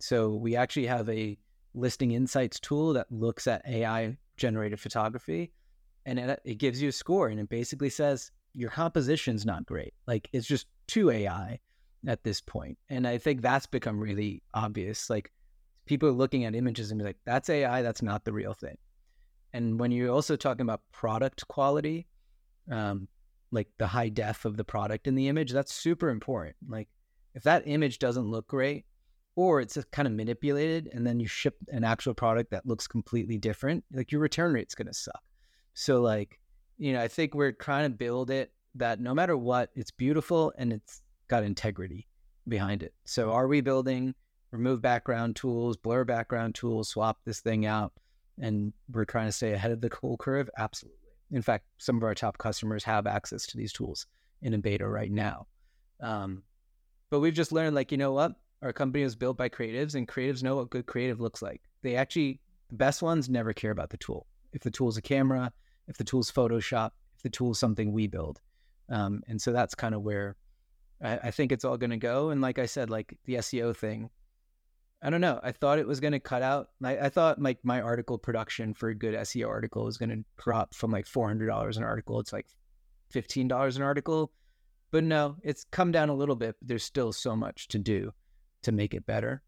So 0.00 0.34
we 0.34 0.56
actually 0.56 0.86
have 0.86 1.08
a 1.08 1.38
listing 1.74 2.12
insights 2.12 2.60
tool 2.60 2.92
that 2.94 3.10
looks 3.10 3.46
at 3.46 3.66
AI 3.68 4.16
generated 4.36 4.80
photography 4.80 5.52
and 6.06 6.18
it, 6.18 6.40
it 6.44 6.54
gives 6.54 6.80
you 6.80 6.88
a 6.88 6.92
score 6.92 7.28
and 7.28 7.40
it 7.40 7.48
basically 7.48 7.90
says 7.90 8.30
your 8.54 8.70
composition's 8.70 9.44
not 9.44 9.66
great. 9.66 9.94
Like 10.06 10.28
it's 10.32 10.46
just 10.46 10.66
too 10.86 11.10
AI 11.10 11.58
at 12.06 12.22
this 12.24 12.40
point. 12.40 12.78
And 12.88 13.06
I 13.06 13.18
think 13.18 13.42
that's 13.42 13.66
become 13.66 13.98
really 13.98 14.42
obvious. 14.54 15.10
Like 15.10 15.30
people 15.86 16.08
are 16.08 16.12
looking 16.12 16.44
at 16.44 16.54
images 16.54 16.90
and 16.90 16.98
be 16.98 17.04
like, 17.04 17.18
that's 17.24 17.50
AI, 17.50 17.82
that's 17.82 18.02
not 18.02 18.24
the 18.24 18.32
real 18.32 18.54
thing. 18.54 18.76
And 19.52 19.80
when 19.80 19.90
you're 19.90 20.12
also 20.12 20.36
talking 20.36 20.62
about 20.62 20.82
product 20.92 21.46
quality, 21.48 22.06
um, 22.70 23.08
like 23.50 23.68
the 23.78 23.86
high 23.86 24.08
def 24.08 24.44
of 24.44 24.56
the 24.56 24.64
product 24.64 25.06
in 25.06 25.14
the 25.14 25.28
image, 25.28 25.52
that's 25.52 25.72
super 25.72 26.10
important. 26.10 26.56
Like 26.68 26.88
if 27.34 27.42
that 27.44 27.62
image 27.66 27.98
doesn't 27.98 28.30
look 28.30 28.48
great, 28.48 28.84
or 29.36 29.60
it's 29.60 29.78
kind 29.92 30.08
of 30.08 30.14
manipulated, 30.14 30.88
and 30.92 31.06
then 31.06 31.20
you 31.20 31.28
ship 31.28 31.56
an 31.68 31.84
actual 31.84 32.12
product 32.12 32.50
that 32.50 32.66
looks 32.66 32.88
completely 32.88 33.38
different, 33.38 33.84
like 33.92 34.10
your 34.10 34.20
return 34.20 34.52
rate's 34.52 34.74
gonna 34.74 34.92
suck. 34.92 35.22
So 35.74 36.00
like, 36.00 36.40
you 36.76 36.92
know, 36.92 37.00
I 37.00 37.08
think 37.08 37.34
we're 37.34 37.52
trying 37.52 37.90
to 37.90 37.96
build 37.96 38.30
it 38.30 38.52
that 38.74 39.00
no 39.00 39.14
matter 39.14 39.36
what, 39.36 39.70
it's 39.74 39.92
beautiful 39.92 40.52
and 40.58 40.72
it's 40.72 41.02
got 41.28 41.44
integrity 41.44 42.08
behind 42.48 42.82
it. 42.82 42.94
So 43.04 43.30
are 43.30 43.46
we 43.46 43.60
building 43.60 44.14
remove 44.50 44.80
background 44.82 45.36
tools, 45.36 45.76
blur 45.76 46.04
background 46.04 46.54
tools, 46.54 46.88
swap 46.88 47.18
this 47.24 47.40
thing 47.40 47.66
out, 47.66 47.92
and 48.40 48.72
we're 48.90 49.04
trying 49.04 49.26
to 49.26 49.32
stay 49.32 49.52
ahead 49.52 49.70
of 49.70 49.80
the 49.80 49.90
cool 49.90 50.16
curve? 50.16 50.48
Absolutely. 50.58 50.97
In 51.30 51.42
fact, 51.42 51.66
some 51.78 51.96
of 51.96 52.02
our 52.02 52.14
top 52.14 52.38
customers 52.38 52.84
have 52.84 53.06
access 53.06 53.46
to 53.46 53.56
these 53.56 53.72
tools 53.72 54.06
in 54.42 54.54
a 54.54 54.58
beta 54.58 54.88
right 54.88 55.10
now. 55.10 55.46
Um, 56.00 56.42
but 57.10 57.20
we've 57.20 57.34
just 57.34 57.52
learned, 57.52 57.74
like, 57.74 57.92
you 57.92 57.98
know 57.98 58.12
what? 58.12 58.32
Our 58.62 58.72
company 58.72 59.04
was 59.04 59.16
built 59.16 59.36
by 59.36 59.48
creatives, 59.48 59.94
and 59.94 60.08
creatives 60.08 60.42
know 60.42 60.56
what 60.56 60.70
good 60.70 60.86
creative 60.86 61.20
looks 61.20 61.42
like. 61.42 61.62
They 61.82 61.96
actually, 61.96 62.40
the 62.70 62.76
best 62.76 63.02
ones 63.02 63.28
never 63.28 63.52
care 63.52 63.70
about 63.70 63.90
the 63.90 63.96
tool. 63.96 64.26
If 64.52 64.62
the 64.62 64.70
tool's 64.70 64.96
a 64.96 65.02
camera, 65.02 65.52
if 65.86 65.96
the 65.96 66.04
tool's 66.04 66.30
Photoshop, 66.30 66.90
if 67.16 67.22
the 67.22 67.30
tool's 67.30 67.58
something 67.58 67.92
we 67.92 68.06
build. 68.06 68.40
Um, 68.88 69.22
and 69.28 69.40
so 69.40 69.52
that's 69.52 69.74
kind 69.74 69.94
of 69.94 70.02
where 70.02 70.36
I, 71.02 71.18
I 71.18 71.30
think 71.30 71.52
it's 71.52 71.64
all 71.64 71.76
going 71.76 71.90
to 71.90 71.96
go. 71.96 72.30
And 72.30 72.40
like 72.40 72.58
I 72.58 72.66
said, 72.66 72.90
like 72.90 73.16
the 73.24 73.34
SEO 73.34 73.76
thing, 73.76 74.10
I 75.00 75.10
don't 75.10 75.20
know. 75.20 75.38
I 75.42 75.52
thought 75.52 75.78
it 75.78 75.86
was 75.86 76.00
going 76.00 76.12
to 76.12 76.20
cut 76.20 76.42
out. 76.42 76.68
I, 76.82 76.98
I 76.98 77.08
thought 77.08 77.40
like 77.40 77.58
my 77.62 77.80
article 77.80 78.18
production 78.18 78.74
for 78.74 78.88
a 78.88 78.94
good 78.94 79.14
SEO 79.14 79.48
article 79.48 79.84
was 79.84 79.96
going 79.96 80.10
to 80.10 80.24
drop 80.42 80.74
from 80.74 80.90
like 80.90 81.06
four 81.06 81.28
hundred 81.28 81.46
dollars 81.46 81.76
an 81.76 81.84
article. 81.84 82.18
It's 82.18 82.32
like 82.32 82.46
fifteen 83.10 83.46
dollars 83.46 83.76
an 83.76 83.82
article, 83.82 84.32
but 84.90 85.04
no, 85.04 85.36
it's 85.42 85.64
come 85.70 85.92
down 85.92 86.08
a 86.08 86.14
little 86.14 86.34
bit. 86.34 86.56
But 86.60 86.68
there's 86.68 86.84
still 86.84 87.12
so 87.12 87.36
much 87.36 87.68
to 87.68 87.78
do 87.78 88.12
to 88.62 88.72
make 88.72 88.92
it 88.92 89.06
better. 89.06 89.42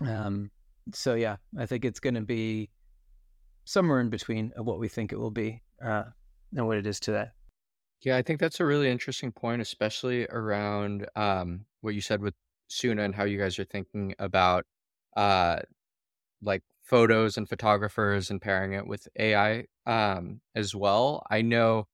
Um, 0.00 0.50
so 0.92 1.14
yeah, 1.14 1.36
I 1.58 1.64
think 1.64 1.84
it's 1.84 2.00
going 2.00 2.14
to 2.14 2.20
be 2.20 2.68
somewhere 3.64 4.00
in 4.00 4.10
between 4.10 4.52
of 4.56 4.66
what 4.66 4.78
we 4.78 4.88
think 4.88 5.12
it 5.12 5.18
will 5.18 5.30
be 5.30 5.62
uh, 5.82 6.04
and 6.54 6.66
what 6.66 6.76
it 6.76 6.86
is 6.86 7.00
today. 7.00 7.26
Yeah, 8.02 8.16
I 8.16 8.22
think 8.22 8.40
that's 8.40 8.60
a 8.60 8.66
really 8.66 8.90
interesting 8.90 9.32
point, 9.32 9.62
especially 9.62 10.26
around 10.26 11.06
um, 11.16 11.64
what 11.80 11.94
you 11.94 12.02
said 12.02 12.20
with 12.20 12.34
Soona 12.70 13.04
and 13.04 13.14
how 13.14 13.24
you 13.24 13.38
guys 13.38 13.58
are 13.58 13.64
thinking 13.64 14.14
about 14.18 14.64
uh, 15.16 15.60
like 16.42 16.62
photos 16.82 17.36
and 17.36 17.48
photographers 17.48 18.30
and 18.30 18.40
pairing 18.40 18.72
it 18.72 18.86
with 18.86 19.08
AI 19.18 19.64
um, 19.86 20.40
as 20.54 20.74
well. 20.74 21.24
I 21.30 21.42
know 21.42 21.86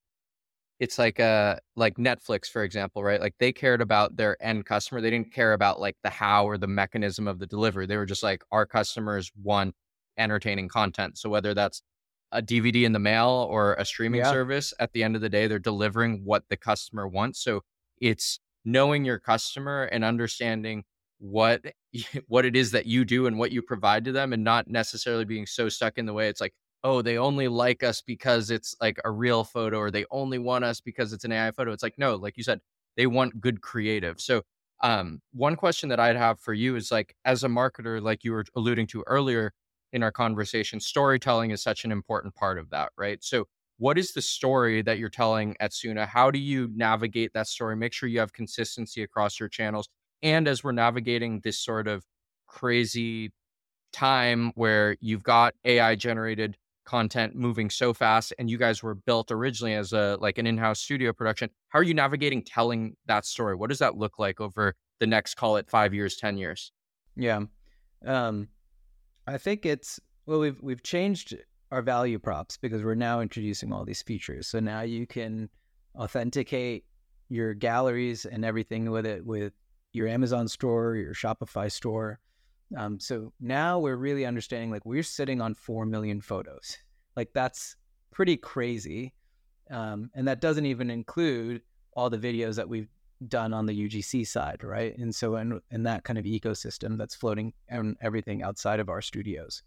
it's 0.80 0.98
like 0.98 1.18
a 1.18 1.60
like 1.76 1.96
Netflix, 1.96 2.46
for 2.50 2.64
example, 2.64 3.04
right? 3.04 3.20
Like 3.20 3.34
they 3.38 3.52
cared 3.52 3.80
about 3.80 4.16
their 4.16 4.36
end 4.42 4.66
customer. 4.66 5.00
They 5.00 5.10
didn't 5.10 5.32
care 5.32 5.52
about 5.52 5.80
like 5.80 5.96
the 6.02 6.10
how 6.10 6.44
or 6.44 6.58
the 6.58 6.66
mechanism 6.66 7.28
of 7.28 7.38
the 7.38 7.46
delivery. 7.46 7.86
They 7.86 7.96
were 7.96 8.06
just 8.06 8.22
like, 8.22 8.42
our 8.50 8.66
customers 8.66 9.30
want 9.40 9.74
entertaining 10.18 10.68
content. 10.68 11.18
So 11.18 11.30
whether 11.30 11.54
that's 11.54 11.82
a 12.32 12.42
DVD 12.42 12.84
in 12.84 12.92
the 12.92 12.98
mail 12.98 13.46
or 13.48 13.74
a 13.74 13.84
streaming 13.84 14.22
yeah. 14.22 14.30
service, 14.32 14.74
at 14.80 14.92
the 14.92 15.04
end 15.04 15.14
of 15.14 15.22
the 15.22 15.28
day, 15.28 15.46
they're 15.46 15.58
delivering 15.58 16.24
what 16.24 16.44
the 16.48 16.56
customer 16.56 17.06
wants. 17.06 17.42
So 17.42 17.60
it's 18.00 18.40
knowing 18.64 19.04
your 19.04 19.18
customer 19.18 19.84
and 19.84 20.04
understanding 20.04 20.84
what 21.18 21.62
what 22.28 22.44
it 22.44 22.56
is 22.56 22.70
that 22.72 22.86
you 22.86 23.04
do 23.04 23.26
and 23.26 23.38
what 23.38 23.52
you 23.52 23.62
provide 23.62 24.04
to 24.04 24.12
them 24.12 24.32
and 24.32 24.42
not 24.44 24.68
necessarily 24.68 25.24
being 25.24 25.46
so 25.46 25.68
stuck 25.68 25.98
in 25.98 26.06
the 26.06 26.12
way 26.12 26.28
it's 26.28 26.40
like 26.40 26.54
oh 26.84 27.00
they 27.02 27.16
only 27.18 27.48
like 27.48 27.82
us 27.82 28.02
because 28.02 28.50
it's 28.50 28.74
like 28.80 28.98
a 29.04 29.10
real 29.10 29.44
photo 29.44 29.78
or 29.78 29.90
they 29.90 30.04
only 30.10 30.38
want 30.38 30.64
us 30.64 30.80
because 30.80 31.12
it's 31.12 31.24
an 31.24 31.32
AI 31.32 31.50
photo 31.52 31.72
it's 31.72 31.82
like 31.82 31.98
no 31.98 32.16
like 32.16 32.36
you 32.36 32.42
said 32.42 32.60
they 32.96 33.06
want 33.06 33.40
good 33.40 33.60
creative 33.60 34.20
so 34.20 34.42
um 34.82 35.20
one 35.32 35.56
question 35.56 35.88
that 35.88 36.00
I'd 36.00 36.16
have 36.16 36.40
for 36.40 36.52
you 36.54 36.76
is 36.76 36.90
like 36.90 37.14
as 37.24 37.44
a 37.44 37.48
marketer 37.48 38.02
like 38.02 38.24
you 38.24 38.32
were 38.32 38.44
alluding 38.56 38.86
to 38.88 39.04
earlier 39.06 39.52
in 39.92 40.02
our 40.02 40.12
conversation, 40.12 40.80
storytelling 40.80 41.50
is 41.50 41.62
such 41.62 41.84
an 41.84 41.92
important 41.92 42.34
part 42.34 42.58
of 42.58 42.70
that, 42.70 42.92
right? 42.96 43.22
So, 43.22 43.44
what 43.82 43.98
is 43.98 44.12
the 44.12 44.22
story 44.22 44.80
that 44.80 45.00
you're 45.00 45.08
telling 45.08 45.56
at 45.58 45.72
Soona? 45.72 46.06
How 46.06 46.30
do 46.30 46.38
you 46.38 46.70
navigate 46.72 47.32
that 47.34 47.48
story? 47.48 47.74
Make 47.74 47.92
sure 47.92 48.08
you 48.08 48.20
have 48.20 48.32
consistency 48.32 49.02
across 49.02 49.40
your 49.40 49.48
channels. 49.48 49.88
And 50.22 50.46
as 50.46 50.62
we're 50.62 50.70
navigating 50.70 51.40
this 51.42 51.58
sort 51.58 51.88
of 51.88 52.04
crazy 52.46 53.32
time 53.92 54.52
where 54.54 54.96
you've 55.00 55.24
got 55.24 55.54
AI 55.64 55.96
generated 55.96 56.56
content 56.84 57.34
moving 57.34 57.70
so 57.70 57.92
fast 57.92 58.32
and 58.38 58.48
you 58.48 58.56
guys 58.56 58.84
were 58.84 58.94
built 58.94 59.32
originally 59.32 59.74
as 59.74 59.92
a 59.92 60.16
like 60.20 60.38
an 60.38 60.46
in-house 60.46 60.80
studio 60.80 61.12
production 61.12 61.48
how 61.68 61.78
are 61.78 61.84
you 61.84 61.94
navigating 61.94 62.42
telling 62.42 62.96
that 63.06 63.24
story 63.24 63.54
what 63.54 63.68
does 63.68 63.78
that 63.78 63.96
look 63.96 64.18
like 64.18 64.40
over 64.40 64.74
the 64.98 65.06
next 65.06 65.36
call 65.36 65.56
it 65.56 65.70
5 65.70 65.94
years 65.94 66.16
10 66.16 66.36
years 66.38 66.72
yeah 67.14 67.38
um 68.04 68.48
I 69.28 69.38
think 69.38 69.64
it's 69.64 70.00
well 70.26 70.40
we've 70.40 70.60
we've 70.60 70.82
changed 70.82 71.36
our 71.72 71.82
value 71.82 72.18
props 72.18 72.58
because 72.58 72.84
we're 72.84 72.94
now 72.94 73.20
introducing 73.20 73.72
all 73.72 73.84
these 73.84 74.02
features. 74.02 74.46
So 74.46 74.60
now 74.60 74.82
you 74.82 75.06
can 75.06 75.48
authenticate 75.96 76.84
your 77.30 77.54
galleries 77.54 78.26
and 78.26 78.44
everything 78.44 78.90
with 78.90 79.06
it 79.06 79.24
with 79.24 79.54
your 79.94 80.06
Amazon 80.06 80.46
store, 80.46 80.96
your 80.96 81.14
Shopify 81.14 81.72
store. 81.72 82.20
Um, 82.76 83.00
so 83.00 83.32
now 83.40 83.78
we're 83.78 83.96
really 83.96 84.26
understanding 84.26 84.70
like 84.70 84.84
we're 84.84 85.02
sitting 85.02 85.40
on 85.40 85.54
4 85.54 85.86
million 85.86 86.20
photos. 86.20 86.76
Like 87.16 87.30
that's 87.32 87.76
pretty 88.10 88.36
crazy. 88.36 89.14
Um, 89.70 90.10
and 90.14 90.28
that 90.28 90.42
doesn't 90.42 90.66
even 90.66 90.90
include 90.90 91.62
all 91.96 92.10
the 92.10 92.18
videos 92.18 92.56
that 92.56 92.68
we've 92.68 92.88
done 93.28 93.54
on 93.54 93.64
the 93.64 93.88
UGC 93.88 94.26
side, 94.26 94.62
right? 94.62 94.96
And 94.98 95.14
so 95.14 95.36
in, 95.36 95.58
in 95.70 95.84
that 95.84 96.04
kind 96.04 96.18
of 96.18 96.26
ecosystem 96.26 96.98
that's 96.98 97.14
floating 97.14 97.54
and 97.68 97.96
everything 98.02 98.42
outside 98.42 98.78
of 98.78 98.90
our 98.90 99.00
studios. 99.00 99.62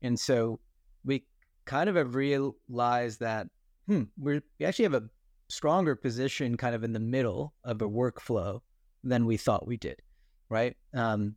And 0.00 0.18
so 0.18 0.60
we 1.06 1.24
kind 1.64 1.88
of 1.88 1.96
have 1.96 2.14
realized 2.14 3.20
that 3.20 3.48
hmm, 3.86 4.02
we 4.18 4.40
actually 4.62 4.84
have 4.84 4.94
a 4.94 5.08
stronger 5.48 5.94
position 5.94 6.56
kind 6.56 6.74
of 6.74 6.84
in 6.84 6.92
the 6.92 7.00
middle 7.00 7.54
of 7.64 7.80
a 7.80 7.88
workflow 7.88 8.60
than 9.04 9.24
we 9.24 9.36
thought 9.36 9.66
we 9.66 9.76
did, 9.76 10.00
right? 10.48 10.76
Um, 10.92 11.36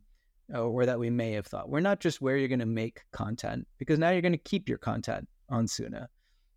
or 0.52 0.84
that 0.84 0.98
we 0.98 1.10
may 1.10 1.32
have 1.32 1.46
thought. 1.46 1.68
We're 1.68 1.80
not 1.80 2.00
just 2.00 2.20
where 2.20 2.36
you're 2.36 2.48
going 2.48 2.58
to 2.58 2.66
make 2.66 3.02
content 3.12 3.66
because 3.78 4.00
now 4.00 4.10
you're 4.10 4.20
going 4.20 4.32
to 4.32 4.38
keep 4.38 4.68
your 4.68 4.78
content 4.78 5.28
on 5.48 5.66
Soona. 5.66 6.06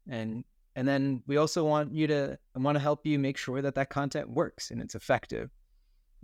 And 0.09 0.43
and 0.75 0.87
then 0.87 1.21
we 1.27 1.37
also 1.37 1.63
want 1.63 1.93
you 1.93 2.07
to 2.07 2.37
want 2.55 2.75
to 2.75 2.81
help 2.81 3.05
you 3.05 3.19
make 3.19 3.37
sure 3.37 3.61
that 3.61 3.75
that 3.75 3.91
content 3.91 4.27
works 4.27 4.71
and 4.71 4.81
it's 4.81 4.95
effective. 4.95 5.51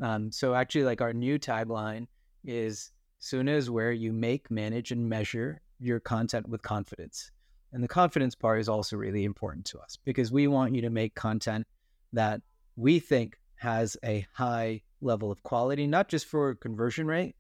Um, 0.02 0.32
so 0.32 0.56
actually, 0.56 0.86
like 0.86 1.02
our 1.02 1.14
new 1.14 1.38
tagline 1.38 2.08
is 2.44 2.92
Soona 3.22 3.52
is 3.52 3.70
where 3.70 3.92
you 3.92 4.12
make, 4.12 4.50
manage, 4.50 4.92
and 4.92 5.08
measure 5.08 5.62
your 5.80 6.00
content 6.00 6.48
with 6.48 6.62
confidence. 6.62 7.32
And 7.72 7.84
the 7.84 7.88
confidence 7.88 8.36
part 8.36 8.60
is 8.60 8.70
also 8.70 8.98
really 8.98 9.24
important 9.24 9.66
to 9.68 9.80
us 9.80 9.98
because 10.04 10.32
we 10.32 10.48
want 10.48 10.76
you 10.76 10.82
to 10.82 10.90
make 10.90 11.16
content 11.16 11.68
that 12.14 12.42
we 12.76 13.00
think 13.00 13.38
has 13.58 13.98
a 14.04 14.26
high 14.34 14.82
level 15.02 15.32
of 15.32 15.44
quality, 15.44 15.86
not 15.86 16.08
just 16.08 16.26
for 16.26 16.56
conversion 16.56 17.08
rate, 17.08 17.36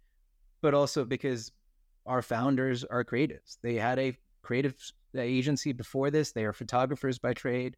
but 0.61 0.73
also 0.73 1.05
because 1.05 1.51
our 2.05 2.21
founders 2.21 2.83
are 2.83 3.03
creatives. 3.03 3.57
They 3.61 3.75
had 3.75 3.99
a 3.99 4.17
creative 4.41 4.75
agency 5.17 5.73
before 5.73 6.11
this. 6.11 6.31
They 6.31 6.45
are 6.45 6.53
photographers 6.53 7.17
by 7.17 7.33
trade. 7.33 7.75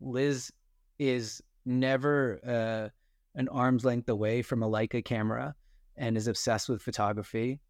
Liz 0.00 0.52
is 0.98 1.42
never 1.64 2.40
uh, 2.46 2.88
an 3.38 3.48
arm's 3.48 3.84
length 3.84 4.08
away 4.08 4.42
from 4.42 4.62
a 4.62 4.68
Leica 4.68 5.04
camera 5.04 5.54
and 5.96 6.16
is 6.16 6.28
obsessed 6.28 6.68
with 6.68 6.82
photography. 6.82 7.60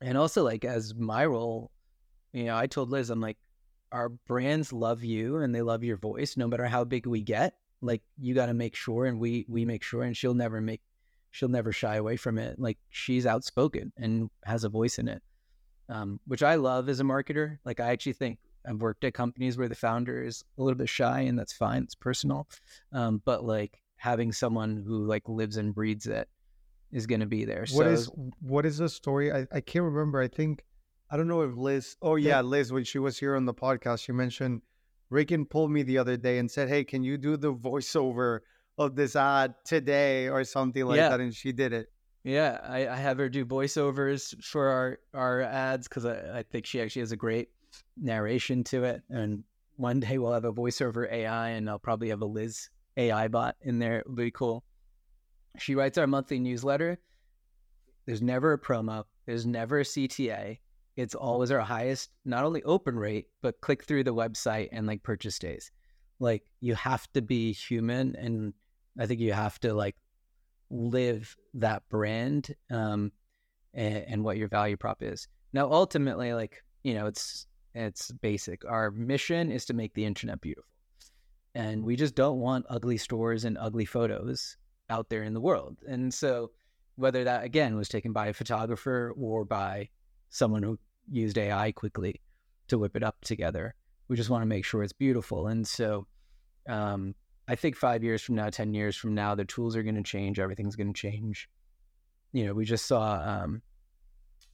And 0.00 0.16
also, 0.16 0.44
like, 0.44 0.64
as 0.64 0.94
my 0.94 1.26
role, 1.26 1.70
you 2.32 2.44
know, 2.44 2.56
I 2.56 2.66
told 2.66 2.90
Liz, 2.90 3.10
I'm 3.10 3.20
like, 3.20 3.38
our 3.90 4.08
brands 4.08 4.72
love 4.72 5.02
you 5.02 5.38
and 5.38 5.54
they 5.54 5.62
love 5.62 5.82
your 5.82 5.96
voice, 5.96 6.36
no 6.36 6.46
matter 6.46 6.66
how 6.66 6.84
big 6.84 7.06
we 7.06 7.22
get. 7.22 7.54
Like, 7.80 8.02
you 8.18 8.34
got 8.34 8.46
to 8.46 8.54
make 8.54 8.74
sure, 8.74 9.06
and 9.06 9.18
we 9.18 9.46
we 9.48 9.64
make 9.64 9.82
sure, 9.82 10.02
and 10.02 10.16
she'll 10.16 10.34
never 10.34 10.60
make, 10.60 10.82
she'll 11.30 11.48
never 11.48 11.72
shy 11.72 11.96
away 11.96 12.16
from 12.16 12.38
it. 12.38 12.58
Like, 12.58 12.78
she's 12.90 13.26
outspoken 13.26 13.92
and 13.96 14.30
has 14.44 14.64
a 14.64 14.68
voice 14.68 14.98
in 14.98 15.08
it 15.08 15.22
um, 15.88 16.20
which 16.26 16.42
I 16.42 16.56
love 16.56 16.88
as 16.88 17.00
a 17.00 17.04
marketer. 17.04 17.58
Like 17.64 17.80
I 17.80 17.90
actually 17.90 18.12
think 18.12 18.38
I've 18.66 18.80
worked 18.80 19.04
at 19.04 19.14
companies 19.14 19.56
where 19.56 19.68
the 19.68 19.74
founder 19.74 20.22
is 20.22 20.44
a 20.58 20.62
little 20.62 20.76
bit 20.76 20.88
shy, 20.88 21.20
and 21.20 21.38
that's 21.38 21.52
fine. 21.52 21.82
It's 21.84 21.94
personal. 21.94 22.48
Um, 22.92 23.22
but 23.24 23.44
like 23.44 23.80
having 23.96 24.32
someone 24.32 24.82
who 24.86 25.06
like 25.06 25.28
lives 25.28 25.56
and 25.56 25.74
breathes 25.74 26.06
it 26.06 26.28
is 26.92 27.06
going 27.06 27.20
to 27.20 27.26
be 27.26 27.44
there. 27.44 27.66
What 27.72 27.84
so, 27.84 27.90
is 27.90 28.10
what 28.40 28.66
is 28.66 28.78
the 28.78 28.88
story? 28.88 29.32
I, 29.32 29.46
I 29.52 29.60
can't 29.60 29.84
remember. 29.84 30.20
I 30.20 30.28
think 30.28 30.64
I 31.10 31.16
don't 31.16 31.28
know 31.28 31.42
if 31.42 31.56
Liz. 31.56 31.96
Oh 32.02 32.16
yeah, 32.16 32.40
Liz. 32.40 32.72
When 32.72 32.84
she 32.84 32.98
was 32.98 33.18
here 33.18 33.36
on 33.36 33.44
the 33.44 33.54
podcast, 33.54 34.04
she 34.04 34.12
mentioned 34.12 34.62
Rikin 35.12 35.48
pulled 35.48 35.70
me 35.70 35.82
the 35.82 35.98
other 35.98 36.16
day 36.16 36.38
and 36.38 36.50
said, 36.50 36.68
"Hey, 36.68 36.84
can 36.84 37.02
you 37.02 37.18
do 37.18 37.36
the 37.36 37.52
voiceover 37.52 38.40
of 38.76 38.94
this 38.94 39.16
ad 39.16 39.54
today 39.64 40.28
or 40.28 40.44
something 40.44 40.84
like 40.84 40.98
Yeah. 40.98 41.10
that?" 41.10 41.20
And 41.20 41.34
she 41.34 41.52
did 41.52 41.72
it. 41.72 41.88
Yeah, 42.24 42.58
I, 42.62 42.88
I 42.88 42.96
have 42.96 43.18
her 43.18 43.28
do 43.28 43.44
voiceovers 43.46 44.34
for 44.42 44.68
our 44.68 44.98
our 45.14 45.40
ads 45.42 45.88
because 45.88 46.04
I, 46.04 46.38
I 46.38 46.42
think 46.42 46.66
she 46.66 46.80
actually 46.80 47.00
has 47.00 47.12
a 47.12 47.16
great 47.16 47.48
narration 47.96 48.64
to 48.64 48.84
it. 48.84 49.02
And 49.08 49.44
one 49.76 50.00
day 50.00 50.18
we'll 50.18 50.32
have 50.32 50.44
a 50.44 50.52
voiceover 50.52 51.10
AI, 51.10 51.50
and 51.50 51.70
I'll 51.70 51.78
probably 51.78 52.08
have 52.08 52.20
a 52.22 52.26
Liz 52.26 52.68
AI 52.96 53.28
bot 53.28 53.56
in 53.62 53.78
there. 53.78 54.00
It'll 54.00 54.14
be 54.14 54.30
cool. 54.30 54.64
She 55.58 55.74
writes 55.74 55.98
our 55.98 56.06
monthly 56.06 56.38
newsletter. 56.38 56.98
There's 58.06 58.22
never 58.22 58.52
a 58.52 58.58
promo. 58.58 59.04
There's 59.26 59.46
never 59.46 59.80
a 59.80 59.84
CTA. 59.84 60.58
It's 60.96 61.14
always 61.14 61.50
our 61.50 61.60
highest, 61.60 62.10
not 62.24 62.44
only 62.44 62.62
open 62.62 62.96
rate, 62.96 63.26
but 63.42 63.60
click 63.60 63.84
through 63.84 64.04
the 64.04 64.14
website 64.14 64.68
and 64.72 64.86
like 64.86 65.02
purchase 65.02 65.38
days. 65.38 65.70
Like 66.18 66.44
you 66.60 66.74
have 66.74 67.06
to 67.12 67.22
be 67.22 67.52
human, 67.52 68.16
and 68.16 68.52
I 68.98 69.06
think 69.06 69.20
you 69.20 69.32
have 69.32 69.60
to 69.60 69.74
like 69.74 69.96
live 70.70 71.36
that 71.54 71.82
brand 71.88 72.54
um, 72.70 73.12
and, 73.74 74.04
and 74.08 74.24
what 74.24 74.38
your 74.38 74.48
value 74.48 74.76
prop 74.76 75.02
is. 75.02 75.28
Now, 75.52 75.70
ultimately, 75.70 76.32
like 76.32 76.64
you 76.82 76.94
know, 76.94 77.06
it's 77.06 77.46
it's 77.74 78.10
basic. 78.10 78.64
Our 78.64 78.90
mission 78.90 79.52
is 79.52 79.66
to 79.66 79.74
make 79.74 79.94
the 79.94 80.04
internet 80.04 80.40
beautiful, 80.40 80.70
and 81.54 81.84
we 81.84 81.94
just 81.94 82.14
don't 82.14 82.40
want 82.40 82.66
ugly 82.68 82.96
stores 82.96 83.44
and 83.44 83.56
ugly 83.58 83.84
photos 83.84 84.56
out 84.90 85.08
there 85.08 85.22
in 85.22 85.34
the 85.34 85.40
world. 85.40 85.76
And 85.86 86.12
so, 86.12 86.50
whether 86.96 87.24
that 87.24 87.44
again 87.44 87.76
was 87.76 87.88
taken 87.88 88.12
by 88.12 88.26
a 88.26 88.32
photographer 88.32 89.14
or 89.16 89.44
by 89.44 89.88
someone 90.30 90.62
who 90.62 90.78
used 91.10 91.38
AI 91.38 91.72
quickly 91.72 92.20
to 92.66 92.78
whip 92.78 92.96
it 92.96 93.02
up 93.02 93.16
together, 93.22 93.74
we 94.08 94.16
just 94.16 94.30
want 94.30 94.42
to 94.42 94.46
make 94.46 94.64
sure 94.64 94.82
it's 94.82 94.92
beautiful. 94.92 95.46
And 95.46 95.66
so, 95.66 96.06
um, 96.68 97.14
I 97.48 97.54
think 97.54 97.76
five 97.76 98.04
years 98.04 98.22
from 98.22 98.34
now, 98.34 98.50
10 98.50 98.74
years 98.74 98.94
from 98.94 99.14
now, 99.14 99.34
the 99.34 99.44
tools 99.44 99.74
are 99.74 99.82
going 99.82 99.94
to 99.94 100.02
change. 100.02 100.38
Everything's 100.38 100.76
going 100.76 100.92
to 100.92 101.00
change. 101.00 101.48
You 102.32 102.46
know, 102.46 102.52
we 102.52 102.66
just 102.66 102.84
saw, 102.86 103.14
um, 103.14 103.62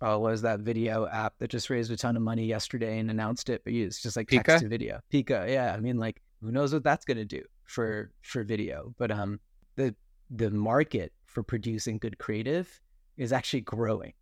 oh, 0.00 0.20
what 0.20 0.30
was 0.30 0.42
that 0.42 0.60
video 0.60 1.06
app 1.08 1.34
that 1.38 1.50
just 1.50 1.70
raised 1.70 1.90
a 1.90 1.96
ton 1.96 2.16
of 2.16 2.22
money 2.22 2.46
yesterday 2.46 2.98
and 2.98 3.10
announced 3.10 3.50
it? 3.50 3.62
But 3.64 3.72
it's 3.72 4.00
just 4.00 4.16
like 4.16 4.28
text 4.28 4.48
Pika? 4.48 4.60
to 4.60 4.68
video. 4.68 5.00
Pika. 5.12 5.50
Yeah. 5.50 5.74
I 5.74 5.80
mean, 5.80 5.98
like, 5.98 6.22
who 6.40 6.52
knows 6.52 6.72
what 6.72 6.84
that's 6.84 7.04
going 7.04 7.16
to 7.16 7.24
do 7.24 7.42
for, 7.64 8.12
for 8.22 8.44
video. 8.44 8.94
But, 8.96 9.10
um, 9.10 9.40
the, 9.74 9.96
the 10.34 10.50
market 10.50 11.12
for 11.26 11.42
producing 11.42 11.98
good 11.98 12.18
creative 12.18 12.80
is 13.16 13.32
actually 13.32 13.60
growing, 13.62 14.12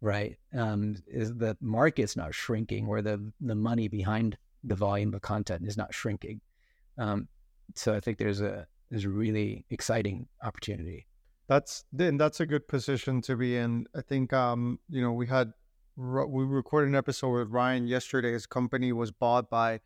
right? 0.00 0.36
Um, 0.56 0.96
is 1.06 1.34
the 1.34 1.56
market's 1.60 2.16
not 2.16 2.34
shrinking 2.34 2.86
or 2.86 3.02
the, 3.02 3.32
the 3.40 3.54
money 3.54 3.88
behind 3.88 4.36
the 4.64 4.74
volume 4.74 5.14
of 5.14 5.22
content 5.22 5.66
is 5.66 5.76
not 5.76 5.94
shrinking. 5.94 6.40
Um, 6.98 7.28
so 7.74 7.94
I 7.94 8.00
think 8.00 8.18
there's 8.18 8.40
a 8.40 8.66
there's 8.90 9.04
a 9.04 9.10
really 9.10 9.64
exciting 9.70 10.26
opportunity. 10.42 11.06
That's 11.46 11.84
then 11.92 12.16
that's 12.16 12.40
a 12.40 12.46
good 12.46 12.66
position 12.68 13.20
to 13.22 13.36
be 13.36 13.56
in. 13.56 13.86
I 13.94 14.00
think 14.00 14.32
um 14.32 14.78
you 14.88 15.02
know 15.02 15.12
we 15.12 15.26
had 15.26 15.52
we 15.96 16.44
recorded 16.44 16.88
an 16.88 16.94
episode 16.94 17.32
with 17.32 17.50
Ryan 17.50 17.86
yesterday. 17.86 18.32
His 18.32 18.46
company 18.46 18.92
was 18.92 19.10
bought 19.10 19.50
by 19.50 19.80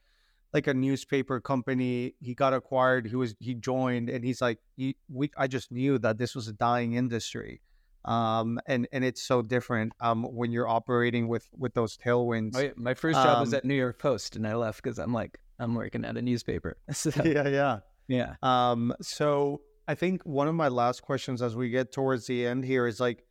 like 0.53 0.67
a 0.67 0.75
newspaper 0.75 1.41
company. 1.41 2.15
He 2.21 2.35
got 2.35 2.53
acquired. 2.53 3.07
He 3.07 3.17
was 3.17 3.35
he 3.41 3.55
joined, 3.55 4.09
and 4.11 4.25
he's 4.25 4.41
like, 4.41 4.59
he, 4.77 4.97
we 5.09 5.31
I 5.37 5.47
just 5.47 5.73
knew 5.73 5.99
that 5.99 6.19
this 6.19 6.35
was 6.35 6.49
a 6.49 6.53
dying 6.53 6.95
industry, 6.95 7.61
um 8.05 8.61
and 8.67 8.89
and 8.93 9.05
it's 9.05 9.23
so 9.23 9.43
different 9.43 9.93
um 10.01 10.25
when 10.25 10.53
you're 10.53 10.69
operating 10.69 11.29
with 11.29 11.49
with 11.57 11.75
those 11.75 11.97
tailwinds. 11.97 12.53
My, 12.53 12.73
my 12.77 12.95
first 12.95 13.23
job 13.23 13.41
was 13.41 13.53
Um, 13.53 13.59
at 13.59 13.65
New 13.65 13.75
York 13.75 13.99
Post, 13.99 14.37
and 14.37 14.47
I 14.47 14.55
left 14.55 14.83
because 14.83 14.99
I'm 14.99 15.13
like 15.13 15.39
I'm 15.59 15.75
working 15.75 16.05
at 16.05 16.17
a 16.17 16.23
newspaper. 16.23 16.77
So, 16.93 17.11
yeah, 17.25 17.49
yeah. 17.49 17.79
yeah, 18.09 18.35
Um, 18.43 18.93
so 19.01 19.61
I 19.87 19.95
think 19.95 20.23
one 20.25 20.49
of 20.49 20.55
my 20.55 20.69
last 20.69 21.03
questions 21.03 21.41
as 21.41 21.55
we 21.55 21.71
get 21.71 21.93
towards 21.93 22.27
the 22.27 22.47
end 22.47 22.65
here 22.65 22.87
is 22.87 22.99
like, 23.01 23.25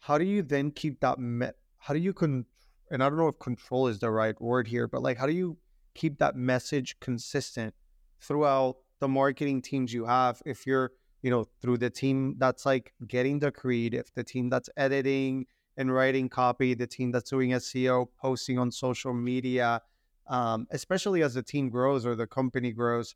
how 0.00 0.18
do 0.18 0.24
you 0.24 0.42
then 0.42 0.70
keep 0.70 1.00
that? 1.00 1.18
Me- 1.18 1.50
how 1.78 1.94
do 1.94 2.00
you 2.00 2.12
con? 2.12 2.46
And 2.90 3.02
I 3.02 3.08
don't 3.08 3.18
know 3.18 3.28
if 3.28 3.38
control 3.38 3.88
is 3.88 3.98
the 3.98 4.10
right 4.10 4.40
word 4.40 4.66
here, 4.68 4.86
but 4.88 5.02
like, 5.02 5.18
how 5.18 5.26
do 5.26 5.32
you 5.32 5.56
keep 5.98 6.18
that 6.18 6.36
message 6.36 6.98
consistent 7.00 7.74
throughout 8.20 8.76
the 9.00 9.08
marketing 9.08 9.62
teams 9.62 9.92
you 9.92 10.04
have? 10.04 10.40
If 10.46 10.66
you're, 10.66 10.92
you 11.22 11.30
know, 11.30 11.44
through 11.60 11.78
the 11.78 11.90
team 11.90 12.36
that's 12.38 12.64
like 12.64 12.92
getting 13.06 13.38
the 13.38 13.50
creative, 13.50 14.10
the 14.14 14.24
team 14.24 14.48
that's 14.48 14.70
editing 14.76 15.46
and 15.76 15.92
writing 15.92 16.28
copy, 16.28 16.74
the 16.74 16.86
team 16.86 17.12
that's 17.12 17.30
doing 17.30 17.50
SEO, 17.50 18.06
posting 18.20 18.58
on 18.58 18.70
social 18.70 19.12
media, 19.12 19.80
um, 20.28 20.66
especially 20.70 21.22
as 21.22 21.34
the 21.34 21.42
team 21.42 21.68
grows 21.68 22.06
or 22.06 22.14
the 22.14 22.26
company 22.26 22.72
grows 22.72 23.14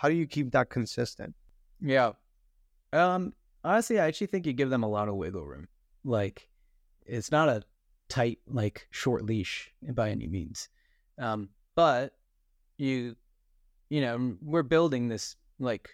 how 0.00 0.08
do 0.08 0.14
you 0.14 0.26
keep 0.26 0.50
that 0.52 0.70
consistent? 0.70 1.34
yeah. 1.82 2.12
Um, 2.92 3.34
honestly, 3.62 4.00
I 4.00 4.06
actually 4.06 4.28
think 4.28 4.46
you 4.46 4.54
give 4.54 4.70
them 4.70 4.82
a 4.82 4.88
lot 4.88 5.08
of 5.08 5.14
wiggle 5.16 5.44
room. 5.44 5.68
Like, 6.04 6.48
it's 7.04 7.30
not 7.30 7.50
a 7.50 7.62
tight, 8.08 8.38
like 8.46 8.88
short 8.90 9.26
leash 9.26 9.70
by 9.92 10.08
any 10.08 10.26
means. 10.26 10.70
Um, 11.18 11.50
but 11.80 12.12
you, 12.76 13.16
you 13.88 14.02
know, 14.02 14.36
we're 14.42 14.62
building 14.62 15.08
this 15.08 15.34
like, 15.58 15.88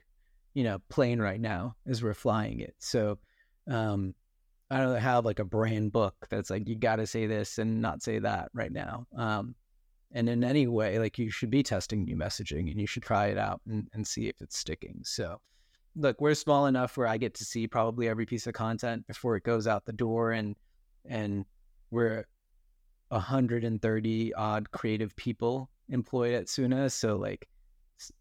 you 0.53 0.65
know, 0.65 0.81
plane 0.89 1.21
right 1.21 1.41
now 1.41 1.77
as 1.87 2.03
we're 2.03 2.13
flying 2.13 2.59
it. 2.59 2.75
So, 2.81 3.19
um, 3.71 4.13
I 4.69 4.81
don't 4.81 4.97
have 4.97 5.25
like 5.25 5.39
a 5.39 5.45
brand 5.45 5.93
book 5.93 6.17
that's 6.29 6.51
like 6.51 6.67
you 6.69 6.75
got 6.75 6.97
to 6.97 7.07
say 7.07 7.29
this 7.29 7.59
and 7.59 7.81
not 7.81 8.03
say 8.03 8.19
that 8.19 8.49
right 8.53 8.73
now. 8.73 9.07
Um, 9.17 9.55
and 10.11 10.29
in 10.29 10.43
any 10.43 10.67
way, 10.67 10.99
like 10.99 11.19
you 11.19 11.31
should 11.31 11.51
be 11.51 11.63
testing 11.63 12.05
new 12.05 12.17
messaging 12.17 12.69
and 12.69 12.81
you 12.81 12.89
should 12.89 13.05
try 13.05 13.27
it 13.27 13.39
out 13.39 13.61
and, 13.69 13.87
and 13.93 14.05
see 14.05 14.27
if 14.27 14.41
it's 14.41 14.59
sticking. 14.59 15.03
So, 15.05 15.41
look, 15.95 16.21
we're 16.21 16.35
small 16.35 16.67
enough 16.67 16.97
where 16.97 17.07
I 17.07 17.17
get 17.17 17.35
to 17.35 17.45
see 17.45 17.69
probably 17.69 18.09
every 18.09 18.27
piece 18.27 18.49
of 18.49 18.55
content 18.55 19.07
before 19.07 19.37
it 19.37 19.45
goes 19.45 19.69
out 19.69 19.85
the 19.85 19.93
door, 19.93 20.33
and 20.33 20.57
and 21.09 21.45
we're 21.93 22.27
130 23.11 24.35
odd 24.35 24.71
creative 24.73 25.15
people 25.15 25.71
employed 25.89 26.35
at 26.35 26.47
Soona. 26.47 26.91
So 26.91 27.17
like 27.17 27.49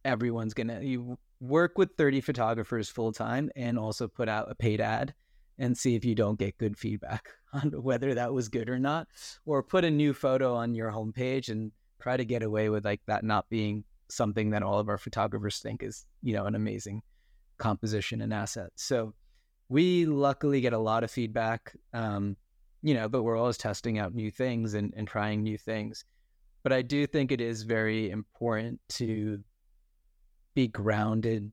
everyone's 0.04 0.54
gonna 0.54 0.82
you 0.82 1.18
work 1.42 1.78
with 1.78 1.92
30 1.98 2.22
photographers 2.22 2.90
full 2.90 3.12
time 3.12 3.50
and 3.56 3.78
also 3.78 4.08
put 4.08 4.30
out 4.30 4.50
a 4.50 4.56
paid 4.56 4.80
ad 4.80 5.14
and 5.58 5.78
see 5.78 5.96
if 5.96 6.04
you 6.04 6.16
don't 6.16 6.40
get 6.40 6.58
good 6.58 6.78
feedback 6.78 7.30
on 7.54 7.72
whether 7.82 8.14
that 8.14 8.34
was 8.34 8.50
good 8.50 8.70
or 8.70 8.80
not, 8.80 9.08
or 9.46 9.64
put 9.64 9.86
a 9.86 9.92
new 9.92 10.14
photo 10.14 10.54
on 10.54 10.76
your 10.76 10.92
homepage 10.92 11.50
and 11.50 11.72
try 12.02 12.18
to 12.18 12.26
get 12.26 12.44
away 12.44 12.70
with 12.70 12.86
like 12.86 13.02
that 13.08 13.24
not 13.24 13.50
being 13.50 13.84
something 14.10 14.52
that 14.52 14.64
all 14.64 14.80
of 14.80 14.90
our 14.90 14.98
photographers 14.98 15.60
think 15.60 15.82
is 15.82 16.06
you 16.22 16.34
know 16.34 16.46
an 16.46 16.56
amazing 16.56 17.02
composition 17.58 18.22
and 18.22 18.34
asset. 18.34 18.72
So 18.76 19.14
we 19.70 20.06
luckily 20.06 20.62
get 20.62 20.74
a 20.74 20.78
lot 20.78 21.04
of 21.04 21.12
feedback, 21.12 21.76
um, 21.94 22.36
you 22.82 22.94
know, 22.94 23.10
but 23.10 23.24
we're 23.24 23.38
always 23.38 23.58
testing 23.58 23.98
out 23.98 24.14
new 24.14 24.30
things 24.30 24.74
and, 24.74 24.94
and 24.96 25.08
trying 25.08 25.42
new 25.42 25.58
things. 25.58 26.06
But 26.66 26.74
I 26.74 26.82
do 26.82 27.06
think 27.06 27.32
it 27.32 27.42
is 27.42 27.62
very 27.62 28.10
important 28.10 28.82
to 28.94 29.40
be 30.56 30.68
grounded 30.68 31.52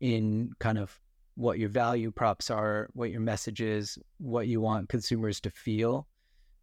in 0.00 0.52
kind 0.58 0.78
of 0.78 0.98
what 1.34 1.58
your 1.58 1.68
value 1.68 2.10
props 2.10 2.50
are, 2.50 2.88
what 2.94 3.10
your 3.10 3.20
message 3.20 3.60
is, 3.60 3.98
what 4.16 4.48
you 4.48 4.62
want 4.62 4.88
consumers 4.88 5.42
to 5.42 5.50
feel 5.50 6.08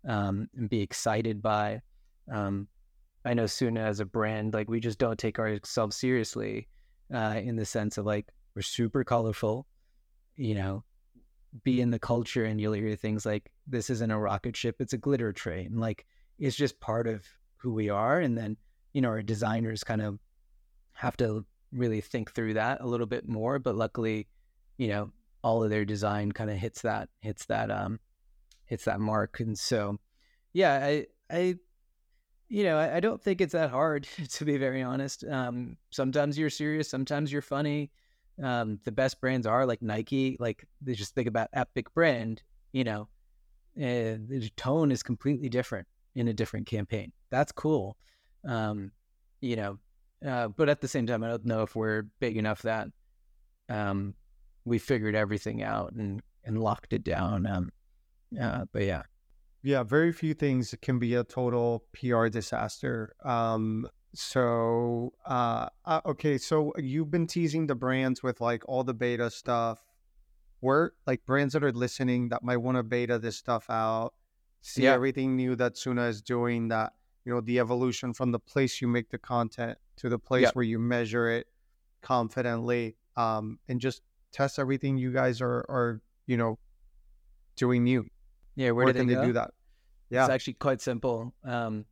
um, 0.08 0.48
and 0.58 0.68
be 0.68 0.82
excited 0.82 1.40
by. 1.40 1.80
Um, 2.34 2.68
I 3.26 3.36
know 3.36 3.44
Soona 3.44 3.82
as 3.82 4.00
a 4.00 4.06
brand, 4.06 4.56
like 4.56 4.72
we 4.72 4.80
just 4.80 4.98
don't 4.98 5.20
take 5.20 5.38
ourselves 5.38 5.98
seriously 5.98 6.68
uh, 7.14 7.40
in 7.44 7.58
the 7.58 7.66
sense 7.66 8.00
of 8.00 8.08
like 8.08 8.26
we're 8.56 8.64
super 8.64 9.04
colorful, 9.04 9.68
you 10.36 10.56
know, 10.56 10.84
be 11.64 11.80
in 11.80 11.92
the 11.92 12.00
culture 12.00 12.46
and 12.46 12.60
you'll 12.60 12.74
hear 12.74 12.96
things 12.96 13.24
like 13.24 13.52
this 13.68 13.92
isn't 13.92 14.10
a 14.10 14.18
rocket 14.18 14.58
ship, 14.58 14.78
it's 14.80 14.94
a 14.94 14.98
glitter 14.98 15.32
train. 15.32 15.78
Like 15.78 16.08
it's 16.40 16.56
just 16.56 16.80
part 16.80 17.06
of 17.06 17.24
who 17.58 17.74
we 17.74 17.90
are. 17.90 18.20
And 18.20 18.38
then, 18.38 18.58
you 18.94 19.02
know, 19.02 19.10
our 19.10 19.22
designers 19.22 19.84
kind 19.84 20.02
of 20.02 20.20
have 20.94 21.18
to 21.18 21.46
really 21.72 22.02
think 22.02 22.34
through 22.34 22.56
that 22.56 22.82
a 22.82 22.88
little 22.88 23.06
bit 23.06 23.28
more. 23.28 23.60
But 23.60 23.76
luckily, 23.76 24.28
you 24.78 24.88
know, 24.88 25.12
all 25.44 25.64
of 25.64 25.70
their 25.70 25.86
design 25.86 26.32
kind 26.32 26.50
of 26.50 26.58
hits 26.58 26.82
that, 26.82 27.10
hits 27.22 27.46
that, 27.46 27.70
um, 27.72 28.00
hits 28.66 28.86
that 28.86 29.00
mark. 29.00 29.40
And 29.40 29.58
so, 29.58 29.98
yeah, 30.54 30.80
I, 30.84 31.06
I, 31.30 31.56
you 32.50 32.64
know, 32.64 32.78
I, 32.78 32.98
I 32.98 33.00
don't 33.00 33.22
think 33.22 33.42
it's 33.42 33.54
that 33.54 33.70
hard 33.70 34.08
to 34.30 34.46
be 34.46 34.58
very 34.58 34.82
honest. 34.82 35.24
Um, 35.24 35.78
sometimes 35.90 36.38
you're 36.38 36.50
serious, 36.50 36.90
sometimes 36.90 37.32
you're 37.32 37.42
funny. 37.42 37.92
Um, 38.42 38.80
the 38.84 38.92
best 38.92 39.20
brands 39.20 39.48
are 39.48 39.66
like 39.66 39.82
Nike, 39.82 40.38
like 40.40 40.66
they 40.80 40.94
just 40.94 41.16
think 41.16 41.28
about 41.28 41.50
epic 41.54 41.92
brand, 41.96 42.44
you 42.72 42.84
know, 42.84 43.08
and 43.76 44.30
the 44.30 44.50
tone 44.58 44.92
is 44.92 45.02
completely 45.02 45.50
different 45.50 45.88
in 46.18 46.28
a 46.28 46.34
different 46.34 46.66
campaign. 46.66 47.12
That's 47.30 47.52
cool. 47.52 47.96
Um, 48.46 48.92
you 49.40 49.56
know, 49.56 49.78
uh, 50.26 50.48
but 50.48 50.68
at 50.68 50.82
the 50.82 50.88
same 50.88 51.06
time, 51.06 51.24
I 51.24 51.28
don't 51.28 51.46
know 51.46 51.62
if 51.62 51.76
we're 51.76 52.04
big 52.20 52.38
enough 52.38 52.64
that 52.64 52.88
um, 53.70 54.16
we 54.66 54.80
figured 54.80 55.16
everything 55.16 55.62
out 55.64 55.94
and 55.94 56.22
and 56.44 56.60
locked 56.60 56.94
it 56.94 57.04
down. 57.04 57.46
Um, 57.46 57.70
uh, 58.42 58.66
but 58.72 58.84
yeah, 58.84 59.04
yeah, 59.62 59.84
very 59.84 60.12
few 60.12 60.34
things 60.34 60.74
can 60.82 60.98
be 60.98 61.14
a 61.16 61.24
total 61.24 61.84
PR 61.94 62.28
disaster. 62.28 63.14
Um, 63.24 63.88
so 64.16 65.14
uh, 65.26 65.68
uh, 65.86 66.02
okay, 66.06 66.40
so 66.40 66.74
you've 66.78 67.12
been 67.12 67.28
teasing 67.28 67.68
the 67.68 67.76
brands 67.76 68.24
with 68.24 68.42
like 68.42 68.64
all 68.68 68.84
the 68.84 68.94
beta 68.94 69.30
stuff. 69.30 69.84
Where 70.62 70.94
like 71.06 71.24
brands 71.28 71.54
that 71.54 71.64
are 71.64 71.72
listening 71.72 72.30
that 72.30 72.44
might 72.44 72.58
want 72.58 72.78
to 72.78 72.84
beta 72.84 73.20
this 73.20 73.38
stuff 73.38 73.70
out, 73.70 74.16
see 74.62 74.84
Yeah. 74.84 74.94
everything 74.94 75.36
new 75.36 75.56
that 75.56 75.76
Soona 75.76 76.08
is 76.10 76.22
doing. 76.22 76.68
That 76.70 76.94
you 77.26 77.34
know 77.34 77.42
the 77.42 77.60
evolution 77.60 78.14
from 78.14 78.32
the 78.32 78.40
place 78.40 78.82
you 78.82 78.88
make 78.88 79.10
the 79.10 79.18
content 79.18 79.78
to 79.98 80.10
the 80.10 80.20
place 80.20 80.44
Yep. 80.44 80.56
where 80.56 80.66
you 80.66 80.80
measure 80.80 81.30
it 81.30 81.48
confidently, 82.02 82.96
um, 83.16 83.60
and 83.68 83.80
just 83.82 84.02
test 84.32 84.60
everything 84.60 84.98
you 84.98 85.12
guys 85.12 85.42
are 85.42 85.66
are 85.70 86.02
you 86.26 86.38
know 86.38 86.58
doing 87.56 87.84
new. 87.84 88.06
yeah. 88.56 88.72
Where, 88.72 88.86
Where 88.86 88.94
did 88.94 89.00
can 89.00 89.08
they 89.08 89.16
they 89.16 89.26
do 89.26 89.34
that? 89.34 89.52
Yeah. 90.10 90.24
It's 90.26 90.32
actually 90.32 90.54
quite 90.54 90.80
simple. 90.82 91.34
Um, 91.44 91.86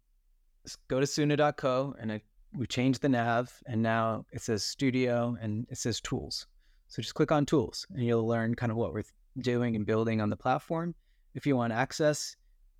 go 0.88 0.99
to 0.99 1.05
soona.co 1.05 1.95
and 1.99 2.11
I, 2.11 2.22
we 2.53 2.66
changed 2.68 3.01
the 3.01 3.09
nav 3.09 3.51
and 3.66 3.82
now 3.82 4.26
it 4.32 4.41
says 4.41 4.63
studio 4.63 5.36
and 5.41 5.66
it 5.70 5.78
says 5.78 5.99
tools. 5.99 6.47
So 6.88 7.01
just 7.01 7.13
click 7.16 7.32
on 7.32 7.45
tools 7.45 7.86
and 7.93 8.05
you'll 8.05 8.26
learn 8.28 8.55
kind 8.55 8.72
of 8.72 8.78
what 8.78 8.93
we're 8.93 9.03
doing 9.39 9.76
and 9.76 9.86
building 9.86 10.22
on 10.22 10.30
the 10.30 10.38
platform. 10.38 10.95
If 11.34 11.45
you 11.45 11.55
want 11.57 11.74
access, 11.74 12.36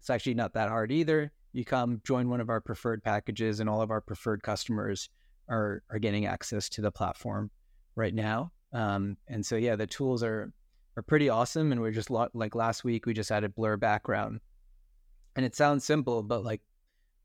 it's 0.06 0.12
actually 0.12 0.36
not 0.36 0.53
that 0.53 0.70
hard 0.70 0.91
either. 0.91 1.32
You 1.51 1.66
come 1.66 1.99
join 2.06 2.30
one 2.30 2.39
of 2.39 2.47
our 2.51 2.62
preferred 2.62 3.03
packages 3.03 3.60
and 3.60 3.68
all 3.68 3.82
of 3.82 3.89
our 3.89 4.01
preferred 4.01 4.43
customers 4.43 5.10
are, 5.49 5.82
are 5.89 5.97
getting 5.97 6.28
access 6.28 6.70
to 6.70 6.82
the 6.82 6.91
platform 6.91 7.49
right 7.95 8.14
now. 8.14 8.51
Um, 8.72 9.18
and 9.28 9.43
so, 9.43 9.56
yeah, 9.56 9.76
the 9.76 9.88
tools 9.88 10.22
are, 10.22 10.53
are 10.95 11.01
pretty 11.01 11.30
awesome. 11.30 11.72
And 11.72 11.82
we're 11.82 11.89
just 11.89 12.12
lo- 12.12 12.28
like 12.36 12.53
last 12.53 12.84
week, 12.84 13.08
we 13.08 13.16
just 13.16 13.32
added 13.32 13.56
blur 13.56 13.78
background 13.78 14.41
and 15.36 15.43
it 15.43 15.56
sounds 15.56 15.84
simple, 15.84 16.22
but 16.22 16.43
like 16.43 16.62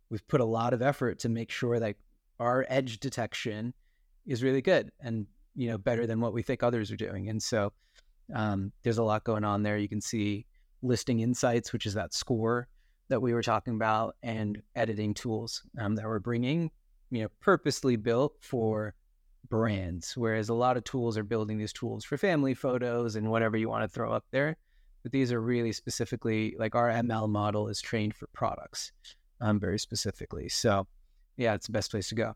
we've 0.08 0.26
put 0.26 0.40
a 0.40 0.44
lot 0.46 0.72
of 0.72 0.80
effort 0.80 1.18
to 1.18 1.28
make 1.28 1.50
sure 1.50 1.78
that 1.78 1.96
our 2.38 2.64
edge 2.70 3.00
detection 3.00 3.74
is 4.26 4.42
really 4.42 4.62
good 4.62 4.90
and 5.00 5.26
you 5.54 5.68
know 5.68 5.76
better 5.76 6.06
than 6.06 6.18
what 6.18 6.32
we 6.32 6.40
think 6.40 6.62
others 6.62 6.90
are 6.90 6.96
doing. 6.96 7.28
And 7.28 7.42
so 7.42 7.74
um, 8.34 8.72
there's 8.84 8.96
a 8.96 9.02
lot 9.02 9.24
going 9.24 9.44
on 9.44 9.62
there. 9.62 9.76
You 9.76 9.88
can 9.90 10.00
see 10.00 10.46
listing 10.82 11.20
insights, 11.20 11.72
which 11.72 11.86
is 11.86 11.94
that 11.94 12.14
score 12.14 12.68
that 13.08 13.20
we 13.20 13.34
were 13.34 13.42
talking 13.42 13.74
about, 13.74 14.16
and 14.22 14.62
editing 14.76 15.14
tools 15.14 15.62
um, 15.78 15.96
that 15.96 16.04
we're 16.04 16.20
bringing, 16.20 16.70
you 17.10 17.22
know, 17.22 17.28
purposely 17.40 17.96
built 17.96 18.34
for 18.40 18.94
brands. 19.48 20.16
Whereas 20.16 20.48
a 20.48 20.54
lot 20.54 20.76
of 20.76 20.84
tools 20.84 21.18
are 21.18 21.24
building 21.24 21.58
these 21.58 21.72
tools 21.72 22.04
for 22.04 22.16
family 22.16 22.54
photos 22.54 23.16
and 23.16 23.30
whatever 23.30 23.56
you 23.56 23.68
want 23.68 23.82
to 23.82 23.88
throw 23.88 24.12
up 24.12 24.24
there 24.30 24.56
but 25.02 25.12
these 25.12 25.32
are 25.32 25.40
really 25.40 25.72
specifically 25.72 26.54
like 26.58 26.74
our 26.74 26.90
ML 26.90 27.28
model 27.28 27.68
is 27.68 27.80
trained 27.80 28.14
for 28.14 28.26
products, 28.28 28.92
um, 29.40 29.58
very 29.58 29.78
specifically. 29.78 30.48
So, 30.48 30.86
yeah, 31.36 31.54
it's 31.54 31.66
the 31.66 31.72
best 31.72 31.90
place 31.90 32.08
to 32.08 32.14
go. 32.14 32.34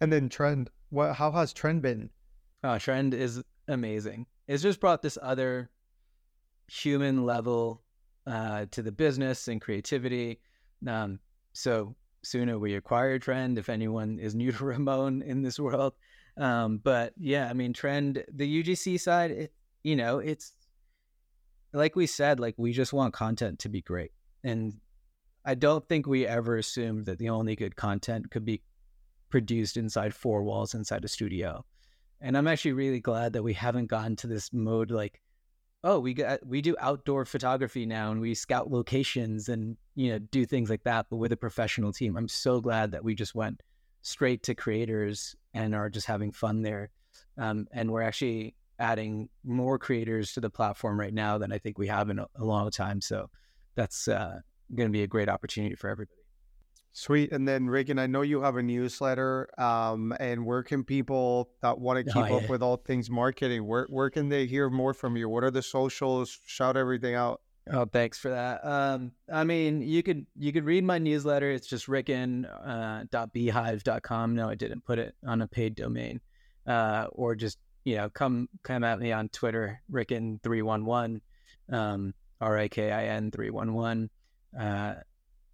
And 0.00 0.12
then 0.12 0.28
trend. 0.28 0.70
What? 0.90 1.14
How 1.14 1.30
has 1.32 1.52
trend 1.52 1.82
been? 1.82 2.10
Oh, 2.64 2.78
Trend 2.78 3.14
is 3.14 3.42
amazing. 3.68 4.26
It's 4.48 4.62
just 4.62 4.80
brought 4.80 5.02
this 5.02 5.16
other 5.22 5.70
human 6.70 7.24
level 7.24 7.82
uh, 8.26 8.66
to 8.70 8.82
the 8.82 8.92
business 8.92 9.48
and 9.48 9.60
creativity. 9.60 10.40
Um, 10.86 11.18
so, 11.52 11.96
Soona, 12.24 12.60
we 12.60 12.74
acquired 12.76 13.22
Trend. 13.22 13.58
If 13.58 13.68
anyone 13.68 14.18
is 14.18 14.34
new 14.34 14.52
to 14.52 14.64
Ramon 14.64 15.22
in 15.22 15.42
this 15.42 15.58
world, 15.58 15.94
um, 16.36 16.78
but 16.78 17.12
yeah, 17.18 17.48
I 17.48 17.54
mean, 17.54 17.72
Trend, 17.72 18.24
the 18.32 18.62
UGC 18.62 19.00
side, 19.00 19.30
it, 19.30 19.52
you 19.82 19.96
know, 19.96 20.18
it's 20.18 20.52
like 21.72 21.96
we 21.96 22.06
said, 22.06 22.38
like 22.38 22.54
we 22.56 22.72
just 22.72 22.92
want 22.92 23.14
content 23.14 23.58
to 23.60 23.68
be 23.68 23.80
great, 23.82 24.12
and 24.44 24.74
I 25.44 25.54
don't 25.54 25.86
think 25.88 26.06
we 26.06 26.26
ever 26.26 26.56
assumed 26.56 27.06
that 27.06 27.18
the 27.18 27.30
only 27.30 27.56
good 27.56 27.74
content 27.74 28.30
could 28.30 28.44
be 28.44 28.62
produced 29.30 29.76
inside 29.76 30.14
four 30.14 30.42
walls 30.42 30.74
inside 30.74 31.04
a 31.04 31.08
studio. 31.08 31.64
And 32.20 32.36
I'm 32.36 32.46
actually 32.46 32.72
really 32.72 33.00
glad 33.00 33.32
that 33.32 33.42
we 33.42 33.54
haven't 33.54 33.86
gotten 33.86 34.16
to 34.16 34.26
this 34.26 34.52
mode 34.52 34.90
like, 34.90 35.22
oh, 35.84 35.98
we 35.98 36.14
got 36.14 36.44
we 36.46 36.60
do 36.60 36.76
outdoor 36.78 37.24
photography 37.24 37.86
now 37.86 38.10
and 38.10 38.20
we 38.20 38.34
scout 38.34 38.70
locations 38.70 39.48
and 39.48 39.76
you 39.94 40.12
know 40.12 40.18
do 40.18 40.44
things 40.44 40.70
like 40.70 40.82
that, 40.84 41.06
but 41.10 41.16
with 41.16 41.32
a 41.32 41.36
professional 41.36 41.92
team. 41.92 42.16
I'm 42.16 42.28
so 42.28 42.60
glad 42.60 42.92
that 42.92 43.04
we 43.04 43.14
just 43.14 43.34
went 43.34 43.62
straight 44.02 44.42
to 44.44 44.54
creators 44.54 45.34
and 45.54 45.74
are 45.74 45.90
just 45.90 46.06
having 46.06 46.32
fun 46.32 46.62
there. 46.62 46.90
Um, 47.38 47.66
and 47.72 47.90
we're 47.90 48.02
actually 48.02 48.54
adding 48.78 49.28
more 49.44 49.78
creators 49.78 50.32
to 50.32 50.40
the 50.40 50.50
platform 50.50 50.98
right 50.98 51.12
now 51.12 51.38
than 51.38 51.52
I 51.52 51.58
think 51.58 51.78
we 51.78 51.86
have 51.88 52.08
in 52.08 52.18
a, 52.18 52.26
a 52.36 52.44
long 52.44 52.70
time. 52.70 53.00
So 53.00 53.28
that's 53.74 54.08
uh, 54.08 54.40
going 54.74 54.88
to 54.88 54.92
be 54.92 55.02
a 55.02 55.06
great 55.06 55.28
opportunity 55.28 55.74
for 55.74 55.88
everybody. 55.90 56.19
Sweet. 56.92 57.32
And 57.32 57.46
then 57.46 57.68
Reagan, 57.68 57.98
I 57.98 58.06
know 58.06 58.22
you 58.22 58.42
have 58.42 58.56
a 58.56 58.62
newsletter. 58.62 59.48
Um, 59.58 60.12
and 60.18 60.44
where 60.44 60.62
can 60.62 60.84
people 60.84 61.50
that 61.62 61.78
want 61.78 62.04
to 62.04 62.10
Oh, 62.10 62.22
keep 62.22 62.32
up 62.32 62.48
with 62.48 62.62
all 62.62 62.76
things 62.76 63.08
marketing? 63.08 63.66
Where 63.66 63.86
where 63.88 64.10
can 64.10 64.28
they 64.28 64.46
hear 64.46 64.68
more 64.70 64.92
from 64.92 65.16
you? 65.16 65.28
What 65.28 65.44
are 65.44 65.50
the 65.50 65.62
socials? 65.62 66.38
Shout 66.46 66.76
everything 66.76 67.14
out. 67.14 67.40
Oh, 67.72 67.84
thanks 67.84 68.18
for 68.18 68.30
that. 68.30 68.64
Um, 68.64 69.12
I 69.32 69.44
mean, 69.44 69.82
you 69.82 70.02
could 70.02 70.26
you 70.36 70.52
could 70.52 70.64
read 70.64 70.82
my 70.82 70.98
newsletter. 70.98 71.50
It's 71.50 71.68
just 71.68 71.86
rikin 71.86 72.44
uh. 72.44 73.04
No, 74.26 74.48
I 74.48 74.54
didn't 74.54 74.84
put 74.84 74.98
it 74.98 75.14
on 75.24 75.42
a 75.42 75.46
paid 75.46 75.76
domain. 75.76 76.20
Uh, 76.66 77.06
or 77.12 77.34
just 77.36 77.58
you 77.84 77.96
know 77.96 78.10
come 78.10 78.48
come 78.62 78.82
at 78.82 78.98
me 78.98 79.12
on 79.12 79.28
Twitter, 79.28 79.80
rikin 79.90 80.42
three 80.42 80.62
one 80.62 80.84
one, 80.84 81.20
um, 81.70 82.14
R 82.40 82.58
I 82.58 82.68
K 82.68 82.90
I 82.90 83.04
N 83.06 83.30
three 83.30 83.50
one 83.50 83.74
one. 83.74 84.10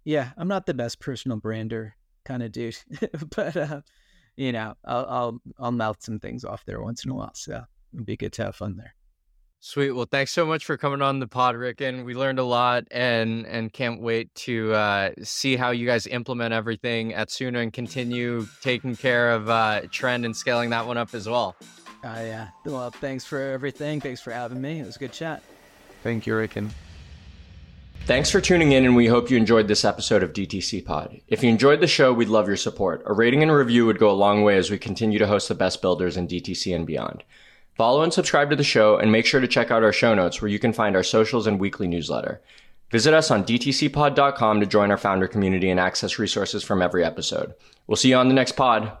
Yeah, 0.07 0.29
I'm 0.37 0.47
not 0.47 0.65
the 0.65 0.73
best 0.73 1.01
personal 1.01 1.35
brander 1.35 1.97
kind 2.23 2.41
of 2.41 2.53
dude, 2.53 2.77
but 3.35 3.57
uh, 3.57 3.81
you 4.37 4.53
know, 4.53 4.73
I'll 4.85 5.05
I'll 5.05 5.41
I'll 5.59 5.71
mouth 5.73 5.97
some 5.99 6.17
things 6.17 6.45
off 6.45 6.63
there 6.63 6.81
once 6.81 7.03
in 7.03 7.11
a 7.11 7.13
while. 7.13 7.33
So 7.35 7.65
it'd 7.93 8.05
be 8.05 8.15
good 8.15 8.31
to 8.33 8.45
have 8.45 8.55
fun 8.55 8.77
there. 8.77 8.95
Sweet. 9.59 9.91
Well, 9.91 10.07
thanks 10.09 10.31
so 10.31 10.45
much 10.45 10.63
for 10.63 10.77
coming 10.77 11.01
on 11.01 11.19
the 11.19 11.27
pod, 11.27 11.57
Rick. 11.57 11.81
And 11.81 12.05
we 12.05 12.13
learned 12.13 12.39
a 12.39 12.45
lot 12.45 12.85
and 12.89 13.45
and 13.47 13.73
can't 13.73 13.99
wait 14.01 14.33
to 14.35 14.73
uh, 14.73 15.09
see 15.23 15.57
how 15.57 15.71
you 15.71 15.85
guys 15.85 16.07
implement 16.07 16.53
everything 16.53 17.13
at 17.13 17.27
Soona 17.27 17.61
and 17.61 17.73
continue 17.73 18.47
taking 18.61 18.95
care 18.95 19.31
of 19.31 19.49
uh, 19.49 19.81
trend 19.91 20.23
and 20.23 20.33
scaling 20.33 20.69
that 20.69 20.87
one 20.87 20.95
up 20.95 21.13
as 21.15 21.27
well. 21.27 21.53
Uh, 22.01 22.21
yeah. 22.21 22.47
Well, 22.63 22.91
thanks 22.91 23.25
for 23.25 23.41
everything. 23.41 23.99
Thanks 23.99 24.21
for 24.21 24.31
having 24.31 24.61
me. 24.61 24.79
It 24.79 24.85
was 24.85 24.95
a 24.95 24.99
good 24.99 25.11
chat. 25.11 25.43
Thank 26.01 26.25
you, 26.25 26.31
Rikin. 26.31 26.69
Thanks 28.07 28.31
for 28.31 28.39
tuning 28.39 28.71
in, 28.71 28.85
and 28.85 28.95
we 28.95 29.07
hope 29.07 29.29
you 29.29 29.35
enjoyed 29.35 29.67
this 29.67 29.83
episode 29.83 30.23
of 30.23 30.31
DTC 30.31 30.85
Pod. 30.85 31.19
If 31.27 31.43
you 31.43 31.49
enjoyed 31.49 31.81
the 31.81 31.87
show, 31.87 32.13
we'd 32.13 32.29
love 32.29 32.47
your 32.47 32.55
support. 32.55 33.03
A 33.05 33.11
rating 33.11 33.43
and 33.43 33.51
review 33.51 33.85
would 33.85 33.99
go 33.99 34.09
a 34.09 34.13
long 34.13 34.43
way 34.43 34.55
as 34.55 34.71
we 34.71 34.77
continue 34.77 35.19
to 35.19 35.27
host 35.27 35.49
the 35.49 35.55
best 35.55 35.81
builders 35.81 36.15
in 36.15 36.25
DTC 36.25 36.73
and 36.73 36.87
beyond. 36.87 37.25
Follow 37.75 38.03
and 38.03 38.13
subscribe 38.13 38.49
to 38.49 38.55
the 38.55 38.63
show, 38.63 38.95
and 38.95 39.11
make 39.11 39.25
sure 39.25 39.41
to 39.41 39.47
check 39.47 39.71
out 39.71 39.83
our 39.83 39.91
show 39.91 40.15
notes 40.15 40.41
where 40.41 40.47
you 40.47 40.57
can 40.57 40.71
find 40.71 40.95
our 40.95 41.03
socials 41.03 41.47
and 41.47 41.59
weekly 41.59 41.85
newsletter. 41.85 42.41
Visit 42.91 43.13
us 43.13 43.29
on 43.29 43.43
dtcpod.com 43.43 44.61
to 44.61 44.65
join 44.65 44.89
our 44.89 44.97
founder 44.97 45.27
community 45.27 45.69
and 45.69 45.77
access 45.77 46.17
resources 46.17 46.63
from 46.63 46.81
every 46.81 47.03
episode. 47.03 47.55
We'll 47.87 47.97
see 47.97 48.11
you 48.11 48.15
on 48.15 48.29
the 48.29 48.33
next 48.33 48.53
pod. 48.53 48.97